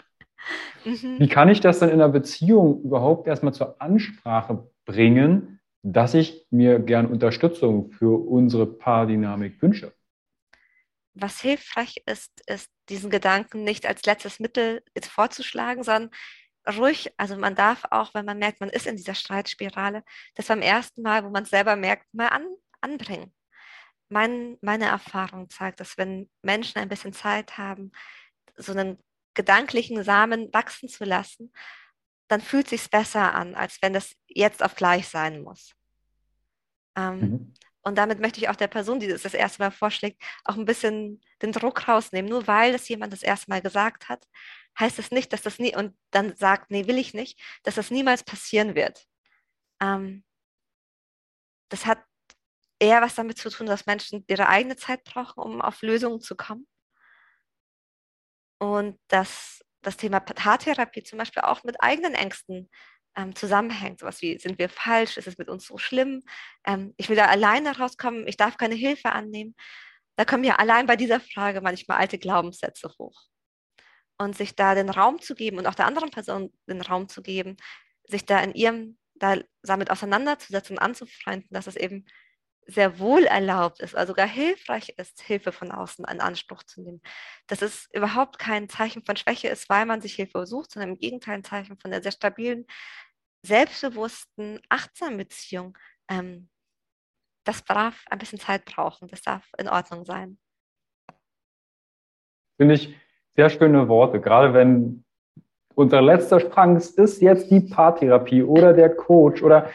Mhm. 0.85 1.19
Wie 1.19 1.29
kann 1.29 1.49
ich 1.49 1.61
das 1.61 1.79
dann 1.79 1.89
in 1.89 1.95
einer 1.95 2.11
Beziehung 2.11 2.83
überhaupt 2.83 3.27
erstmal 3.27 3.55
zur 3.55 3.81
Ansprache 3.81 4.69
bringen, 4.85 5.61
dass 5.83 6.13
ich 6.13 6.47
mir 6.51 6.79
gern 6.79 7.07
Unterstützung 7.07 7.91
für 7.91 8.19
unsere 8.29 8.67
Paardynamik 8.67 9.63
wünsche? 9.63 9.93
Was 11.15 11.41
hilfreich 11.41 12.03
ist, 12.07 12.33
ist, 12.47 12.71
diesen 12.89 13.11
Gedanken 13.11 13.65
nicht 13.65 13.87
als 13.87 14.05
letztes 14.05 14.41
Mittel 14.41 14.83
vorzuschlagen, 15.01 15.83
sondern 15.83 16.11
ruhig, 16.69 17.13
also 17.17 17.37
man 17.37 17.55
darf 17.55 17.85
auch, 17.91 18.15
wenn 18.15 18.25
man 18.25 18.39
merkt, 18.39 18.61
man 18.61 18.71
ist 18.71 18.87
in 18.87 18.97
dieser 18.97 19.15
Streitspirale, 19.15 20.03
das 20.35 20.47
beim 20.47 20.63
ersten 20.63 21.03
Mal, 21.03 21.25
wo 21.25 21.31
man 21.31 21.45
es 21.45 21.51
selber 21.51 21.77
merkt, 21.77 22.13
mal 22.13 22.29
an, 22.29 22.47
anbringen. 22.81 23.35
Mein, 24.09 24.59
meine 24.61 24.87
Erfahrung 24.87 25.49
zeigt, 25.51 25.81
dass 25.81 25.97
wenn 25.99 26.31
Menschen 26.43 26.79
ein 26.79 26.89
bisschen 26.89 27.13
Zeit 27.13 27.59
haben, 27.59 27.93
so 28.57 28.73
einen 28.73 28.99
gedanklichen 29.35 30.03
Samen 30.05 30.53
wachsen 30.53 30.89
zu 30.89 31.05
lassen, 31.05 31.53
dann 32.29 32.41
fühlt 32.41 32.69
sich 32.69 32.89
besser 32.91 33.35
an, 33.35 33.55
als 33.55 33.81
wenn 33.83 33.93
das 33.93 34.15
jetzt 34.27 34.63
auf 34.63 34.75
gleich 34.77 35.09
sein 35.09 35.43
muss. 35.43 35.75
Ähm, 36.97 37.21
mhm. 37.21 37.55
Und 37.85 37.97
damit 37.97 38.19
möchte 38.19 38.41
ich 38.41 38.49
auch 38.49 38.57
der 38.57 38.69
Person, 38.69 38.99
die 38.99 39.09
das 39.09 39.23
das 39.23 39.35
erste 39.35 39.63
Mal 39.63 39.71
vorschlägt, 39.71 40.23
auch 40.45 40.57
ein 40.57 40.65
bisschen 40.65 41.21
den 41.43 41.53
Druck 41.53 41.87
rausnehmen. 41.87 42.31
Nur 42.31 42.47
weil 42.47 42.73
das 42.73 42.89
jemand 42.89 43.13
das 43.13 43.23
erste 43.23 43.51
Mal 43.51 43.61
gesagt 43.61 44.09
hat, 44.09 44.27
heißt 44.79 44.99
das 44.99 45.11
nicht, 45.11 45.33
dass 45.33 45.43
das 45.43 45.59
nie 45.59 45.77
und 45.77 45.97
dann 46.11 46.35
sagt, 46.37 46.71
nee, 46.71 46.87
will 46.87 46.99
ich 46.99 47.15
nicht, 47.15 47.41
dass 47.63 47.77
das 47.77 47.91
niemals 47.91 48.25
passieren 48.25 48.75
wird. 48.75 49.07
Ähm, 49.81 50.25
das 51.69 51.87
hat 51.87 51.99
eher 52.79 53.03
was 53.03 53.15
damit 53.15 53.39
zu 53.39 53.51
tun, 53.51 53.67
dass 53.67 53.87
Menschen 53.87 54.25
ihre 54.29 54.49
eigene 54.49 54.77
Zeit 54.77 55.05
brauchen, 55.05 55.41
um 55.43 55.61
auf 55.63 55.83
Lösungen 55.83 56.21
zu 56.21 56.37
kommen. 56.37 56.67
Und 58.59 58.99
dass 59.09 59.65
das 59.83 59.97
Thema 59.97 60.21
Paartherapie 60.21 61.03
zum 61.03 61.19
Beispiel 61.19 61.43
auch 61.43 61.65
mit 61.65 61.83
eigenen 61.83 62.15
Ängsten 62.15 62.71
ähm, 63.17 63.35
zusammenhängt. 63.35 64.01
Sowas 64.01 64.23
wie, 64.23 64.39
sind 64.39 64.59
wir 64.59 64.69
falsch? 64.69 65.17
Ist 65.17 65.27
es 65.29 65.39
mit 65.39 65.49
uns 65.49 65.67
so 65.67 65.79
schlimm? 65.79 66.23
Ähm, 66.67 66.95
ich 66.97 67.09
will 67.09 67.17
da 67.17 67.27
alleine 67.27 67.77
rauskommen, 67.79 68.27
ich 68.27 68.37
darf 68.37 68.57
keine 68.57 68.75
Hilfe 68.75 69.13
annehmen. 69.13 69.55
Da 70.17 70.25
kommen 70.25 70.45
ja 70.45 70.57
allein 70.57 70.87
bei 70.87 70.97
dieser 70.97 71.21
Frage 71.21 71.61
manchmal 71.61 71.99
alte 71.99 72.19
Glaubenssätze 72.19 72.89
hoch. 72.99 73.23
Und 74.17 74.37
sich 74.37 74.55
da 74.55 74.75
den 74.75 74.91
Raum 74.91 75.21
zu 75.21 75.35
geben 75.35 75.59
und 75.59 75.67
auch 75.67 75.75
der 75.75 75.87
anderen 75.87 76.11
Person 76.11 76.53
den 76.69 76.81
Raum 76.83 77.09
zu 77.09 77.21
geben, 77.21 77.57
sich 78.07 78.25
da 78.25 78.41
in 78.41 78.55
ihrem, 78.55 78.99
da 79.15 79.39
damit 79.63 79.91
auseinanderzusetzen 79.91 80.77
und 80.77 80.83
anzufreunden, 80.83 81.49
dass 81.51 81.67
es 81.67 81.77
eben 81.77 82.07
sehr 82.67 82.99
wohl 82.99 83.25
erlaubt 83.25 83.81
ist, 83.81 83.95
also 83.95 84.13
sogar 84.13 84.27
hilfreich 84.27 84.91
ist, 84.97 85.21
Hilfe 85.23 85.53
von 85.53 85.71
außen 85.71 86.05
in 86.11 86.21
Anspruch 86.21 86.63
zu 86.63 86.83
nehmen. 86.83 87.03
Dass 87.47 87.63
es 87.63 87.89
überhaupt 87.93 88.39
kein 88.39 88.69
Zeichen 88.69 89.05
von 89.05 89.17
Schwäche 89.17 89.49
ist, 89.49 89.69
weil 89.69 89.87
man 89.87 90.01
sich 90.01 90.15
Hilfe 90.15 90.47
sucht, 90.47 90.73
sondern 90.73 90.91
im 90.91 90.99
Gegenteil 90.99 91.37
ein 91.37 91.45
Zeichen 91.45 91.79
von 91.79 91.93
einer 91.93 92.03
sehr 92.03 92.13
stabilen, 92.13 92.67
selbstbewussten, 93.45 94.61
achtsamen 94.69 95.19
Beziehung. 95.19 95.77
Ähm, 96.09 96.49
das 97.45 97.65
darf 97.65 98.05
ein 98.11 98.19
bisschen 98.19 98.41
Zeit 98.41 98.65
brauchen, 98.65 99.09
das 99.09 99.23
darf 99.23 99.47
in 99.59 99.69
Ordnung 99.69 100.05
sein. 100.05 100.39
Finde 102.57 102.75
ich 102.75 102.95
sehr 103.37 103.51
schöne 103.51 103.89
Worte, 103.89 104.21
gerade 104.21 104.55
wenn 104.55 105.05
unser 105.75 106.01
letzter 106.01 106.41
Sprang 106.41 106.77
ist 106.77 107.21
jetzt 107.21 107.51
die 107.51 107.61
Paartherapie 107.61 108.43
oder 108.43 108.73
der 108.73 108.95
Coach 108.95 109.43
oder 109.43 109.71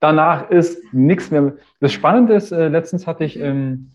danach 0.00 0.50
ist 0.50 0.92
nichts 0.92 1.30
mehr. 1.30 1.56
Das 1.78 1.92
Spannende 1.92 2.34
ist, 2.34 2.50
äh, 2.52 2.68
letztens 2.68 3.06
hatte 3.06 3.24
ich 3.24 3.38
ähm, 3.38 3.92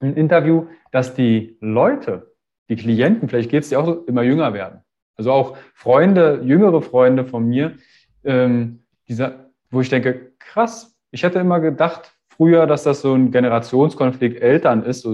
ein 0.00 0.16
Interview, 0.16 0.66
dass 0.90 1.14
die 1.14 1.58
Leute, 1.60 2.32
die 2.70 2.76
Klienten, 2.76 3.28
vielleicht 3.28 3.50
geht 3.50 3.64
es 3.64 3.68
dir 3.68 3.80
auch 3.80 3.86
so, 3.86 4.04
immer 4.06 4.22
jünger 4.22 4.54
werden. 4.54 4.80
Also 5.16 5.32
auch 5.32 5.58
Freunde, 5.74 6.40
jüngere 6.42 6.80
Freunde 6.80 7.26
von 7.26 7.46
mir, 7.46 7.76
ähm, 8.24 8.80
dieser, 9.08 9.50
wo 9.70 9.80
ich 9.80 9.88
denke, 9.88 10.32
krass, 10.38 10.96
ich 11.10 11.22
hätte 11.22 11.38
immer 11.38 11.60
gedacht 11.60 12.12
früher, 12.28 12.66
dass 12.66 12.84
das 12.84 13.02
so 13.02 13.14
ein 13.14 13.30
Generationskonflikt 13.30 14.40
Eltern 14.40 14.82
ist, 14.82 15.02
so 15.02 15.10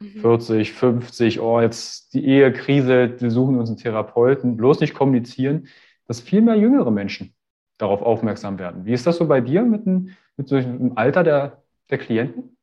mhm. 0.00 0.20
40, 0.20 0.72
50, 0.72 1.40
oh, 1.40 1.60
jetzt 1.60 2.12
die 2.14 2.24
Ehe 2.24 2.52
kriselt, 2.52 3.22
wir 3.22 3.30
suchen 3.30 3.58
uns 3.58 3.70
einen 3.70 3.78
Therapeuten, 3.78 4.56
bloß 4.56 4.80
nicht 4.80 4.94
kommunizieren, 4.94 5.68
dass 6.06 6.20
viel 6.20 6.40
mehr 6.40 6.56
jüngere 6.56 6.90
Menschen 6.90 7.34
darauf 7.78 8.02
aufmerksam 8.02 8.58
werden. 8.58 8.84
Wie 8.84 8.92
ist 8.92 9.06
das 9.06 9.16
so 9.16 9.26
bei 9.26 9.40
dir 9.40 9.62
mit, 9.62 9.86
ein, 9.86 10.16
mit 10.36 10.48
so 10.48 10.56
einem 10.56 10.92
Alter 10.96 11.22
der, 11.22 11.62
der 11.90 11.98
Klienten? 11.98 12.56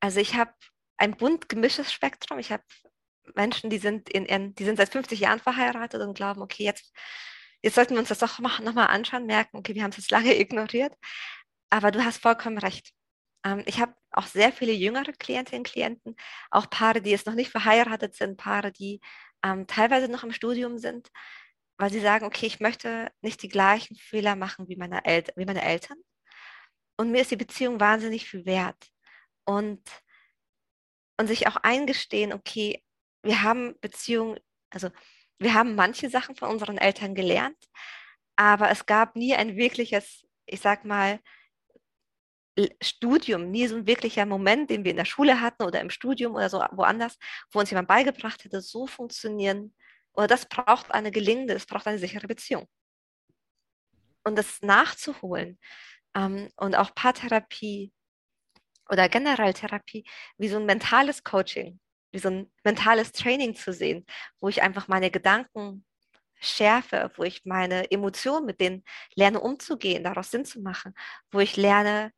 Also 0.00 0.20
ich 0.20 0.34
habe 0.36 0.50
ein 0.98 1.16
bunt 1.16 1.48
gemischtes 1.48 1.92
Spektrum. 1.92 2.38
Ich 2.38 2.52
habe 2.52 2.62
Menschen, 3.34 3.70
die 3.70 3.78
sind, 3.78 4.08
in, 4.08 4.24
in, 4.24 4.54
die 4.54 4.64
sind 4.64 4.76
seit 4.76 4.90
50 4.90 5.20
Jahren 5.20 5.38
verheiratet 5.38 6.00
und 6.00 6.14
glauben, 6.14 6.42
okay, 6.42 6.64
jetzt, 6.64 6.92
jetzt 7.62 7.74
sollten 7.74 7.94
wir 7.94 8.00
uns 8.00 8.08
das 8.08 8.18
doch 8.18 8.38
nochmal 8.38 8.88
anschauen, 8.88 9.26
merken, 9.26 9.56
okay, 9.58 9.74
wir 9.74 9.82
haben 9.82 9.90
es 9.90 9.98
jetzt 9.98 10.10
lange 10.10 10.34
ignoriert. 10.38 10.94
Aber 11.70 11.90
du 11.90 12.04
hast 12.04 12.22
vollkommen 12.22 12.58
recht. 12.58 12.92
Ähm, 13.44 13.62
ich 13.66 13.80
habe 13.80 13.94
auch 14.12 14.26
sehr 14.26 14.52
viele 14.52 14.72
jüngere 14.72 15.12
Klientinnen 15.12 15.60
und 15.60 15.66
Klienten, 15.66 16.16
auch 16.50 16.70
Paare, 16.70 17.02
die 17.02 17.10
jetzt 17.10 17.26
noch 17.26 17.34
nicht 17.34 17.50
verheiratet 17.50 18.14
sind, 18.14 18.36
Paare, 18.36 18.72
die 18.72 19.00
ähm, 19.44 19.66
teilweise 19.66 20.08
noch 20.08 20.24
im 20.24 20.32
Studium 20.32 20.78
sind 20.78 21.10
weil 21.78 21.90
sie 21.90 22.00
sagen, 22.00 22.24
okay, 22.26 22.46
ich 22.46 22.60
möchte 22.60 23.10
nicht 23.20 23.42
die 23.42 23.48
gleichen 23.48 23.96
Fehler 23.96 24.36
machen 24.36 24.68
wie 24.68 24.76
meine, 24.76 25.04
El 25.04 25.24
wie 25.36 25.44
meine 25.44 25.62
Eltern. 25.62 25.98
Und 26.96 27.10
mir 27.10 27.20
ist 27.20 27.30
die 27.30 27.36
Beziehung 27.36 27.80
wahnsinnig 27.80 28.28
viel 28.28 28.46
wert. 28.46 28.88
Und, 29.44 29.82
und 31.18 31.26
sich 31.26 31.46
auch 31.46 31.56
eingestehen, 31.56 32.32
okay, 32.32 32.82
wir 33.22 33.42
haben 33.42 33.78
Beziehungen, 33.80 34.40
also 34.70 34.90
wir 35.38 35.54
haben 35.54 35.74
manche 35.74 36.10
Sachen 36.10 36.36
von 36.36 36.50
unseren 36.50 36.78
Eltern 36.78 37.14
gelernt, 37.14 37.58
aber 38.36 38.70
es 38.70 38.86
gab 38.86 39.16
nie 39.16 39.34
ein 39.34 39.56
wirkliches, 39.56 40.26
ich 40.46 40.60
sag 40.60 40.84
mal, 40.84 41.20
Studium, 42.82 43.50
nie 43.50 43.66
so 43.66 43.76
ein 43.76 43.86
wirklicher 43.86 44.24
Moment, 44.24 44.70
den 44.70 44.84
wir 44.84 44.90
in 44.90 44.96
der 44.96 45.04
Schule 45.04 45.40
hatten 45.42 45.62
oder 45.62 45.80
im 45.80 45.90
Studium 45.90 46.34
oder 46.34 46.48
so 46.48 46.58
woanders, 46.72 47.18
wo 47.52 47.60
uns 47.60 47.70
jemand 47.70 47.88
beigebracht 47.88 48.44
hätte, 48.44 48.62
so 48.62 48.86
funktionieren 48.86 49.74
oder 50.14 50.26
das 50.26 50.46
braucht 50.46 50.90
eine 50.92 51.10
gelingende, 51.10 51.54
das 51.54 51.66
braucht 51.66 51.86
eine 51.86 51.98
sichere 51.98 52.26
Beziehung. 52.26 52.66
Und 54.24 54.36
das 54.36 54.62
nachzuholen 54.62 55.58
ähm, 56.14 56.48
und 56.56 56.74
auch 56.74 56.94
Paartherapie 56.94 57.92
oder 58.88 59.08
generell 59.08 59.52
Therapie 59.52 60.04
wie 60.38 60.48
so 60.48 60.56
ein 60.56 60.66
mentales 60.66 61.22
Coaching, 61.22 61.78
wie 62.16 62.20
so 62.20 62.30
ein 62.30 62.50
mentales 62.64 63.12
Training 63.12 63.54
zu 63.54 63.72
sehen, 63.72 64.06
wo 64.40 64.48
ich 64.48 64.62
einfach 64.62 64.88
meine 64.88 65.10
Gedanken 65.10 65.84
schärfe, 66.40 67.10
wo 67.16 67.24
ich 67.24 67.44
meine 67.44 67.90
Emotionen 67.90 68.46
mit 68.46 68.58
denen 68.58 68.84
lerne 69.14 69.40
umzugehen, 69.40 70.02
daraus 70.02 70.30
Sinn 70.30 70.46
zu 70.46 70.60
machen, 70.60 70.94
wo 71.30 71.40
ich 71.40 71.56
lerne, 71.56 72.12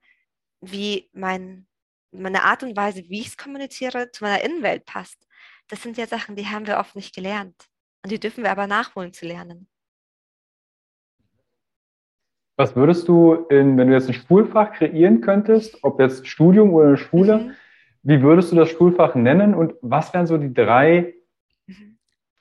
wie 0.61 1.11
mein, 1.13 1.67
meine 2.13 2.45
Art 2.45 2.63
und 2.63 2.77
Weise, 2.77 3.03
wie 3.09 3.21
ich 3.21 3.29
es 3.29 3.37
kommuniziere, 3.37 4.11
zu 4.13 4.25
meiner 4.25 4.43
Innenwelt 4.43 4.87
passt. 4.87 5.27
Das 5.69 5.83
sind 5.83 5.99
ja 5.99 6.07
Sachen, 6.07 6.37
die 6.37 6.47
haben 6.47 6.67
wir 6.67 6.79
oft 6.79 6.95
nicht 6.97 7.15
gelernt. 7.15 7.57
Und 8.05 8.13
die 8.13 8.21
dürfen 8.21 8.45
wir 8.45 8.53
aber 8.53 8.69
nachholen 8.69 9.13
zu 9.13 9.27
lernen. 9.27 9.69
Was 12.57 12.75
würdest 12.75 13.07
du, 13.09 13.35
in, 13.51 13.77
wenn 13.77 13.89
du 13.89 13.95
jetzt 13.95 14.09
ein 14.09 14.15
Schulfach 14.15 14.73
kreieren 14.73 15.21
könntest, 15.21 15.83
ob 15.83 16.01
jetzt 16.01 16.27
Studium 16.27 16.73
oder 16.73 16.89
eine 16.89 16.97
Schule, 16.97 17.39
mhm. 17.39 17.57
Wie 18.09 18.23
würdest 18.23 18.53
du 18.53 18.57
das 18.57 18.71
Schulfach 18.71 19.15
nennen 19.15 19.55
und 19.55 19.75
was 19.83 20.13
wären 20.15 20.27
so 20.27 20.39
die 20.39 20.53
drei. 20.53 21.15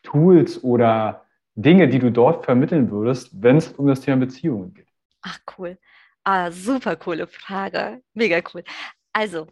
Tools 0.04 0.64
oder 0.64 1.26
Dinge, 1.56 1.90
die 1.90 2.00
du 2.00 2.10
dort 2.10 2.46
vermitteln 2.46 2.90
würdest, 2.90 3.30
wenn 3.44 3.58
es 3.58 3.74
um 3.74 3.88
das 3.88 4.00
Thema 4.00 4.18
Beziehungen 4.18 4.74
geht? 4.74 4.88
Ach, 5.22 5.38
cool. 5.58 5.78
Ah, 6.24 6.50
super 6.50 6.96
coole 6.96 7.28
Frage. 7.28 8.02
Mega 8.14 8.40
cool. 8.54 8.64
Also, 9.12 9.48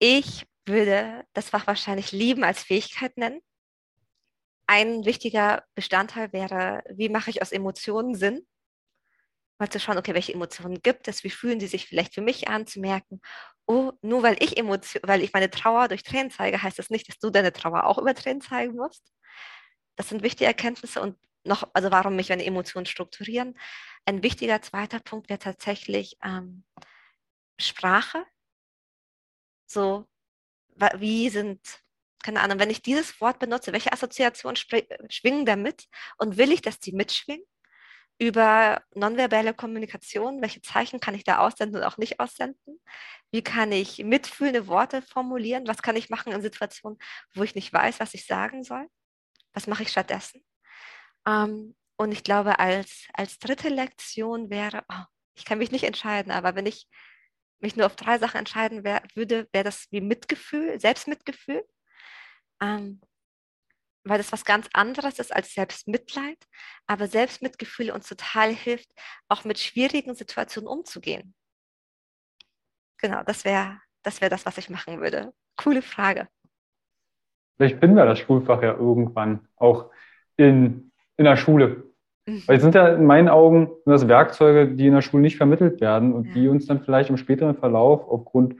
ich 0.00 0.44
würde 0.66 1.24
das 1.32 1.50
Fach 1.50 1.68
wahrscheinlich 1.68 2.10
lieben 2.10 2.42
als 2.42 2.64
Fähigkeit 2.64 3.16
nennen 3.16 3.40
ein 4.66 5.04
wichtiger 5.04 5.64
Bestandteil 5.74 6.32
wäre, 6.32 6.82
wie 6.90 7.08
mache 7.08 7.30
ich 7.30 7.42
aus 7.42 7.52
Emotionen 7.52 8.14
Sinn? 8.14 8.46
Mal 9.58 9.70
zu 9.70 9.78
schauen, 9.80 9.98
okay, 9.98 10.14
welche 10.14 10.32
Emotionen 10.34 10.82
gibt 10.82 11.08
es, 11.08 11.24
wie 11.24 11.30
fühlen 11.30 11.60
sie 11.60 11.66
sich 11.68 11.86
vielleicht 11.86 12.14
für 12.14 12.22
mich 12.22 12.48
an, 12.48 12.66
zu 12.66 12.80
merken, 12.80 13.20
oh, 13.66 13.92
nur 14.02 14.22
weil 14.22 14.36
ich 14.42 14.56
Emotion, 14.56 15.02
weil 15.04 15.22
ich 15.22 15.32
meine 15.32 15.50
Trauer 15.50 15.88
durch 15.88 16.02
Tränen 16.02 16.30
zeige, 16.30 16.62
heißt 16.62 16.78
das 16.78 16.90
nicht, 16.90 17.08
dass 17.08 17.18
du 17.18 17.30
deine 17.30 17.52
Trauer 17.52 17.84
auch 17.84 17.98
über 17.98 18.14
Tränen 18.14 18.40
zeigen 18.40 18.74
musst. 18.74 19.12
Das 19.96 20.08
sind 20.08 20.22
wichtige 20.22 20.46
Erkenntnisse 20.46 21.00
und 21.00 21.16
noch, 21.44 21.68
also 21.74 21.90
warum 21.90 22.16
mich 22.16 22.30
meine 22.30 22.44
Emotionen 22.44 22.86
strukturieren. 22.86 23.58
Ein 24.06 24.22
wichtiger 24.22 24.60
zweiter 24.62 25.00
Punkt 25.00 25.28
wäre 25.28 25.38
tatsächlich 25.38 26.16
ähm, 26.24 26.64
Sprache. 27.60 28.24
So, 29.66 30.06
wie 30.96 31.30
sind 31.30 31.60
keine 32.22 32.40
Ahnung, 32.40 32.58
wenn 32.58 32.70
ich 32.70 32.82
dieses 32.82 33.20
Wort 33.20 33.38
benutze, 33.38 33.72
welche 33.72 33.92
Assoziationen 33.92 34.56
schwingen 34.56 35.44
damit 35.46 35.88
und 36.16 36.38
will 36.38 36.52
ich, 36.52 36.62
dass 36.62 36.80
die 36.80 36.92
mitschwingen? 36.92 37.44
Über 38.18 38.82
nonverbale 38.94 39.54
Kommunikation, 39.54 40.40
welche 40.40 40.62
Zeichen 40.62 41.00
kann 41.00 41.14
ich 41.14 41.24
da 41.24 41.38
aussenden 41.38 41.82
und 41.82 41.86
auch 41.86 41.98
nicht 41.98 42.20
aussenden? 42.20 42.80
Wie 43.32 43.42
kann 43.42 43.72
ich 43.72 43.98
mitfühlende 44.04 44.68
Worte 44.68 45.02
formulieren? 45.02 45.66
Was 45.66 45.82
kann 45.82 45.96
ich 45.96 46.10
machen 46.10 46.32
in 46.32 46.40
Situationen, 46.40 46.98
wo 47.34 47.42
ich 47.42 47.54
nicht 47.54 47.72
weiß, 47.72 48.00
was 48.00 48.14
ich 48.14 48.26
sagen 48.26 48.62
soll? 48.62 48.88
Was 49.52 49.66
mache 49.66 49.82
ich 49.82 49.90
stattdessen? 49.90 50.44
Ähm, 51.26 51.76
und 51.96 52.12
ich 52.12 52.24
glaube, 52.24 52.58
als, 52.58 53.08
als 53.12 53.38
dritte 53.38 53.68
Lektion 53.68 54.50
wäre, 54.50 54.84
oh, 54.88 55.04
ich 55.34 55.44
kann 55.44 55.58
mich 55.58 55.72
nicht 55.72 55.84
entscheiden, 55.84 56.32
aber 56.32 56.54
wenn 56.54 56.66
ich 56.66 56.88
mich 57.60 57.76
nur 57.76 57.86
auf 57.86 57.96
drei 57.96 58.18
Sachen 58.18 58.38
entscheiden 58.38 58.84
wär, 58.84 59.02
würde, 59.14 59.48
wäre 59.52 59.64
das 59.64 59.86
wie 59.90 60.00
Mitgefühl, 60.00 60.78
Selbstmitgefühl. 60.80 61.64
Ähm, 62.60 63.00
weil 64.04 64.18
das 64.18 64.32
was 64.32 64.44
ganz 64.44 64.68
anderes 64.72 65.18
ist 65.18 65.34
als 65.34 65.54
Selbstmitleid, 65.54 66.38
aber 66.86 67.06
Selbstmitgefühl 67.06 67.90
uns 67.90 68.08
total 68.08 68.50
hilft, 68.50 68.90
auch 69.28 69.44
mit 69.44 69.58
schwierigen 69.58 70.14
Situationen 70.14 70.68
umzugehen. 70.68 71.34
Genau, 72.98 73.22
das 73.24 73.44
wäre 73.44 73.80
das, 74.02 74.20
wär 74.20 74.30
das, 74.30 74.46
was 74.46 74.58
ich 74.58 74.70
machen 74.70 75.00
würde. 75.00 75.32
Coole 75.56 75.82
Frage. 75.82 76.28
Vielleicht 77.56 77.78
finden 77.78 77.96
wir 77.96 78.04
das 78.04 78.18
Schulfach 78.18 78.62
ja 78.62 78.74
irgendwann 78.74 79.48
auch 79.56 79.90
in, 80.36 80.92
in 81.16 81.24
der 81.24 81.36
Schule. 81.36 81.84
Mhm. 82.26 82.42
Weil 82.46 82.56
es 82.56 82.62
sind 82.62 82.74
ja 82.74 82.88
in 82.88 83.06
meinen 83.06 83.28
Augen 83.28 83.70
das 83.86 84.08
Werkzeuge, 84.08 84.74
die 84.74 84.86
in 84.86 84.94
der 84.94 85.02
Schule 85.02 85.22
nicht 85.22 85.36
vermittelt 85.36 85.80
werden 85.80 86.12
und 86.12 86.28
ja. 86.28 86.34
die 86.34 86.48
uns 86.48 86.66
dann 86.66 86.82
vielleicht 86.82 87.10
im 87.10 87.16
späteren 87.16 87.56
Verlauf 87.56 88.08
aufgrund 88.08 88.56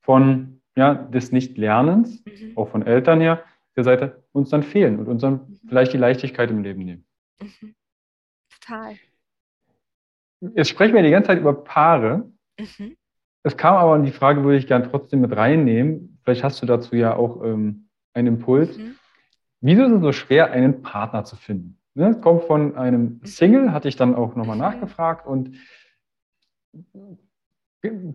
von 0.00 0.60
ja, 0.76 0.94
des 0.94 1.32
Nichtlernens, 1.32 2.24
mhm. 2.24 2.52
auch 2.56 2.68
von 2.68 2.86
Eltern 2.86 3.20
her, 3.20 3.42
der 3.78 3.84
Seite, 3.84 4.24
uns 4.32 4.50
dann 4.50 4.62
fehlen 4.62 4.98
und 4.98 5.08
uns 5.08 5.22
dann 5.22 5.32
mhm. 5.32 5.60
vielleicht 5.68 5.92
die 5.92 5.98
Leichtigkeit 5.98 6.50
im 6.50 6.62
Leben 6.62 6.84
nehmen. 6.84 7.04
Mhm. 7.40 7.74
Total. 8.60 8.96
Jetzt 10.54 10.68
sprechen 10.68 10.94
wir 10.94 11.02
die 11.02 11.10
ganze 11.10 11.28
Zeit 11.28 11.40
über 11.40 11.54
Paare. 11.54 12.30
Mhm. 12.58 12.96
Es 13.44 13.56
kam 13.56 13.76
aber 13.76 13.98
die 13.98 14.10
Frage, 14.10 14.42
würde 14.42 14.58
ich 14.58 14.66
gerne 14.66 14.88
trotzdem 14.90 15.20
mit 15.20 15.34
reinnehmen. 15.36 16.18
Vielleicht 16.22 16.44
hast 16.44 16.60
du 16.60 16.66
dazu 16.66 16.96
ja 16.96 17.14
auch 17.14 17.42
ähm, 17.44 17.88
einen 18.12 18.28
Impuls. 18.28 18.76
Mhm. 18.76 18.96
Wieso 19.60 19.84
ist 19.84 19.92
es 19.92 20.02
so 20.02 20.12
schwer, 20.12 20.50
einen 20.50 20.82
Partner 20.82 21.24
zu 21.24 21.36
finden? 21.36 21.78
Ne, 21.94 22.10
es 22.10 22.20
kommt 22.20 22.44
von 22.44 22.76
einem 22.76 23.20
Single, 23.24 23.72
hatte 23.72 23.88
ich 23.88 23.96
dann 23.96 24.14
auch 24.14 24.36
nochmal 24.36 24.56
mhm. 24.56 24.62
nachgefragt 24.62 25.26
und 25.26 25.56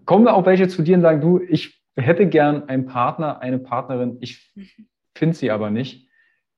kommen 0.05 0.27
auch 0.27 0.45
welche 0.45 0.67
zu 0.67 0.83
dir 0.83 0.95
und 0.95 1.01
sagen, 1.01 1.21
du, 1.21 1.39
ich 1.39 1.81
hätte 1.95 2.27
gern 2.27 2.69
einen 2.69 2.85
Partner, 2.85 3.39
eine 3.39 3.59
Partnerin, 3.59 4.17
ich 4.19 4.51
mhm. 4.55 4.87
Finde 5.15 5.35
sie 5.35 5.51
aber 5.51 5.69
nicht. 5.69 6.09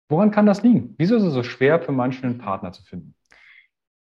Woran 0.09 0.31
kann 0.31 0.45
das 0.45 0.63
liegen? 0.63 0.95
Wieso 0.97 1.15
ist 1.15 1.23
es 1.23 1.33
so 1.33 1.43
schwer 1.43 1.81
für 1.81 1.91
manchen 1.91 2.25
einen 2.25 2.37
Partner 2.37 2.71
zu 2.71 2.83
finden? 2.83 3.15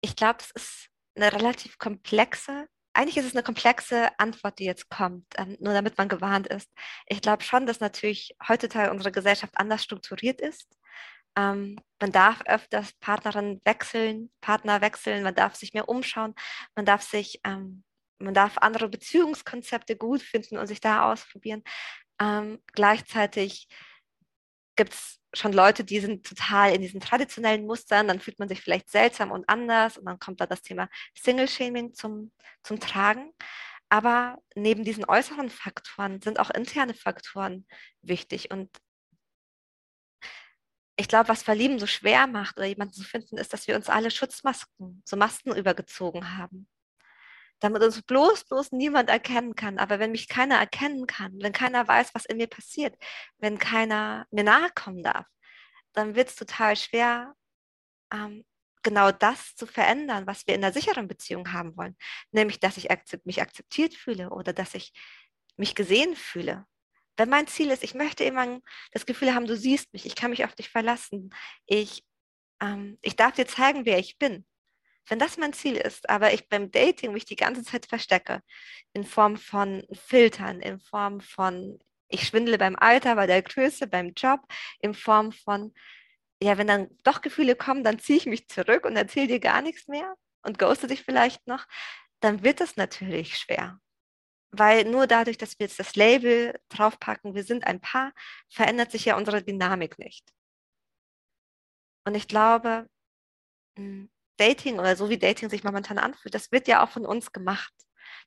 Ich 0.00 0.16
glaube, 0.16 0.38
es 0.40 0.50
ist 0.50 0.88
eine 1.16 1.32
relativ 1.32 1.78
komplexe 1.78 2.66
eigentlich 2.98 3.16
ist 3.16 3.26
es 3.26 3.34
eine 3.36 3.44
komplexe 3.44 4.08
Antwort, 4.18 4.58
die 4.58 4.64
jetzt 4.64 4.90
kommt, 4.90 5.24
ähm, 5.36 5.56
nur 5.60 5.72
damit 5.72 5.96
man 5.98 6.08
gewarnt 6.08 6.48
ist. 6.48 6.68
Ich 7.06 7.20
glaube 7.22 7.44
schon, 7.44 7.64
dass 7.64 7.78
natürlich 7.78 8.34
heutzutage 8.48 8.90
unsere 8.90 9.12
Gesellschaft 9.12 9.54
anders 9.56 9.84
strukturiert 9.84 10.40
ist. 10.40 10.76
Ähm, 11.36 11.78
man 12.00 12.10
darf 12.10 12.42
öfters 12.46 12.92
Partnerin 12.94 13.60
wechseln, 13.64 14.32
Partner 14.40 14.80
wechseln, 14.80 15.22
man 15.22 15.36
darf 15.36 15.54
sich 15.54 15.74
mehr 15.74 15.88
umschauen, 15.88 16.34
man 16.74 16.86
darf 16.86 17.02
sich, 17.02 17.40
ähm, 17.44 17.84
man 18.18 18.34
darf 18.34 18.58
andere 18.58 18.88
Beziehungskonzepte 18.88 19.96
gut 19.96 20.20
finden 20.20 20.58
und 20.58 20.66
sich 20.66 20.80
da 20.80 21.10
ausprobieren. 21.12 21.62
Gleichzeitig 22.72 23.68
gibt 24.78 24.94
es 24.94 25.20
schon 25.34 25.52
Leute, 25.52 25.84
die 25.84 26.00
sind 26.00 26.26
total 26.26 26.74
in 26.74 26.80
diesen 26.80 27.00
traditionellen 27.00 27.66
Mustern, 27.66 28.08
dann 28.08 28.20
fühlt 28.20 28.38
man 28.38 28.48
sich 28.48 28.62
vielleicht 28.62 28.88
seltsam 28.90 29.30
und 29.30 29.46
anders 29.48 29.98
und 29.98 30.06
dann 30.06 30.18
kommt 30.18 30.40
da 30.40 30.46
das 30.46 30.62
Thema 30.62 30.88
Single-Shaming 31.14 31.92
zum, 31.92 32.32
zum 32.62 32.80
Tragen. 32.80 33.32
Aber 33.90 34.38
neben 34.54 34.84
diesen 34.84 35.04
äußeren 35.04 35.50
Faktoren 35.50 36.22
sind 36.22 36.40
auch 36.40 36.50
interne 36.50 36.94
Faktoren 36.94 37.66
wichtig. 38.02 38.50
Und 38.50 38.70
ich 40.96 41.08
glaube, 41.08 41.28
was 41.28 41.42
Verlieben 41.42 41.78
so 41.78 41.86
schwer 41.86 42.26
macht 42.26 42.56
oder 42.58 42.66
jemanden 42.66 42.94
zu 42.94 43.04
finden, 43.04 43.38
ist, 43.38 43.52
dass 43.52 43.66
wir 43.66 43.76
uns 43.76 43.88
alle 43.88 44.10
Schutzmasken, 44.10 45.02
so 45.04 45.16
Masken 45.16 45.54
übergezogen 45.54 46.36
haben 46.38 46.68
damit 47.60 47.82
uns 47.82 48.02
bloß, 48.02 48.44
bloß 48.44 48.72
niemand 48.72 49.10
erkennen 49.10 49.54
kann. 49.54 49.78
Aber 49.78 49.98
wenn 49.98 50.12
mich 50.12 50.28
keiner 50.28 50.56
erkennen 50.56 51.06
kann, 51.06 51.32
wenn 51.40 51.52
keiner 51.52 51.86
weiß, 51.86 52.14
was 52.14 52.24
in 52.24 52.36
mir 52.36 52.46
passiert, 52.46 52.96
wenn 53.38 53.58
keiner 53.58 54.26
mir 54.30 54.44
nahe 54.44 54.70
kommen 54.74 55.02
darf, 55.02 55.26
dann 55.92 56.14
wird 56.14 56.28
es 56.28 56.36
total 56.36 56.76
schwer, 56.76 57.34
ähm, 58.12 58.44
genau 58.82 59.10
das 59.10 59.56
zu 59.56 59.66
verändern, 59.66 60.26
was 60.26 60.46
wir 60.46 60.54
in 60.54 60.64
einer 60.64 60.72
sicheren 60.72 61.08
Beziehung 61.08 61.52
haben 61.52 61.76
wollen. 61.76 61.96
Nämlich, 62.30 62.60
dass 62.60 62.76
ich 62.76 62.88
mich 63.24 63.42
akzeptiert 63.42 63.94
fühle 63.94 64.30
oder 64.30 64.52
dass 64.52 64.74
ich 64.74 64.92
mich 65.56 65.74
gesehen 65.74 66.14
fühle. 66.14 66.66
Wenn 67.16 67.28
mein 67.28 67.48
Ziel 67.48 67.70
ist, 67.70 67.82
ich 67.82 67.94
möchte 67.94 68.22
immer 68.22 68.60
das 68.92 69.04
Gefühl 69.04 69.34
haben, 69.34 69.46
du 69.46 69.56
siehst 69.56 69.92
mich, 69.92 70.06
ich 70.06 70.14
kann 70.14 70.30
mich 70.30 70.44
auf 70.44 70.54
dich 70.54 70.68
verlassen, 70.70 71.30
ich, 71.66 72.04
ähm, 72.60 72.98
ich 73.02 73.16
darf 73.16 73.34
dir 73.34 73.46
zeigen, 73.46 73.84
wer 73.84 73.98
ich 73.98 74.18
bin 74.18 74.46
wenn 75.08 75.18
das 75.18 75.36
mein 75.36 75.52
Ziel 75.52 75.76
ist, 75.76 76.08
aber 76.10 76.32
ich 76.32 76.48
beim 76.48 76.70
Dating 76.70 77.12
mich 77.12 77.24
die 77.24 77.36
ganze 77.36 77.62
Zeit 77.62 77.86
verstecke, 77.86 78.42
in 78.92 79.04
Form 79.04 79.36
von 79.36 79.86
Filtern, 79.92 80.60
in 80.60 80.80
Form 80.80 81.20
von, 81.20 81.78
ich 82.08 82.26
schwindele 82.26 82.58
beim 82.58 82.76
Alter, 82.76 83.14
bei 83.16 83.26
der 83.26 83.42
Größe, 83.42 83.86
beim 83.86 84.12
Job, 84.14 84.40
in 84.80 84.94
Form 84.94 85.32
von, 85.32 85.74
ja, 86.42 86.58
wenn 86.58 86.66
dann 86.66 86.88
doch 87.04 87.20
Gefühle 87.20 87.56
kommen, 87.56 87.84
dann 87.84 87.98
ziehe 87.98 88.18
ich 88.18 88.26
mich 88.26 88.48
zurück 88.48 88.84
und 88.84 88.96
erzähle 88.96 89.28
dir 89.28 89.40
gar 89.40 89.62
nichts 89.62 89.88
mehr 89.88 90.14
und 90.42 90.58
ghoste 90.58 90.86
dich 90.86 91.02
vielleicht 91.02 91.46
noch, 91.46 91.66
dann 92.20 92.42
wird 92.44 92.60
das 92.60 92.76
natürlich 92.76 93.38
schwer. 93.38 93.80
Weil 94.50 94.84
nur 94.84 95.06
dadurch, 95.06 95.36
dass 95.38 95.58
wir 95.58 95.66
jetzt 95.66 95.78
das 95.78 95.94
Label 95.94 96.58
draufpacken, 96.70 97.34
wir 97.34 97.44
sind 97.44 97.66
ein 97.66 97.80
Paar, 97.80 98.12
verändert 98.48 98.90
sich 98.90 99.04
ja 99.04 99.16
unsere 99.16 99.42
Dynamik 99.42 99.98
nicht. 99.98 100.32
Und 102.06 102.14
ich 102.14 102.26
glaube, 102.26 102.88
hm, 103.76 104.10
Dating 104.38 104.78
oder 104.78 104.96
so 104.96 105.10
wie 105.10 105.18
Dating 105.18 105.50
sich 105.50 105.64
momentan 105.64 105.98
anfühlt, 105.98 106.34
das 106.34 106.50
wird 106.52 106.68
ja 106.68 106.82
auch 106.82 106.90
von 106.90 107.04
uns 107.04 107.32
gemacht. 107.32 107.72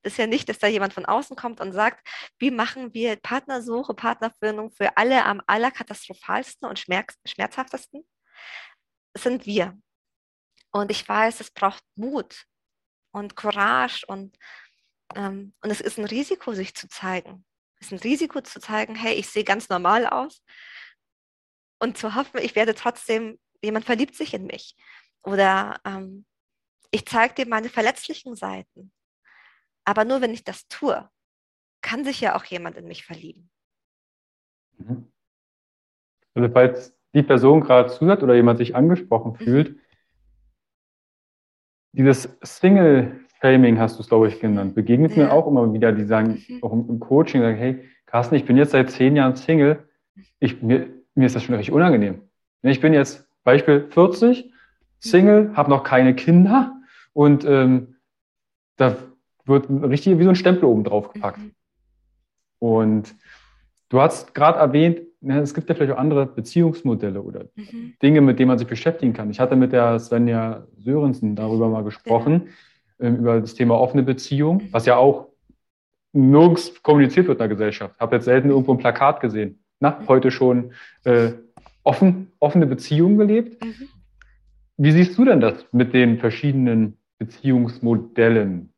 Das 0.03 0.13
ist 0.13 0.17
ja 0.17 0.27
nicht, 0.27 0.49
dass 0.49 0.59
da 0.59 0.67
jemand 0.67 0.93
von 0.93 1.05
außen 1.05 1.35
kommt 1.35 1.61
und 1.61 1.73
sagt, 1.73 2.07
wie 2.39 2.51
machen 2.51 2.93
wir 2.93 3.15
Partnersuche, 3.17 3.93
Partnerfindung 3.93 4.71
für 4.71 4.97
alle 4.97 5.25
am 5.25 5.41
allerkatastrophalsten 5.45 6.67
und 6.67 6.79
schmerzhaftesten? 6.79 8.03
Das 9.13 9.23
sind 9.23 9.45
wir. 9.45 9.77
Und 10.71 10.89
ich 10.89 11.07
weiß, 11.07 11.39
es 11.41 11.51
braucht 11.51 11.83
Mut 11.95 12.45
und 13.11 13.35
Courage 13.35 14.05
und, 14.07 14.37
ähm, 15.15 15.53
und 15.61 15.69
es 15.69 15.81
ist 15.81 15.99
ein 15.99 16.05
Risiko, 16.05 16.53
sich 16.53 16.73
zu 16.73 16.87
zeigen. 16.87 17.45
Es 17.79 17.87
ist 17.87 17.93
ein 17.93 17.99
Risiko 17.99 18.41
zu 18.41 18.59
zeigen, 18.59 18.95
hey, 18.95 19.13
ich 19.15 19.29
sehe 19.29 19.43
ganz 19.43 19.69
normal 19.69 20.07
aus 20.07 20.41
und 21.79 21.97
zu 21.97 22.15
hoffen, 22.15 22.39
ich 22.41 22.55
werde 22.55 22.73
trotzdem, 22.73 23.39
jemand 23.61 23.85
verliebt 23.85 24.15
sich 24.15 24.33
in 24.33 24.45
mich. 24.45 24.75
Oder 25.23 25.79
ähm, 25.85 26.25
ich 26.91 27.05
zeige 27.05 27.33
dir 27.33 27.47
meine 27.47 27.69
verletzlichen 27.69 28.35
Seiten. 28.35 28.91
Aber 29.85 30.05
nur 30.05 30.21
wenn 30.21 30.33
ich 30.33 30.43
das 30.43 30.67
tue, 30.67 31.09
kann 31.81 32.03
sich 32.03 32.21
ja 32.21 32.35
auch 32.35 32.43
jemand 32.45 32.77
in 32.77 32.87
mich 32.87 33.05
verlieben. 33.05 33.49
Mhm. 34.77 35.11
Also 36.33 36.49
falls 36.53 36.97
die 37.13 37.23
Person 37.23 37.61
gerade 37.61 37.89
zuhört 37.89 38.23
oder 38.23 38.35
jemand 38.35 38.57
sich 38.59 38.75
angesprochen 38.75 39.33
mhm. 39.33 39.43
fühlt, 39.43 39.79
dieses 41.93 42.37
Single-Framing 42.41 43.77
hast 43.77 43.97
du 43.97 44.01
es, 44.01 44.07
glaube 44.07 44.29
ich, 44.29 44.39
genannt, 44.39 44.75
begegnet 44.75 45.15
ja. 45.15 45.25
mir 45.25 45.33
auch 45.33 45.47
immer 45.47 45.73
wieder, 45.73 45.91
die 45.91 46.05
sagen, 46.05 46.43
mhm. 46.47 46.63
auch 46.63 46.71
im 46.71 46.99
Coaching, 46.99 47.41
sagen, 47.41 47.57
hey, 47.57 47.89
Carsten, 48.05 48.35
ich 48.35 48.45
bin 48.45 48.57
jetzt 48.57 48.71
seit 48.71 48.91
zehn 48.91 49.15
Jahren 49.15 49.35
Single, 49.35 49.89
ich, 50.39 50.61
mir, 50.61 50.87
mir 51.15 51.25
ist 51.25 51.35
das 51.35 51.43
schon 51.43 51.55
richtig 51.55 51.73
unangenehm. 51.73 52.29
Ich 52.61 52.79
bin 52.79 52.93
jetzt 52.93 53.27
Beispiel 53.43 53.89
40 53.89 54.50
Single, 55.01 55.51
habe 55.55 55.69
noch 55.69 55.83
keine 55.83 56.15
Kinder 56.15 56.79
und 57.13 57.43
ähm, 57.43 57.95
da 58.77 58.95
wird 59.45 59.69
richtig 59.69 60.17
wie 60.19 60.23
so 60.23 60.29
ein 60.29 60.35
Stempel 60.35 60.65
oben 60.65 60.83
drauf 60.83 61.11
gepackt. 61.11 61.39
Mhm. 61.39 61.51
Und 62.59 63.15
du 63.89 63.99
hast 63.99 64.35
gerade 64.35 64.59
erwähnt, 64.59 65.01
ne, 65.19 65.39
es 65.39 65.53
gibt 65.53 65.67
ja 65.69 65.75
vielleicht 65.75 65.91
auch 65.91 65.97
andere 65.97 66.27
Beziehungsmodelle 66.27 67.21
oder 67.21 67.45
mhm. 67.55 67.95
Dinge, 68.01 68.21
mit 68.21 68.39
denen 68.39 68.49
man 68.49 68.59
sich 68.59 68.67
beschäftigen 68.67 69.13
kann. 69.13 69.31
Ich 69.31 69.39
hatte 69.39 69.55
mit 69.55 69.73
der 69.73 69.99
Svenja 69.99 70.67
Sörensen 70.77 71.35
darüber 71.35 71.67
mal 71.67 71.83
gesprochen, 71.83 72.49
ja. 72.99 73.07
ähm, 73.07 73.17
über 73.17 73.41
das 73.41 73.55
Thema 73.55 73.79
offene 73.79 74.03
Beziehung, 74.03 74.57
mhm. 74.57 74.67
was 74.73 74.85
ja 74.85 74.97
auch 74.97 75.29
nirgends 76.13 76.81
kommuniziert 76.83 77.27
wird 77.27 77.37
in 77.37 77.39
der 77.39 77.47
Gesellschaft. 77.47 77.99
Habe 77.99 78.17
jetzt 78.17 78.25
selten 78.25 78.49
irgendwo 78.49 78.73
ein 78.73 78.77
Plakat 78.77 79.19
gesehen. 79.19 79.63
Na, 79.79 79.99
mhm. 79.99 80.07
heute 80.07 80.29
schon 80.29 80.73
äh, 81.05 81.31
offen, 81.83 82.31
offene 82.39 82.67
Beziehungen 82.67 83.17
gelebt. 83.17 83.63
Mhm. 83.63 83.87
Wie 84.83 84.91
siehst 84.91 85.15
du 85.15 85.25
denn 85.25 85.39
das 85.39 85.63
mit 85.71 85.93
den 85.93 86.17
verschiedenen 86.17 86.97
Beziehungsmodellen? 87.19 88.73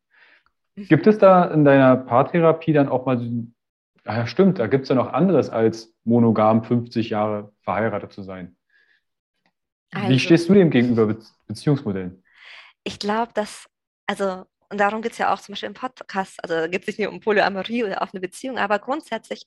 Gibt 0.75 1.07
es 1.07 1.17
da 1.17 1.45
in 1.45 1.63
deiner 1.63 1.95
Paartherapie 1.95 2.73
dann 2.73 2.89
auch 2.89 3.05
mal 3.05 3.21
ja, 4.05 4.27
stimmt, 4.27 4.59
da 4.59 4.67
gibt 4.67 4.83
es 4.83 4.89
ja 4.89 4.95
noch 4.95 5.13
anderes 5.13 5.49
als 5.49 5.93
monogam 6.03 6.65
50 6.65 7.09
Jahre 7.09 7.53
verheiratet 7.61 8.11
zu 8.11 8.21
sein. 8.21 8.57
Also, 9.93 10.09
Wie 10.09 10.19
stehst 10.19 10.49
du 10.49 10.53
dem 10.53 10.69
gegenüber 10.69 11.05
Be 11.05 11.19
Beziehungsmodellen? 11.47 12.21
Ich 12.83 12.99
glaube, 12.99 13.31
dass, 13.33 13.69
also, 14.05 14.43
und 14.69 14.79
darum 14.79 15.01
geht 15.01 15.13
es 15.13 15.19
ja 15.19 15.33
auch 15.33 15.39
zum 15.39 15.53
Beispiel 15.53 15.67
im 15.67 15.73
Podcast, 15.73 16.43
also 16.43 16.55
da 16.55 16.67
geht 16.67 16.81
es 16.81 16.87
nicht 16.87 16.99
nur 16.99 17.13
um 17.13 17.21
Polyamorie 17.21 17.85
oder 17.85 18.01
auf 18.01 18.13
eine 18.13 18.19
Beziehung, 18.19 18.57
aber 18.57 18.79
grundsätzlich, 18.79 19.45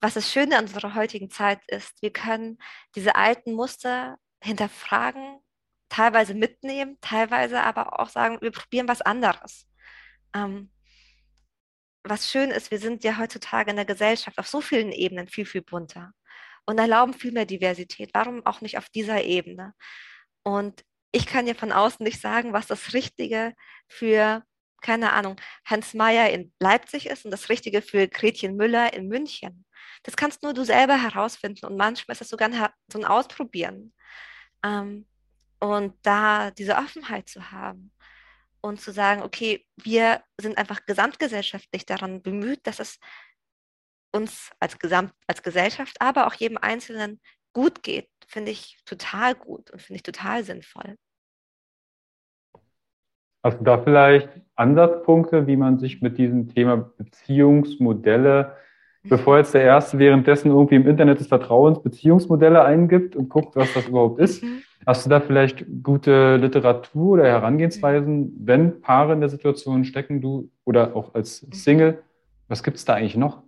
was 0.00 0.14
das 0.14 0.30
Schöne 0.30 0.56
an 0.56 0.66
unserer 0.66 0.94
heutigen 0.94 1.30
Zeit 1.30 1.60
ist, 1.66 2.00
wir 2.00 2.12
können 2.12 2.58
diese 2.94 3.16
alten 3.16 3.54
Muster 3.54 4.18
hinterfragen, 4.40 5.39
teilweise 5.90 6.34
mitnehmen, 6.34 6.96
teilweise 7.02 7.62
aber 7.62 8.00
auch 8.00 8.08
sagen, 8.08 8.38
wir 8.40 8.52
probieren 8.52 8.88
was 8.88 9.02
anderes. 9.02 9.66
Ähm, 10.34 10.70
was 12.02 12.30
schön 12.30 12.50
ist, 12.50 12.70
wir 12.70 12.78
sind 12.78 13.04
ja 13.04 13.18
heutzutage 13.18 13.70
in 13.70 13.76
der 13.76 13.84
Gesellschaft 13.84 14.38
auf 14.38 14.48
so 14.48 14.60
vielen 14.62 14.92
Ebenen 14.92 15.28
viel, 15.28 15.44
viel 15.44 15.62
bunter 15.62 16.12
und 16.66 16.78
erlauben 16.78 17.12
viel 17.14 17.32
mehr 17.32 17.46
Diversität. 17.46 18.10
Warum 18.14 18.46
auch 18.46 18.62
nicht 18.62 18.78
auf 18.78 18.88
dieser 18.88 19.22
Ebene? 19.22 19.74
Und 20.42 20.84
ich 21.12 21.26
kann 21.26 21.46
ja 21.46 21.54
von 21.54 21.72
außen 21.72 22.04
nicht 22.04 22.20
sagen, 22.20 22.52
was 22.52 22.66
das 22.68 22.94
Richtige 22.94 23.54
für, 23.88 24.44
keine 24.80 25.12
Ahnung, 25.12 25.36
Hans 25.66 25.92
Meyer 25.94 26.30
in 26.30 26.52
Leipzig 26.60 27.06
ist 27.06 27.24
und 27.24 27.32
das 27.32 27.48
Richtige 27.48 27.82
für 27.82 28.08
Gretchen 28.08 28.56
Müller 28.56 28.94
in 28.94 29.08
München. 29.08 29.66
Das 30.04 30.16
kannst 30.16 30.42
nur 30.42 30.54
du 30.54 30.64
selber 30.64 31.02
herausfinden 31.02 31.66
und 31.66 31.76
manchmal 31.76 32.14
ist 32.14 32.20
das 32.20 32.28
sogar 32.28 32.72
so 32.90 32.98
ein 32.98 33.04
Ausprobieren. 33.04 33.92
Ähm, 34.64 35.06
und 35.60 35.94
da 36.02 36.50
diese 36.50 36.76
Offenheit 36.76 37.28
zu 37.28 37.52
haben 37.52 37.92
und 38.60 38.80
zu 38.80 38.92
sagen, 38.92 39.22
okay, 39.22 39.64
wir 39.76 40.22
sind 40.40 40.58
einfach 40.58 40.84
gesamtgesellschaftlich 40.86 41.86
daran 41.86 42.22
bemüht, 42.22 42.66
dass 42.66 42.80
es 42.80 42.98
uns 44.12 44.50
als, 44.58 44.78
Gesamt, 44.78 45.12
als 45.26 45.42
Gesellschaft, 45.42 45.96
aber 46.00 46.26
auch 46.26 46.34
jedem 46.34 46.58
Einzelnen 46.58 47.20
gut 47.52 47.82
geht, 47.82 48.08
finde 48.26 48.50
ich 48.50 48.82
total 48.84 49.34
gut 49.34 49.70
und 49.70 49.80
finde 49.80 49.96
ich 49.96 50.02
total 50.02 50.44
sinnvoll. 50.44 50.96
Hast 53.42 53.58
du 53.58 53.64
da 53.64 53.82
vielleicht 53.82 54.28
Ansatzpunkte, 54.54 55.46
wie 55.46 55.56
man 55.56 55.78
sich 55.78 56.02
mit 56.02 56.18
diesem 56.18 56.48
Thema 56.48 56.76
Beziehungsmodelle. 56.76 58.56
Bevor 59.04 59.38
jetzt 59.38 59.54
der 59.54 59.62
Erste 59.62 59.98
währenddessen 59.98 60.50
irgendwie 60.50 60.76
im 60.76 60.86
Internet 60.86 61.20
des 61.20 61.28
Vertrauens 61.28 61.82
Beziehungsmodelle 61.82 62.62
eingibt 62.62 63.16
und 63.16 63.28
guckt, 63.28 63.56
was 63.56 63.72
das 63.72 63.88
überhaupt 63.88 64.20
ist? 64.20 64.42
Mhm. 64.42 64.62
Hast 64.86 65.04
du 65.04 65.10
da 65.10 65.20
vielleicht 65.20 65.64
gute 65.82 66.36
Literatur 66.36 67.12
oder 67.14 67.24
Herangehensweisen, 67.24 68.34
wenn 68.40 68.80
Paare 68.80 69.12
in 69.12 69.20
der 69.20 69.28
Situation 69.28 69.84
stecken, 69.84 70.20
du 70.20 70.50
oder 70.64 70.96
auch 70.96 71.14
als 71.14 71.42
mhm. 71.42 71.52
Single? 71.52 72.02
Was 72.48 72.62
gibt 72.62 72.76
es 72.76 72.84
da 72.84 72.94
eigentlich 72.94 73.16
noch? 73.16 73.42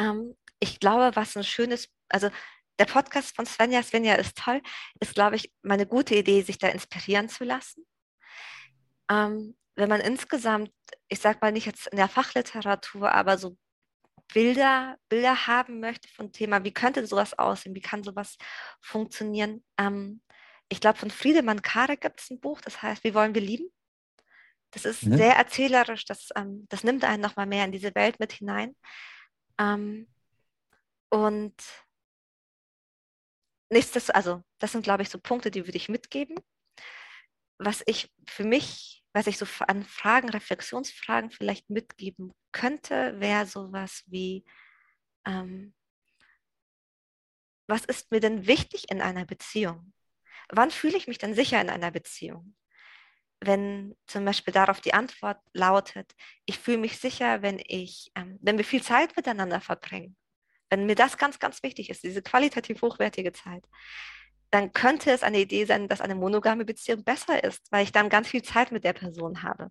Ähm, 0.00 0.34
ich 0.60 0.80
glaube, 0.80 1.14
was 1.14 1.36
ein 1.36 1.44
schönes, 1.44 1.88
also 2.08 2.28
der 2.78 2.84
Podcast 2.84 3.34
von 3.34 3.46
Svenja, 3.46 3.82
Svenja 3.82 4.14
ist 4.14 4.36
toll, 4.36 4.60
ist, 5.00 5.14
glaube 5.14 5.36
ich, 5.36 5.52
meine 5.62 5.86
gute 5.86 6.14
Idee, 6.14 6.42
sich 6.42 6.58
da 6.58 6.68
inspirieren 6.68 7.28
zu 7.28 7.44
lassen. 7.44 7.84
Ähm, 9.10 9.56
wenn 9.74 9.88
man 9.88 10.00
insgesamt, 10.00 10.70
ich 11.08 11.20
sage 11.20 11.38
mal 11.40 11.52
nicht 11.52 11.66
jetzt 11.66 11.88
in 11.88 11.96
der 11.96 12.08
Fachliteratur, 12.08 13.12
aber 13.12 13.38
so 13.38 13.56
Bilder, 14.32 14.98
Bilder 15.08 15.46
haben 15.46 15.80
möchte 15.80 16.08
von 16.08 16.32
Thema, 16.32 16.64
wie 16.64 16.72
könnte 16.72 17.06
sowas 17.06 17.38
aussehen, 17.38 17.74
wie 17.74 17.80
kann 17.80 18.02
sowas 18.02 18.36
funktionieren. 18.80 19.64
Ähm, 19.78 20.20
ich 20.68 20.80
glaube, 20.80 20.98
von 20.98 21.10
Friedemann 21.10 21.62
Karek 21.62 22.02
gibt 22.02 22.20
es 22.20 22.30
ein 22.30 22.40
Buch, 22.40 22.60
das 22.60 22.82
heißt, 22.82 23.04
Wie 23.04 23.14
wollen 23.14 23.34
wir 23.34 23.42
lieben? 23.42 23.72
Das 24.70 24.84
ist 24.84 25.04
mhm. 25.04 25.16
sehr 25.16 25.34
erzählerisch, 25.34 26.04
das, 26.04 26.28
ähm, 26.36 26.66
das 26.68 26.84
nimmt 26.84 27.04
einen 27.04 27.22
nochmal 27.22 27.46
mehr 27.46 27.64
in 27.64 27.72
diese 27.72 27.94
Welt 27.94 28.20
mit 28.20 28.32
hinein. 28.32 28.76
Ähm, 29.58 30.06
und 31.08 31.54
nächstes, 33.70 34.10
also 34.10 34.42
das 34.58 34.72
sind, 34.72 34.82
glaube 34.82 35.02
ich, 35.02 35.08
so 35.08 35.18
Punkte, 35.18 35.50
die 35.50 35.66
würde 35.66 35.78
ich 35.78 35.88
mitgeben. 35.88 36.36
Was 37.58 37.82
ich 37.86 38.12
für 38.26 38.44
mich 38.44 38.97
was 39.12 39.26
ich 39.26 39.38
so 39.38 39.46
an 39.66 39.84
Fragen, 39.84 40.28
Reflexionsfragen 40.28 41.30
vielleicht 41.30 41.70
mitgeben 41.70 42.32
könnte, 42.52 43.18
wäre 43.20 43.46
sowas 43.46 44.02
wie, 44.06 44.44
ähm, 45.26 45.74
was 47.66 47.84
ist 47.84 48.10
mir 48.10 48.20
denn 48.20 48.46
wichtig 48.46 48.90
in 48.90 49.02
einer 49.02 49.24
Beziehung? 49.24 49.92
Wann 50.50 50.70
fühle 50.70 50.96
ich 50.96 51.06
mich 51.06 51.18
denn 51.18 51.34
sicher 51.34 51.60
in 51.60 51.70
einer 51.70 51.90
Beziehung? 51.90 52.56
Wenn 53.40 53.96
zum 54.06 54.24
Beispiel 54.24 54.52
darauf 54.52 54.80
die 54.80 54.94
Antwort 54.94 55.38
lautet, 55.52 56.12
ich 56.46 56.58
fühle 56.58 56.78
mich 56.78 56.98
sicher, 56.98 57.42
wenn 57.42 57.60
ich, 57.64 58.10
ähm, 58.14 58.38
wenn 58.40 58.56
wir 58.58 58.64
viel 58.64 58.82
Zeit 58.82 59.16
miteinander 59.16 59.60
verbringen, 59.60 60.16
wenn 60.70 60.86
mir 60.86 60.96
das 60.96 61.18
ganz, 61.18 61.38
ganz 61.38 61.62
wichtig 61.62 61.90
ist, 61.90 62.02
diese 62.02 62.22
qualitativ 62.22 62.82
hochwertige 62.82 63.32
Zeit, 63.32 63.64
dann 64.50 64.72
könnte 64.72 65.10
es 65.10 65.22
eine 65.22 65.40
Idee 65.40 65.64
sein, 65.64 65.88
dass 65.88 66.00
eine 66.00 66.14
monogame 66.14 66.64
Beziehung 66.64 67.04
besser 67.04 67.42
ist, 67.44 67.70
weil 67.70 67.84
ich 67.84 67.92
dann 67.92 68.08
ganz 68.08 68.28
viel 68.28 68.42
Zeit 68.42 68.72
mit 68.72 68.84
der 68.84 68.94
Person 68.94 69.42
habe. 69.42 69.70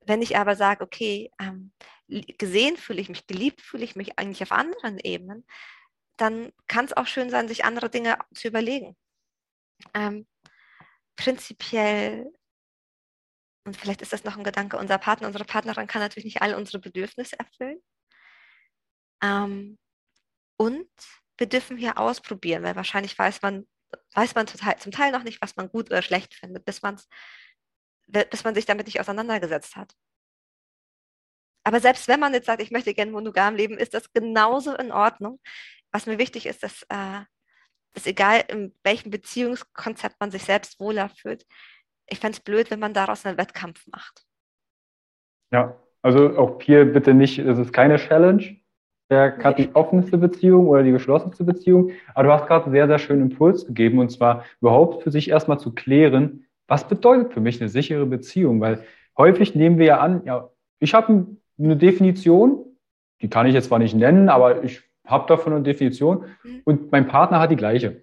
Wenn 0.00 0.22
ich 0.22 0.36
aber 0.36 0.56
sage, 0.56 0.84
okay, 0.84 1.30
ähm, 1.40 1.72
gesehen 2.08 2.76
fühle 2.76 3.00
ich 3.00 3.08
mich, 3.08 3.26
geliebt 3.26 3.60
fühle 3.60 3.84
ich 3.84 3.96
mich 3.96 4.18
eigentlich 4.18 4.42
auf 4.42 4.52
anderen 4.52 4.98
Ebenen, 4.98 5.44
dann 6.16 6.52
kann 6.66 6.84
es 6.84 6.96
auch 6.96 7.06
schön 7.06 7.30
sein, 7.30 7.48
sich 7.48 7.64
andere 7.64 7.90
Dinge 7.90 8.18
zu 8.34 8.48
überlegen. 8.48 8.96
Ähm, 9.94 10.26
prinzipiell, 11.16 12.32
und 13.64 13.76
vielleicht 13.76 14.02
ist 14.02 14.12
das 14.12 14.24
noch 14.24 14.36
ein 14.36 14.44
Gedanke, 14.44 14.78
unser 14.78 14.98
Partner, 14.98 15.26
unsere 15.26 15.44
Partnerin 15.44 15.86
kann 15.86 16.00
natürlich 16.00 16.24
nicht 16.24 16.42
alle 16.42 16.56
unsere 16.56 16.78
Bedürfnisse 16.78 17.38
erfüllen. 17.38 17.80
Ähm, 19.22 19.78
und 20.56 20.88
wir 21.38 21.48
dürfen 21.48 21.76
hier 21.76 21.98
ausprobieren, 21.98 22.62
weil 22.62 22.76
wahrscheinlich 22.76 23.18
weiß 23.18 23.42
man, 23.42 23.66
weiß 24.14 24.34
man 24.34 24.46
total, 24.46 24.76
zum 24.78 24.92
Teil 24.92 25.12
noch 25.12 25.22
nicht, 25.22 25.40
was 25.40 25.56
man 25.56 25.68
gut 25.68 25.90
oder 25.90 26.02
schlecht 26.02 26.34
findet, 26.34 26.64
bis, 26.64 26.82
man's, 26.82 27.08
bis 28.06 28.44
man 28.44 28.54
sich 28.54 28.66
damit 28.66 28.86
nicht 28.86 29.00
auseinandergesetzt 29.00 29.76
hat. 29.76 29.94
Aber 31.64 31.80
selbst 31.80 32.08
wenn 32.08 32.20
man 32.20 32.34
jetzt 32.34 32.46
sagt, 32.46 32.62
ich 32.62 32.70
möchte 32.70 32.94
gerne 32.94 33.12
monogam 33.12 33.54
leben, 33.54 33.78
ist 33.78 33.94
das 33.94 34.12
genauso 34.12 34.74
in 34.74 34.92
Ordnung. 34.92 35.40
Was 35.92 36.06
mir 36.06 36.18
wichtig 36.18 36.46
ist, 36.46 36.62
dass 36.62 36.82
äh, 36.88 37.24
ist 37.94 38.06
egal, 38.06 38.44
in 38.48 38.74
welchem 38.82 39.10
Beziehungskonzept 39.10 40.16
man 40.20 40.30
sich 40.30 40.44
selbst 40.44 40.80
wohler 40.80 41.08
fühlt. 41.08 41.46
Ich 42.06 42.20
fände 42.20 42.36
es 42.36 42.44
blöd, 42.44 42.70
wenn 42.70 42.80
man 42.80 42.94
daraus 42.94 43.26
einen 43.26 43.38
Wettkampf 43.38 43.86
macht. 43.88 44.24
Ja, 45.50 45.78
also 46.02 46.38
auch 46.38 46.60
hier 46.62 46.84
bitte 46.84 47.14
nicht, 47.14 47.38
es 47.38 47.58
ist 47.58 47.72
keine 47.72 47.96
Challenge, 47.96 48.57
hat 49.10 49.58
die 49.58 49.74
offenste 49.74 50.18
Beziehung 50.18 50.68
oder 50.68 50.82
die 50.82 50.92
geschlossenste 50.92 51.44
Beziehung. 51.44 51.90
Aber 52.14 52.24
du 52.24 52.32
hast 52.32 52.46
gerade 52.46 52.64
einen 52.66 52.74
sehr, 52.74 52.86
sehr 52.86 52.98
schönen 52.98 53.30
Impuls 53.30 53.66
gegeben 53.66 53.98
und 53.98 54.10
zwar 54.10 54.44
überhaupt 54.60 55.02
für 55.02 55.10
sich 55.10 55.30
erstmal 55.30 55.58
zu 55.58 55.74
klären, 55.74 56.44
was 56.66 56.86
bedeutet 56.86 57.32
für 57.32 57.40
mich 57.40 57.60
eine 57.60 57.70
sichere 57.70 58.06
Beziehung? 58.06 58.60
Weil 58.60 58.84
häufig 59.16 59.54
nehmen 59.54 59.78
wir 59.78 59.86
ja 59.86 60.00
an, 60.00 60.22
ja, 60.24 60.50
ich 60.78 60.94
habe 60.94 61.26
eine 61.58 61.76
Definition, 61.76 62.64
die 63.22 63.28
kann 63.28 63.46
ich 63.46 63.54
jetzt 63.54 63.68
zwar 63.68 63.78
nicht 63.78 63.94
nennen, 63.94 64.28
aber 64.28 64.62
ich 64.62 64.82
habe 65.06 65.26
davon 65.26 65.54
eine 65.54 65.62
Definition 65.62 66.24
mhm. 66.44 66.60
und 66.64 66.92
mein 66.92 67.08
Partner 67.08 67.40
hat 67.40 67.50
die 67.50 67.56
gleiche. 67.56 68.02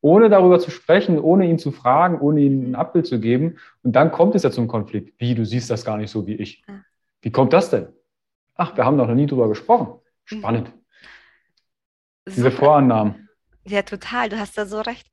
Ohne 0.00 0.28
darüber 0.28 0.60
zu 0.60 0.70
sprechen, 0.70 1.18
ohne 1.18 1.46
ihn 1.46 1.58
zu 1.58 1.72
fragen, 1.72 2.20
ohne 2.20 2.40
ihm 2.40 2.70
ein 2.70 2.74
Abbild 2.76 3.06
zu 3.06 3.18
geben. 3.18 3.56
Und 3.82 3.96
dann 3.96 4.12
kommt 4.12 4.36
es 4.36 4.44
ja 4.44 4.52
zum 4.52 4.68
Konflikt. 4.68 5.14
Wie, 5.18 5.34
du 5.34 5.44
siehst 5.44 5.68
das 5.68 5.84
gar 5.84 5.96
nicht 5.96 6.10
so 6.10 6.28
wie 6.28 6.34
ich. 6.34 6.64
Wie 7.22 7.32
kommt 7.32 7.52
das 7.52 7.70
denn? 7.70 7.88
Ach, 8.54 8.76
wir 8.76 8.84
haben 8.84 8.98
doch 8.98 9.08
noch 9.08 9.16
nie 9.16 9.26
drüber 9.26 9.48
gesprochen. 9.48 9.98
Spannend. 10.26 10.72
Diese 12.28 12.50
Vorannahmen. 12.50 13.28
Ja, 13.64 13.82
total. 13.82 14.28
Du 14.28 14.38
hast 14.38 14.58
da 14.58 14.66
so 14.66 14.80
recht. 14.80 15.06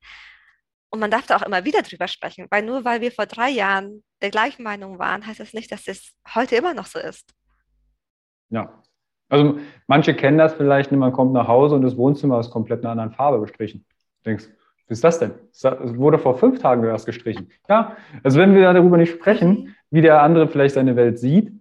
Und 0.90 1.00
man 1.00 1.10
darf 1.10 1.26
da 1.26 1.36
auch 1.36 1.42
immer 1.42 1.64
wieder 1.64 1.82
drüber 1.82 2.06
sprechen, 2.06 2.46
weil 2.50 2.62
nur 2.62 2.84
weil 2.84 3.00
wir 3.00 3.10
vor 3.10 3.26
drei 3.26 3.50
Jahren 3.50 4.04
der 4.22 4.30
gleichen 4.30 4.62
Meinung 4.62 4.98
waren, 4.98 5.26
heißt 5.26 5.40
das 5.40 5.52
nicht, 5.52 5.72
dass 5.72 5.88
es 5.88 6.14
heute 6.34 6.54
immer 6.54 6.72
noch 6.72 6.86
so 6.86 6.98
ist. 6.98 7.32
Ja. 8.50 8.82
Also 9.28 9.58
manche 9.88 10.14
kennen 10.14 10.38
das 10.38 10.54
vielleicht, 10.54 10.92
man 10.92 11.12
kommt 11.12 11.32
nach 11.32 11.48
Hause 11.48 11.74
und 11.74 11.82
das 11.82 11.96
Wohnzimmer 11.96 12.38
ist 12.38 12.50
komplett 12.50 12.80
in 12.80 12.86
einer 12.86 12.92
anderen 12.92 13.16
Farbe 13.16 13.40
gestrichen. 13.40 13.84
Du 14.22 14.30
denkst, 14.30 14.46
was 14.86 14.98
ist 14.98 15.04
das 15.04 15.18
denn? 15.18 15.32
Es 15.50 15.64
wurde 15.96 16.18
vor 16.18 16.38
fünf 16.38 16.60
Tagen 16.60 16.84
erst 16.84 17.06
gestrichen. 17.06 17.50
Ja, 17.68 17.96
also 18.22 18.38
wenn 18.38 18.54
wir 18.54 18.72
darüber 18.72 18.96
nicht 18.96 19.12
sprechen, 19.12 19.48
mhm. 19.48 19.74
wie 19.90 20.02
der 20.02 20.22
andere 20.22 20.46
vielleicht 20.46 20.74
seine 20.74 20.94
Welt 20.94 21.18
sieht 21.18 21.52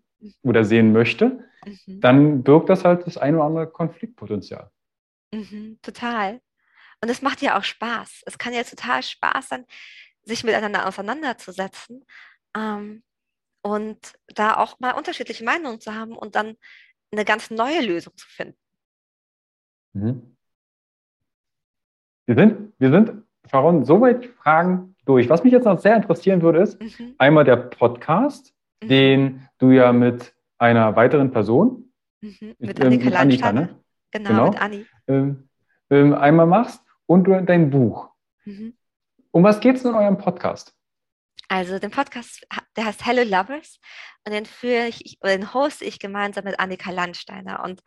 oder 0.44 0.64
sehen 0.64 0.94
möchte, 0.94 1.40
mhm. 1.66 2.02
dann 2.02 2.44
birgt 2.44 2.70
das 2.70 2.84
halt 2.84 3.06
das 3.06 3.18
ein 3.18 3.36
oder 3.36 3.46
andere 3.46 3.68
Konfliktpotenzial. 3.68 4.70
Mhm, 5.34 5.80
total. 5.82 6.42
Und 7.02 7.10
es 7.10 7.22
macht 7.22 7.42
ja 7.42 7.58
auch 7.58 7.64
Spaß. 7.64 8.24
Es 8.26 8.38
kann 8.38 8.54
ja 8.54 8.64
total 8.64 9.04
Spaß 9.04 9.50
sein, 9.50 9.66
sich 10.24 10.44
miteinander 10.44 10.88
auseinanderzusetzen 10.88 12.06
ähm, 12.56 13.04
und 13.62 14.14
da 14.28 14.58
auch 14.58 14.80
mal 14.80 14.92
unterschiedliche 14.92 15.44
Meinungen 15.44 15.82
zu 15.82 15.94
haben 15.94 16.16
und 16.16 16.36
dann 16.36 16.56
eine 17.12 17.26
ganz 17.26 17.52
neue 17.52 17.82
Lösung 17.82 18.16
zu 18.16 18.28
finden. 18.28 18.58
Mhm. 19.94 20.38
Wir 22.26 22.36
sind, 22.36 22.74
wir 22.80 22.92
sind, 22.92 23.24
Sharon, 23.50 23.84
soweit 23.84 24.26
Fragen 24.26 24.96
durch. 25.06 25.30
Was 25.30 25.44
mich 25.44 25.52
jetzt 25.52 25.66
noch 25.66 25.80
sehr 25.80 25.96
interessieren 25.96 26.42
würde, 26.42 26.62
ist 26.62 26.82
mhm. 26.82 27.16
einmal 27.18 27.44
der 27.44 27.58
Podcast, 27.58 28.54
mhm. 28.82 28.88
den 28.88 29.50
du 29.58 29.72
ja 29.72 29.92
mit 29.92 30.34
einer 30.58 30.96
weiteren 30.96 31.32
Person 31.32 31.94
Mhm, 32.24 32.56
mit, 32.58 32.80
ähm, 32.80 32.86
Annika, 32.86 33.06
mit 33.06 33.16
Annika 33.16 33.52
ne? 33.52 33.84
Genau, 34.12 34.30
genau, 34.30 34.50
mit 34.52 34.62
Anni. 34.62 34.86
Ähm, 35.08 35.50
ähm, 35.90 36.14
einmal 36.14 36.46
machst 36.46 36.82
und 37.06 37.26
du, 37.26 37.42
dein 37.42 37.70
Buch. 37.70 38.10
Mhm. 38.46 38.78
Um 39.32 39.44
was 39.44 39.60
geht 39.60 39.76
es 39.76 39.84
in 39.84 39.94
eurem 39.94 40.18
Podcast? 40.18 40.74
Also 41.50 41.80
den 41.80 41.92
Podcast, 41.92 42.48
der 42.78 42.86
heißt 42.86 43.06
Hello 43.06 43.24
Lovers 43.24 43.80
und 44.26 44.32
den 44.32 44.46
führe 44.46 44.88
ich 44.88 45.18
oder 45.22 45.38
den 45.38 45.54
hoste 45.54 45.84
ich 45.84 46.00
gemeinsam 46.00 46.46
mit 46.46 46.60
Annika 46.60 46.92
Landsteiner. 46.92 47.62
Und 47.62 47.82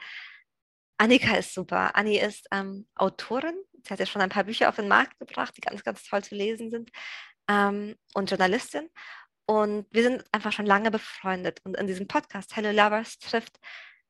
Annika 0.98 1.34
ist 1.36 1.54
super. 1.54 1.96
Anni 1.96 2.18
ist 2.18 2.46
ähm, 2.52 2.86
Autorin. 2.94 3.54
Sie 3.84 3.90
hat 3.90 4.00
ja 4.00 4.06
schon 4.06 4.20
ein 4.20 4.28
paar 4.28 4.44
Bücher 4.44 4.68
auf 4.68 4.76
den 4.76 4.88
Markt 4.88 5.18
gebracht, 5.18 5.56
die 5.56 5.62
ganz, 5.62 5.82
ganz 5.82 6.04
toll 6.04 6.22
zu 6.22 6.34
lesen 6.34 6.70
sind. 6.70 6.90
Ähm, 7.48 7.96
und 8.12 8.28
Journalistin. 8.28 8.90
Und 9.46 9.86
wir 9.90 10.02
sind 10.02 10.24
einfach 10.32 10.52
schon 10.52 10.66
lange 10.66 10.90
befreundet. 10.90 11.60
Und 11.64 11.76
in 11.76 11.86
diesem 11.86 12.08
Podcast 12.08 12.56
Hello 12.56 12.70
Lovers 12.70 13.18
trifft 13.18 13.58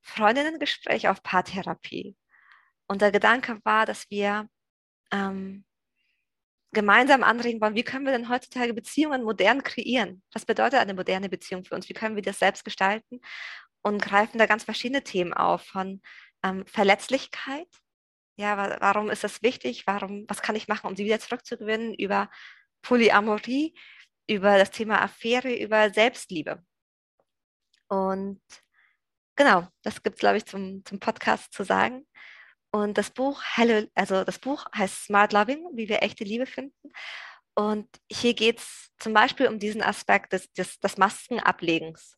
Freundinnengespräch 0.01 1.09
auf 1.09 1.23
Paartherapie. 1.23 2.17
Und 2.87 3.03
der 3.03 3.13
Gedanke 3.13 3.61
war, 3.65 3.85
dass 3.85 4.09
wir 4.11 4.49
ähm, 5.13 5.65
gemeinsam 6.73 7.23
anregen 7.23 7.61
wollen, 7.61 7.75
wie 7.75 7.83
können 7.83 8.07
wir 8.07 8.13
denn 8.13 8.29
heutzutage 8.29 8.73
Beziehungen 8.73 9.25
modern 9.25 9.63
kreieren? 9.63 10.23
Was 10.33 10.47
bedeutet 10.47 10.81
eine 10.81 10.95
moderne 10.95 11.29
Beziehung 11.29 11.65
für 11.65 11.75
uns? 11.75 11.89
Wie 11.89 11.95
können 11.95 12.17
wir 12.17 12.23
das 12.23 12.39
selbst 12.39 12.65
gestalten? 12.65 13.21
Und 13.83 14.03
greifen 14.03 14.39
da 14.39 14.47
ganz 14.47 14.65
verschiedene 14.65 15.03
Themen 15.03 15.33
auf, 15.33 15.63
von 15.63 16.01
ähm, 16.43 16.67
Verletzlichkeit. 16.67 17.69
Ja, 18.37 18.57
wa 18.57 18.77
warum 18.81 19.11
ist 19.11 19.25
das 19.25 19.43
wichtig? 19.43 19.87
Warum, 19.87 20.25
was 20.29 20.43
kann 20.43 20.57
ich 20.57 20.69
machen, 20.69 20.87
um 20.89 20.97
sie 20.97 21.05
wieder 21.05 21.21
zurückzugewinnen? 21.21 21.95
Über 21.95 22.31
Polyamorie, 22.83 23.75
über 24.27 24.59
das 24.59 24.71
Thema 24.71 25.01
Affäre, 25.03 25.55
über 25.55 25.91
Selbstliebe. 25.91 26.65
Und 27.89 28.41
genau, 29.37 29.69
das 29.83 30.03
gibt 30.03 30.17
es, 30.17 30.21
glaube 30.21 30.39
ich, 30.39 30.47
zum, 30.47 30.85
zum 30.85 30.99
Podcast 30.99 31.53
zu 31.53 31.65
sagen. 31.65 32.07
Und 32.73 32.99
das 32.99 33.11
Buch, 33.11 33.43
Hello, 33.55 33.87
also 33.95 34.25
das 34.25 34.39
Buch 34.39 34.67
heißt 34.77 35.05
Smart 35.05 35.33
Loving, 35.33 35.67
wie 35.75 35.89
wir 35.89 36.03
echte 36.03 36.25
Liebe 36.25 36.47
finden. 36.47 36.93
Und 37.55 37.89
hier 38.11 38.35
geht 38.35 38.59
es 38.59 38.91
zum 38.99 39.15
Beispiel 39.15 39.49
um 39.49 39.59
diesen 39.59 39.83
Aspekt 39.83 40.33
des, 40.33 40.53
des, 40.53 40.79
des 40.79 40.99
Maskenablegens. 40.99 42.17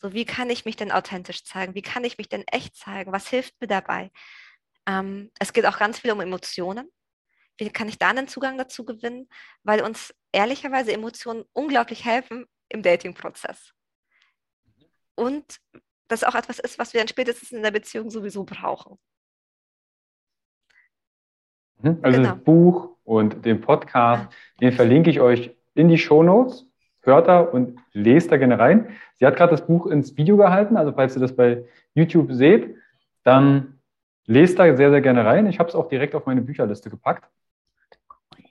So, 0.00 0.14
wie 0.14 0.24
kann 0.24 0.50
ich 0.50 0.64
mich 0.64 0.76
denn 0.76 0.90
authentisch 0.90 1.44
zeigen? 1.44 1.74
Wie 1.74 1.82
kann 1.82 2.04
ich 2.04 2.18
mich 2.18 2.28
denn 2.28 2.44
echt 2.48 2.74
zeigen? 2.76 3.12
Was 3.12 3.28
hilft 3.28 3.60
mir 3.60 3.66
dabei? 3.66 4.10
Ähm, 4.86 5.30
es 5.38 5.52
geht 5.52 5.66
auch 5.66 5.78
ganz 5.78 6.00
viel 6.00 6.10
um 6.10 6.20
Emotionen. 6.20 6.90
Wie 7.58 7.70
kann 7.70 7.88
ich 7.88 7.98
da 7.98 8.08
einen 8.10 8.28
Zugang 8.28 8.58
dazu 8.58 8.84
gewinnen? 8.84 9.28
Weil 9.62 9.82
uns 9.82 10.14
ehrlicherweise 10.32 10.92
Emotionen 10.92 11.44
unglaublich 11.52 12.04
helfen 12.04 12.46
im 12.68 12.82
Dating-Prozess. 12.82 13.72
Und 15.14 15.60
das 16.08 16.24
auch 16.24 16.34
etwas 16.34 16.58
ist, 16.58 16.78
was 16.78 16.92
wir 16.92 17.00
dann 17.00 17.08
spätestens 17.08 17.52
in 17.52 17.62
der 17.62 17.70
Beziehung 17.70 18.10
sowieso 18.10 18.44
brauchen. 18.44 18.98
Mhm. 21.82 21.98
Also 22.02 22.18
genau. 22.18 22.34
das 22.34 22.44
Buch 22.44 22.96
und 23.04 23.44
den 23.44 23.60
Podcast, 23.60 24.28
den 24.60 24.72
verlinke 24.72 25.10
ich 25.10 25.20
euch 25.20 25.56
in 25.74 25.88
die 25.88 25.98
Show 25.98 26.22
Notes. 26.22 26.66
Hört 27.00 27.26
da 27.26 27.40
und 27.40 27.80
lest 27.92 28.30
da 28.30 28.36
gerne 28.36 28.58
rein. 28.58 28.96
Sie 29.14 29.26
hat 29.26 29.36
gerade 29.36 29.50
das 29.50 29.66
Buch 29.66 29.86
ins 29.86 30.16
Video 30.16 30.36
gehalten, 30.36 30.76
also 30.76 30.92
falls 30.92 31.16
ihr 31.16 31.20
das 31.20 31.34
bei 31.34 31.64
YouTube 31.94 32.32
seht, 32.32 32.76
dann 33.24 33.80
lest 34.26 34.58
da 34.58 34.76
sehr, 34.76 34.90
sehr 34.90 35.00
gerne 35.00 35.24
rein. 35.24 35.46
Ich 35.46 35.58
habe 35.58 35.68
es 35.68 35.74
auch 35.74 35.88
direkt 35.88 36.14
auf 36.14 36.26
meine 36.26 36.42
Bücherliste 36.42 36.90
gepackt. 36.90 37.28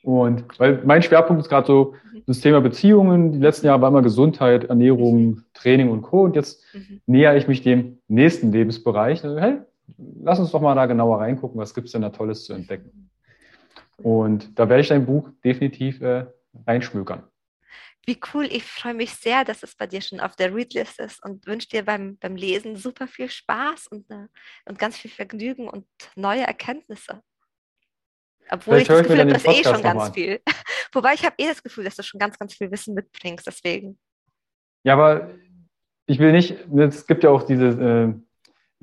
Und 0.03 0.45
weil 0.57 0.81
mein 0.85 1.03
Schwerpunkt 1.03 1.41
ist 1.41 1.49
gerade 1.49 1.67
so 1.67 1.93
mhm. 2.13 2.23
das 2.25 2.39
Thema 2.39 2.61
Beziehungen. 2.61 3.33
Die 3.33 3.39
letzten 3.39 3.67
Jahre 3.67 3.81
war 3.81 3.89
immer 3.89 4.01
Gesundheit, 4.01 4.65
Ernährung, 4.65 5.21
mhm. 5.23 5.43
Training 5.53 5.89
und 5.89 6.01
Co. 6.01 6.23
Und 6.23 6.35
jetzt 6.35 6.63
mhm. 6.73 7.01
näher 7.05 7.35
ich 7.35 7.47
mich 7.47 7.61
dem 7.61 7.99
nächsten 8.07 8.51
Lebensbereich. 8.51 9.23
Also, 9.23 9.39
hey, 9.39 9.59
lass 10.23 10.39
uns 10.39 10.51
doch 10.51 10.61
mal 10.61 10.75
da 10.75 10.85
genauer 10.85 11.19
reingucken, 11.19 11.59
was 11.59 11.73
gibt 11.73 11.87
es 11.87 11.93
denn 11.93 12.01
da 12.01 12.09
Tolles 12.09 12.45
zu 12.45 12.53
entdecken. 12.53 13.09
Und 13.97 14.57
da 14.57 14.67
werde 14.67 14.81
ich 14.81 14.87
dein 14.87 15.05
Buch 15.05 15.29
definitiv 15.43 16.01
äh, 16.01 16.25
reinschmökern. 16.65 17.23
Wie 18.05 18.19
cool, 18.33 18.45
ich 18.45 18.63
freue 18.63 18.95
mich 18.95 19.13
sehr, 19.13 19.45
dass 19.45 19.61
es 19.61 19.75
bei 19.75 19.85
dir 19.85 20.01
schon 20.01 20.19
auf 20.19 20.35
der 20.35 20.55
Readlist 20.55 20.99
ist 20.99 21.23
und 21.23 21.45
wünsche 21.45 21.69
dir 21.69 21.85
beim, 21.85 22.17
beim 22.17 22.35
Lesen 22.35 22.75
super 22.75 23.05
viel 23.05 23.29
Spaß 23.29 23.87
und, 23.87 24.09
äh, 24.09 24.27
und 24.65 24.79
ganz 24.79 24.97
viel 24.97 25.11
Vergnügen 25.11 25.69
und 25.69 25.85
neue 26.15 26.41
Erkenntnisse. 26.41 27.21
Obwohl 28.51 28.75
Vielleicht 28.75 28.89
ich 28.89 28.97
das 28.97 29.01
Gefühl 29.03 29.19
habe, 29.19 29.29
du 29.29 29.35
hast 29.35 29.47
eh 29.47 29.63
schon 29.63 29.81
ganz 29.81 30.09
viel. 30.09 30.39
Wobei 30.93 31.13
ich 31.13 31.25
habe 31.25 31.35
eh 31.37 31.47
das 31.47 31.63
Gefühl, 31.63 31.85
dass 31.85 31.95
du 31.95 32.03
schon 32.03 32.19
ganz, 32.19 32.37
ganz 32.37 32.53
viel 32.53 32.69
Wissen 32.69 32.93
mitbringst, 32.93 33.47
deswegen. 33.47 33.97
Ja, 34.83 34.93
aber 34.93 35.29
ich 36.05 36.19
will 36.19 36.31
nicht, 36.31 36.55
es 36.75 37.07
gibt 37.07 37.23
ja 37.23 37.29
auch 37.29 37.43
diese 37.43 37.67
äh, 37.67 38.13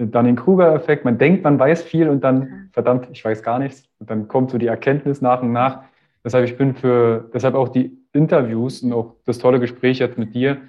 dann 0.07 0.25
den 0.25 0.37
Kruger-Effekt. 0.37 1.05
Man 1.05 1.19
denkt, 1.19 1.43
man 1.45 1.59
weiß 1.59 1.83
viel 1.83 2.09
und 2.09 2.23
dann, 2.23 2.71
verdammt, 2.73 3.09
ich 3.13 3.25
weiß 3.25 3.43
gar 3.43 3.59
nichts. 3.59 3.85
Und 3.99 4.09
dann 4.09 4.29
kommt 4.29 4.51
so 4.51 4.59
die 4.59 4.69
Erkenntnis 4.69 5.21
nach 5.21 5.43
und 5.43 5.53
nach. 5.53 5.83
Deshalb, 6.25 6.45
ich 6.45 6.57
bin 6.57 6.75
für, 6.75 7.29
deshalb 7.35 7.55
auch 7.55 7.69
die 7.69 7.99
Interviews 8.13 8.83
und 8.83 8.93
auch 8.93 9.17
das 9.25 9.39
tolle 9.39 9.61
Gespräch 9.61 9.99
jetzt 9.99 10.17
mit 10.17 10.35
dir. 10.35 10.63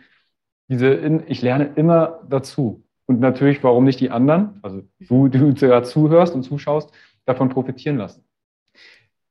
Diese, 0.68 0.94
ich 1.28 1.42
lerne 1.42 1.72
immer 1.76 2.20
dazu. 2.28 2.84
Und 3.06 3.20
natürlich, 3.20 3.64
warum 3.64 3.86
nicht 3.86 4.00
die 4.00 4.12
anderen, 4.12 4.60
also 4.62 4.82
du, 5.00 5.28
du 5.28 5.54
zuhörst 5.54 6.36
und 6.36 6.44
zuschaust, 6.44 6.92
davon 7.26 7.50
profitieren 7.50 7.98
lassen. 7.98 8.24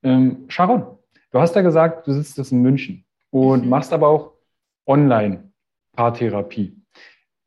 Ähm, 0.03 0.45
Sharon, 0.49 0.99
du 1.31 1.41
hast 1.41 1.57
ja 1.57 1.63
gesagt, 1.63 2.07
du 2.07 2.13
sitzt 2.13 2.39
jetzt 2.39 2.53
in 2.53 2.63
München 2.63 3.05
und 3.31 3.65
mhm. 3.65 3.69
machst 3.69 3.93
aber 3.93 4.09
auch 4.09 4.35
Online-Paartherapie. 4.87 6.79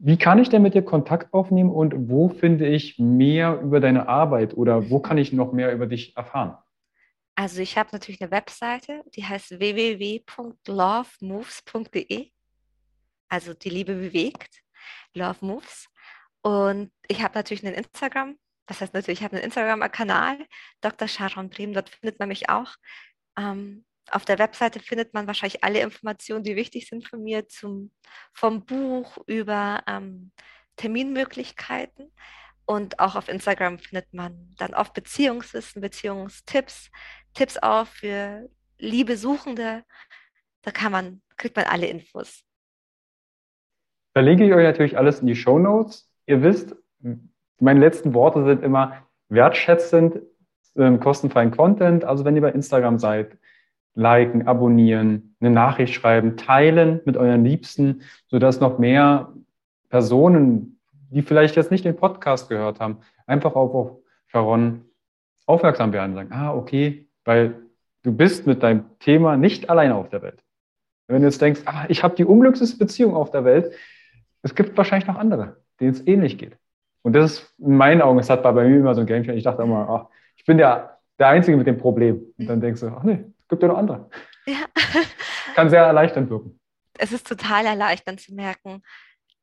Wie 0.03 0.17
kann 0.17 0.39
ich 0.39 0.49
denn 0.49 0.63
mit 0.63 0.73
dir 0.73 0.81
Kontakt 0.81 1.31
aufnehmen 1.33 1.69
und 1.69 2.09
wo 2.09 2.29
finde 2.29 2.67
ich 2.67 2.97
mehr 2.97 3.61
über 3.61 3.79
deine 3.79 4.07
Arbeit 4.07 4.55
oder 4.55 4.89
wo 4.89 4.99
kann 4.99 5.19
ich 5.19 5.31
noch 5.31 5.53
mehr 5.53 5.71
über 5.73 5.85
dich 5.85 6.17
erfahren? 6.17 6.57
Also 7.35 7.61
ich 7.61 7.77
habe 7.77 7.89
natürlich 7.91 8.19
eine 8.21 8.31
Webseite, 8.31 9.03
die 9.15 9.25
heißt 9.25 9.59
www.lovemoves.de. 9.59 12.31
Also 13.29 13.53
die 13.53 13.69
Liebe 13.69 13.93
bewegt, 13.95 14.63
Love 15.13 15.45
Moves. 15.45 15.87
Und 16.41 16.91
ich 17.07 17.23
habe 17.23 17.35
natürlich 17.35 17.65
einen 17.65 17.75
Instagram, 17.75 18.37
das 18.67 18.81
heißt 18.81 18.93
natürlich, 18.93 19.19
ich 19.19 19.23
habe 19.23 19.35
einen 19.35 19.45
Instagram-Kanal, 19.45 20.45
Dr. 20.81 21.07
Sharon 21.07 21.49
Brehm, 21.49 21.73
dort 21.73 21.89
findet 21.89 22.19
man 22.19 22.29
mich 22.29 22.49
auch. 22.49 22.75
Ähm, 23.37 23.85
auf 24.09 24.25
der 24.25 24.39
Webseite 24.39 24.79
findet 24.79 25.13
man 25.13 25.27
wahrscheinlich 25.27 25.63
alle 25.63 25.79
Informationen, 25.81 26.43
die 26.43 26.55
wichtig 26.55 26.87
sind 26.87 27.07
von 27.07 27.23
mir, 27.23 27.47
zum, 27.47 27.91
vom 28.33 28.65
Buch 28.65 29.17
über 29.27 29.83
ähm, 29.87 30.31
Terminmöglichkeiten. 30.75 32.11
Und 32.65 32.99
auch 32.99 33.15
auf 33.15 33.27
Instagram 33.27 33.79
findet 33.79 34.13
man 34.13 34.53
dann 34.57 34.73
oft 34.73 34.93
Beziehungswissen, 34.93 35.81
Beziehungstipps, 35.81 36.89
Tipps 37.33 37.57
auch 37.57 37.87
für 37.87 38.49
Liebesuchende. 38.77 39.83
Da 40.61 40.71
kann 40.71 40.91
man, 40.91 41.21
kriegt 41.37 41.55
man 41.55 41.65
alle 41.65 41.87
Infos. 41.87 42.43
Verlinke 44.13 44.45
ich 44.45 44.53
euch 44.53 44.63
natürlich 44.63 44.97
alles 44.97 45.19
in 45.19 45.27
die 45.27 45.35
Show 45.35 45.59
Notes. 45.59 46.09
Ihr 46.25 46.43
wisst, 46.43 46.75
meine 47.61 47.79
letzten 47.79 48.13
Worte 48.13 48.43
sind 48.43 48.63
immer 48.63 48.93
wertschätzend, 49.29 50.19
ähm, 50.75 50.99
kostenfreien 50.99 51.51
Content. 51.51 52.03
Also 52.03 52.25
wenn 52.25 52.35
ihr 52.35 52.41
bei 52.41 52.51
Instagram 52.51 52.97
seid, 52.97 53.37
liken, 53.93 54.47
abonnieren, 54.47 55.35
eine 55.39 55.51
Nachricht 55.51 55.93
schreiben, 55.93 56.37
teilen 56.37 57.01
mit 57.05 57.17
euren 57.17 57.43
Liebsten, 57.43 58.01
sodass 58.27 58.59
noch 58.59 58.79
mehr 58.79 59.33
Personen, 59.89 60.79
die 61.09 61.21
vielleicht 61.21 61.55
jetzt 61.55 61.71
nicht 61.71 61.83
den 61.83 61.95
Podcast 61.95 62.49
gehört 62.49 62.79
haben, 62.79 62.99
einfach 63.27 63.55
auf, 63.55 63.73
auf 63.73 63.97
Sharon 64.27 64.85
aufmerksam 65.45 65.91
werden 65.91 66.11
und 66.11 66.15
sagen, 66.15 66.31
ah, 66.31 66.53
okay, 66.53 67.09
weil 67.25 67.55
du 68.03 68.15
bist 68.15 68.47
mit 68.47 68.63
deinem 68.63 68.85
Thema 68.99 69.35
nicht 69.35 69.69
alleine 69.69 69.95
auf 69.95 70.09
der 70.09 70.21
Welt. 70.21 70.41
Wenn 71.07 71.21
du 71.21 71.27
jetzt 71.27 71.41
denkst, 71.41 71.61
ah, 71.65 71.85
ich 71.89 72.03
habe 72.03 72.15
die 72.15 72.23
unglücklichste 72.23 72.77
Beziehung 72.77 73.13
auf 73.13 73.31
der 73.31 73.43
Welt, 73.43 73.73
es 74.41 74.55
gibt 74.55 74.77
wahrscheinlich 74.77 75.07
noch 75.07 75.17
andere, 75.17 75.57
denen 75.79 75.91
es 75.91 76.07
ähnlich 76.07 76.37
geht. 76.37 76.57
Und 77.03 77.13
das 77.13 77.33
ist 77.33 77.55
in 77.57 77.75
meinen 77.75 78.01
Augen, 78.01 78.19
es 78.19 78.29
hat 78.29 78.43
bei 78.43 78.51
mir 78.51 78.63
immer 78.63 78.93
so 78.93 79.01
ein 79.01 79.07
Game 79.07 79.27
Ich 79.29 79.43
dachte 79.43 79.63
immer, 79.63 79.89
ach, 79.89 80.15
ich 80.35 80.45
bin 80.45 80.57
der, 80.57 80.99
der 81.19 81.27
Einzige 81.27 81.57
mit 81.57 81.67
dem 81.67 81.77
Problem. 81.77 82.33
Und 82.37 82.47
dann 82.47 82.61
denkst 82.61 82.81
du, 82.81 82.87
ach 82.87 83.03
nee, 83.03 83.25
gibt 83.49 83.61
ja 83.61 83.67
noch 83.67 83.77
andere. 83.77 84.09
Ja. 84.45 84.65
Kann 85.55 85.69
sehr 85.69 85.83
erleichternd 85.83 86.29
wirken. 86.29 86.59
Es 86.97 87.11
ist 87.11 87.27
total 87.27 87.65
erleichternd 87.65 88.19
zu 88.19 88.33
merken, 88.33 88.83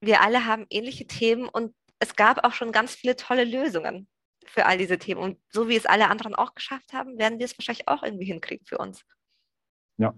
wir 0.01 0.21
alle 0.21 0.47
haben 0.47 0.67
ähnliche 0.71 1.07
Themen 1.07 1.49
und 1.49 1.75
es 1.99 2.15
gab 2.15 2.45
auch 2.45 2.53
schon 2.53 2.71
ganz 2.71 2.95
viele 2.95 3.17
tolle 3.17 3.45
Lösungen 3.45 4.07
für 4.47 4.67
all 4.67 4.79
diese 4.79 4.99
Themen. 4.99 5.21
Und 5.21 5.39
so 5.51 5.69
wie 5.69 5.77
es 5.77 5.87
alle 5.87 6.09
anderen 6.09 6.35
auch 6.35 6.55
geschafft 6.55 6.93
haben, 6.93 7.19
werden 7.19 7.39
wir 7.39 7.47
es 7.47 7.59
wahrscheinlich 7.59 7.89
auch 7.89 8.03
irgendwie 8.03 8.27
hinkriegen 8.27 8.65
für 8.67 8.79
uns. 8.79 9.05
Ja. 9.97 10.15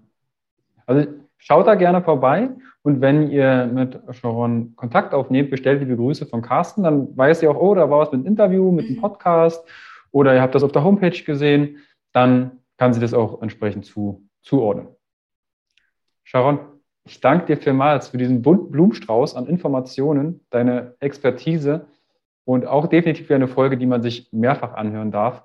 Also 0.91 1.07
schaut 1.39 1.69
da 1.69 1.77
gerne 1.77 2.03
vorbei 2.03 2.51
und 2.83 3.01
wenn 3.01 3.31
ihr 3.31 3.71
mit 3.73 3.97
Sharon 4.11 4.75
Kontakt 4.75 5.15
aufnehmt, 5.15 5.49
bestellt 5.49 5.79
liebe 5.79 5.95
Grüße 5.95 6.27
von 6.27 6.43
Carsten, 6.43 6.83
dann 6.83 7.17
weiß 7.17 7.45
ihr 7.45 7.51
auch, 7.53 7.61
oh, 7.61 7.77
da 7.77 7.89
war 7.89 8.01
was 8.01 8.11
mit 8.11 8.19
einem 8.19 8.27
Interview, 8.27 8.73
mit 8.73 8.87
einem 8.87 8.97
mhm. 8.97 9.01
Podcast 9.01 9.65
oder 10.11 10.35
ihr 10.35 10.43
habt 10.43 10.57
das 10.57 10.65
auf 10.65 10.73
der 10.73 10.83
Homepage 10.83 11.23
gesehen, 11.23 11.77
dann 12.13 12.59
kann 12.77 12.93
sie 12.93 12.99
das 12.99 13.15
auch 13.15 13.41
entsprechend 13.41 13.87
zu, 13.87 14.27
zuordnen. 14.43 14.89
Sharon, 16.25 16.59
ich 17.05 17.21
danke 17.21 17.47
dir 17.47 17.57
vielmals 17.57 18.09
für 18.09 18.19
diesen 18.19 18.43
bunten 18.43 18.73
Blumenstrauß 18.73 19.37
an 19.37 19.47
Informationen, 19.47 20.45
deine 20.51 20.97
Expertise. 20.99 21.87
und 22.45 22.67
auch 22.67 22.89
definitiv 22.89 23.31
eine 23.31 23.47
Folge, 23.47 23.77
die 23.77 23.87
man 23.87 24.03
sich 24.03 24.33
mehrfach 24.33 24.75
anhören 24.75 25.13
darf. 25.13 25.45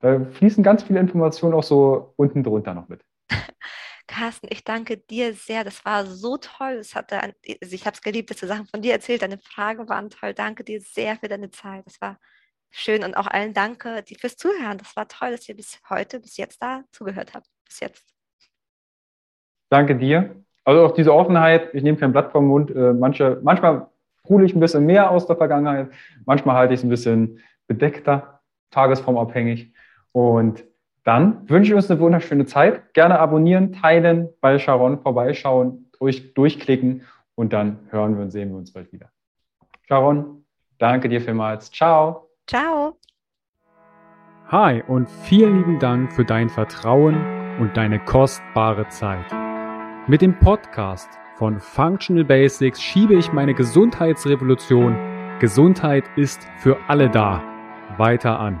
Da 0.00 0.20
fließen 0.20 0.62
ganz 0.62 0.82
viele 0.82 1.00
Informationen 1.00 1.54
auch 1.54 1.62
so 1.62 2.12
unten 2.16 2.42
drunter 2.42 2.74
noch 2.74 2.90
mit. 2.90 3.00
Carsten, 4.14 4.46
ich 4.50 4.62
danke 4.62 4.96
dir 4.96 5.34
sehr. 5.34 5.64
Das 5.64 5.84
war 5.84 6.06
so 6.06 6.36
toll. 6.36 6.74
Es 6.74 6.94
hatte, 6.94 7.20
also 7.20 7.34
ich 7.74 7.84
habe 7.84 7.94
es 7.94 8.02
geliebt, 8.02 8.30
dass 8.30 8.36
du 8.38 8.46
Sachen 8.46 8.66
von 8.66 8.80
dir 8.80 8.92
erzählt. 8.92 9.22
Deine 9.22 9.38
Fragen 9.38 9.88
waren 9.88 10.08
toll. 10.08 10.34
Danke 10.34 10.62
dir 10.62 10.80
sehr 10.80 11.16
für 11.16 11.26
deine 11.26 11.50
Zeit. 11.50 11.84
Das 11.86 12.00
war 12.00 12.18
schön 12.70 13.02
und 13.02 13.16
auch 13.16 13.26
allen 13.26 13.54
danke 13.54 14.04
die 14.04 14.14
fürs 14.14 14.36
Zuhören. 14.36 14.78
Das 14.78 14.94
war 14.94 15.08
toll, 15.08 15.32
dass 15.32 15.48
ihr 15.48 15.56
bis 15.56 15.80
heute, 15.90 16.20
bis 16.20 16.36
jetzt 16.36 16.62
da 16.62 16.84
zugehört 16.92 17.34
habt. 17.34 17.48
Bis 17.64 17.80
jetzt. 17.80 18.14
Danke 19.68 19.96
dir. 19.96 20.36
Also 20.64 20.86
auch 20.86 20.92
diese 20.92 21.12
Offenheit. 21.12 21.74
Ich 21.74 21.82
nehme 21.82 21.98
kein 21.98 22.12
Blatt 22.12 22.30
vom 22.30 22.46
Mund. 22.46 22.70
Äh, 22.70 22.92
manche, 22.92 23.40
manchmal 23.42 23.88
sprudel 24.20 24.46
ich 24.46 24.54
ein 24.54 24.60
bisschen 24.60 24.86
mehr 24.86 25.10
aus 25.10 25.26
der 25.26 25.36
Vergangenheit. 25.36 25.90
Manchmal 26.24 26.54
halte 26.54 26.74
ich 26.74 26.80
es 26.80 26.84
ein 26.84 26.90
bisschen 26.90 27.40
bedeckter, 27.66 28.42
tagesformabhängig. 28.70 29.72
Und 30.12 30.64
dann 31.04 31.48
wünsche 31.48 31.70
ich 31.70 31.76
uns 31.76 31.90
eine 31.90 32.00
wunderschöne 32.00 32.46
Zeit. 32.46 32.94
Gerne 32.94 33.18
abonnieren, 33.18 33.72
teilen, 33.72 34.30
bei 34.40 34.58
Sharon 34.58 35.00
vorbeischauen, 35.00 35.90
durch, 35.98 36.34
durchklicken 36.34 37.02
und 37.34 37.52
dann 37.52 37.78
hören 37.90 38.16
wir 38.16 38.24
und 38.24 38.30
sehen 38.30 38.50
wir 38.50 38.56
uns 38.56 38.72
bald 38.72 38.92
wieder. 38.92 39.10
Sharon, 39.86 40.44
danke 40.78 41.08
dir 41.08 41.20
vielmals. 41.20 41.70
Ciao. 41.70 42.30
Ciao. 42.46 42.96
Hi 44.48 44.82
und 44.86 45.08
vielen 45.08 45.58
lieben 45.58 45.78
Dank 45.78 46.12
für 46.12 46.24
dein 46.24 46.48
Vertrauen 46.48 47.16
und 47.60 47.76
deine 47.76 47.98
kostbare 47.98 48.88
Zeit. 48.88 49.26
Mit 50.06 50.22
dem 50.22 50.38
Podcast 50.38 51.08
von 51.36 51.60
Functional 51.60 52.24
Basics 52.24 52.80
schiebe 52.80 53.14
ich 53.14 53.32
meine 53.32 53.54
Gesundheitsrevolution 53.54 54.96
Gesundheit 55.40 56.04
ist 56.16 56.46
für 56.58 56.78
alle 56.88 57.10
da 57.10 57.42
weiter 57.98 58.38
an. 58.38 58.60